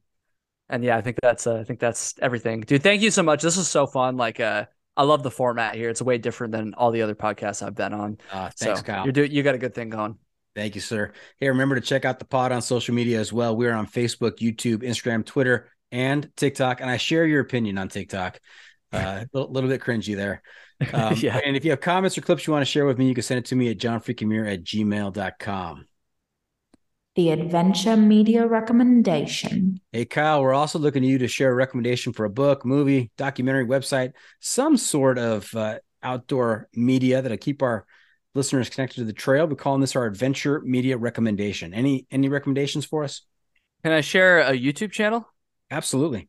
[0.68, 2.82] and yeah, I think that's uh, I think that's everything, dude.
[2.82, 3.42] Thank you so much.
[3.42, 4.16] This was so fun.
[4.16, 4.64] Like, uh,
[4.96, 5.90] I love the format here.
[5.90, 8.18] It's way different than all the other podcasts I've been on.
[8.32, 9.04] Uh, thanks, so Kyle.
[9.04, 10.16] You're doing you got a good thing going.
[10.54, 11.12] Thank you, sir.
[11.38, 13.56] Hey, remember to check out the pod on social media as well.
[13.56, 16.80] We're on Facebook, YouTube, Instagram, Twitter, and TikTok.
[16.80, 18.40] And I share your opinion on TikTok.
[18.92, 20.42] Uh, a little, little bit cringy there.
[20.92, 21.38] Um, Yeah.
[21.44, 23.22] And if you have comments or clips you want to share with me, you can
[23.22, 25.86] send it to me at johnfreakinmuir at gmail.com.
[27.14, 29.80] The Adventure Media Recommendation.
[29.92, 33.12] Hey, Kyle, we're also looking to you to share a recommendation for a book, movie,
[33.16, 37.86] documentary, website, some sort of uh, outdoor media that'll keep our
[38.34, 39.46] listeners connected to the trail.
[39.46, 41.74] We're calling this our adventure media recommendation.
[41.74, 43.22] Any any recommendations for us?
[43.84, 45.31] Can I share a YouTube channel?
[45.72, 46.28] Absolutely.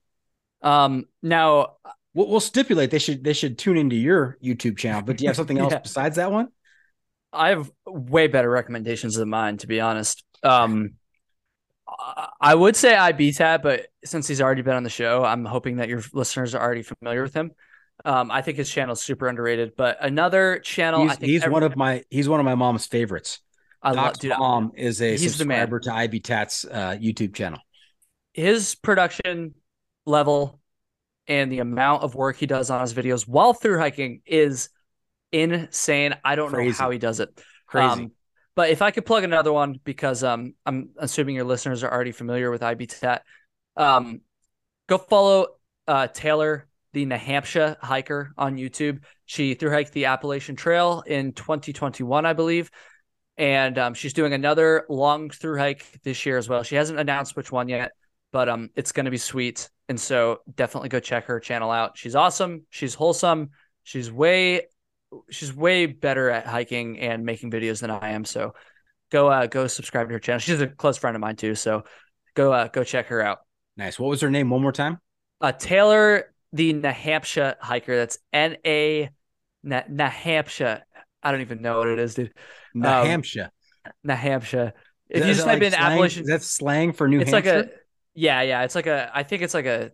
[0.62, 1.74] Um, now
[2.16, 5.02] We'll, we'll stipulate they should they should tune into your YouTube channel.
[5.02, 5.80] But do you have something else Yeah.
[5.80, 6.50] besides that one?
[7.34, 10.24] I have way better recommendations than mine, to be honest.
[10.44, 10.92] Um,
[12.40, 15.90] I- would say IBTAT, but since he's already been on the show, I'm hoping that
[15.90, 17.52] your listeners are already familiar with him.
[18.06, 19.74] Um, I think his channel is super underrated.
[19.76, 22.56] But another channel, I He's, think he's every- one of my he's one of my
[22.56, 23.40] mom's favorites.
[23.82, 24.34] I love, dude.
[24.38, 25.68] mom is a he's the man.
[25.68, 25.90] subscriber to
[26.20, 27.60] IBTAT's uh, YouTube channel.
[28.34, 29.54] His production
[30.06, 30.60] level
[31.28, 34.70] and the amount of work he does on his videos while through hiking is
[35.32, 36.16] insane.
[36.24, 37.30] I don't know how he does it.
[37.68, 38.04] Crazy.
[38.04, 38.12] Um,
[38.56, 42.12] but if I could plug another one, because um, I'm assuming your listeners are already
[42.12, 43.22] familiar with IBTAT,
[43.78, 44.22] um,
[44.88, 45.48] go follow
[45.88, 49.00] uh, Taylor, the New Hampshire hiker on YouTube.
[49.26, 52.70] She through hiked the Appalachian Trail in 2021, I believe.
[53.38, 56.62] And um, she's doing another long through hike this year as well.
[56.62, 57.94] She hasn't announced which one yet,
[58.34, 59.70] but um, it's going to be sweet.
[59.88, 61.98] And so definitely go check her channel out.
[61.98, 62.64] She's awesome.
[62.70, 63.52] She's wholesome.
[63.84, 64.68] She's way,
[65.30, 68.26] she's way better at hiking and making videos than I am.
[68.26, 68.54] So
[69.12, 70.40] go, uh, go subscribe to her channel.
[70.40, 71.56] She's a close friend of mine too.
[71.56, 71.84] So
[72.34, 73.40] go, uh, go check her out.
[73.78, 74.00] Nice.
[74.00, 74.50] What was her name?
[74.50, 75.00] One more time.
[75.40, 77.96] Uh, Taylor, the New Hampshire hiker.
[77.96, 79.10] That's N A,
[79.64, 80.84] New Hampshire.
[81.22, 82.34] I don't even know what it is, dude.
[82.74, 83.50] New Um, Hampshire.
[84.04, 84.74] New Hampshire.
[85.10, 85.92] If you just type like in slang?
[85.92, 87.56] Appalachian, Is that slang for New it's Hampshire?
[87.58, 87.70] like a
[88.14, 88.64] yeah, yeah.
[88.64, 89.92] It's like a I think it's like a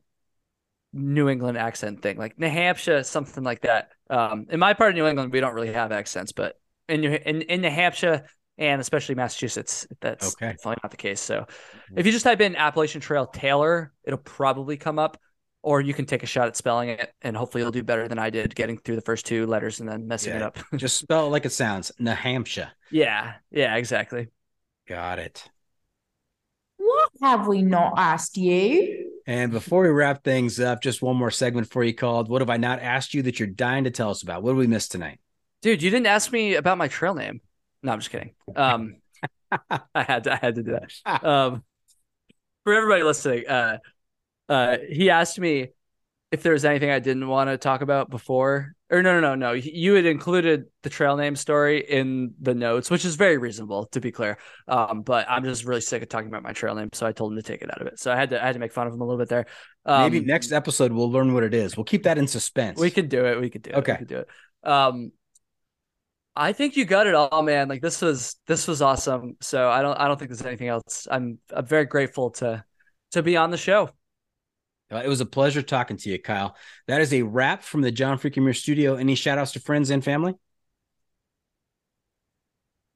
[0.94, 3.92] New England accent thing, like New Hampshire, something like that.
[4.10, 7.12] Um, in my part of New England, we don't really have accents, but in New
[7.14, 8.26] in, in New Hampshire
[8.58, 10.58] and especially Massachusetts, that's Okay.
[10.58, 11.22] definitely not the case.
[11.22, 11.48] So
[11.96, 15.18] if you just type in Appalachian Trail Taylor, it'll probably come up.
[15.62, 18.18] Or you can take a shot at spelling it, and hopefully you'll do better than
[18.18, 20.58] I did getting through the first two letters and then messing it up.
[20.78, 21.92] Just spell it like it sounds.
[22.00, 22.72] New Hampshire.
[22.90, 24.30] yeah, yeah, exactly.
[24.88, 25.50] Got it.
[26.80, 29.12] What have we not asked you?
[29.28, 32.50] And before we wrap things up, just one more segment for you called What Have
[32.50, 34.42] I Not Asked You That You're Dying to Tell Us About?
[34.42, 35.20] What did we miss tonight?
[35.62, 37.42] Dude, you didn't ask me about my trail name.
[37.84, 38.32] No, I'm just kidding.
[38.56, 38.96] Um,
[39.70, 41.24] I had to, I had to do that.
[41.24, 41.64] Um,
[42.64, 43.78] for everybody listening, uh,
[44.48, 45.68] uh, he asked me
[46.32, 49.36] if there was anything I didn't want to talk about before, or no, no, no,
[49.36, 49.52] no.
[49.54, 54.00] You had included the trail name story in the notes, which is very reasonable, to
[54.00, 54.38] be clear.
[54.68, 57.32] Um, but I'm just really sick of talking about my trail name, so I told
[57.32, 58.00] him to take it out of it.
[58.00, 59.48] So I had to, I had to make fun of him a little bit there.
[59.86, 61.76] Um, Maybe next episode we'll learn what it is.
[61.76, 62.80] We'll keep that in suspense.
[62.80, 63.42] We could do it.
[63.42, 63.76] We could do it.
[63.78, 63.94] Okay.
[63.94, 64.28] We could do it.
[64.64, 65.12] Um,
[66.36, 67.68] I think you got it all, man.
[67.68, 69.36] Like this was this was awesome.
[69.42, 71.08] So I don't I don't think there's anything else.
[71.10, 72.64] I'm I'm very grateful to
[73.12, 73.90] to be on the show.
[74.92, 76.56] Uh, It was a pleasure talking to you, Kyle.
[76.88, 78.96] That is a wrap from the John Freaking Muir studio.
[78.96, 80.34] Any shout outs to friends and family?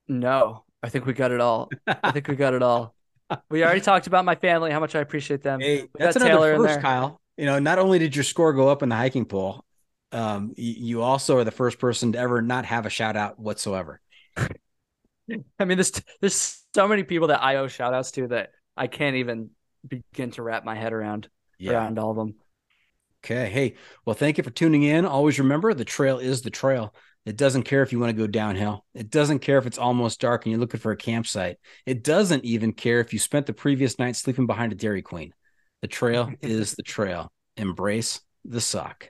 [0.07, 1.69] No, I think we got it all.
[1.87, 2.95] I think we got it all.
[3.49, 5.59] We already talked about my family, how much I appreciate them.
[5.59, 6.81] Hey, that's another Taylor first, there.
[6.81, 7.19] Kyle.
[7.35, 9.63] You know, not only did your score go up in the hiking poll,
[10.11, 14.01] um, you also are the first person to ever not have a shout out whatsoever.
[14.37, 18.85] I mean, there's there's so many people that I owe shout outs to that I
[18.87, 19.49] can't even
[19.87, 21.27] begin to wrap my head around
[21.67, 22.35] around all of them.
[23.23, 23.49] Okay.
[23.49, 23.75] Hey,
[24.05, 25.05] well, thank you for tuning in.
[25.05, 26.93] Always remember the trail is the trail.
[27.25, 28.85] It doesn't care if you want to go downhill.
[28.93, 31.57] It doesn't care if it's almost dark and you're looking for a campsite.
[31.85, 35.33] It doesn't even care if you spent the previous night sleeping behind a Dairy Queen.
[35.81, 37.31] The trail is the trail.
[37.55, 39.09] Embrace the suck.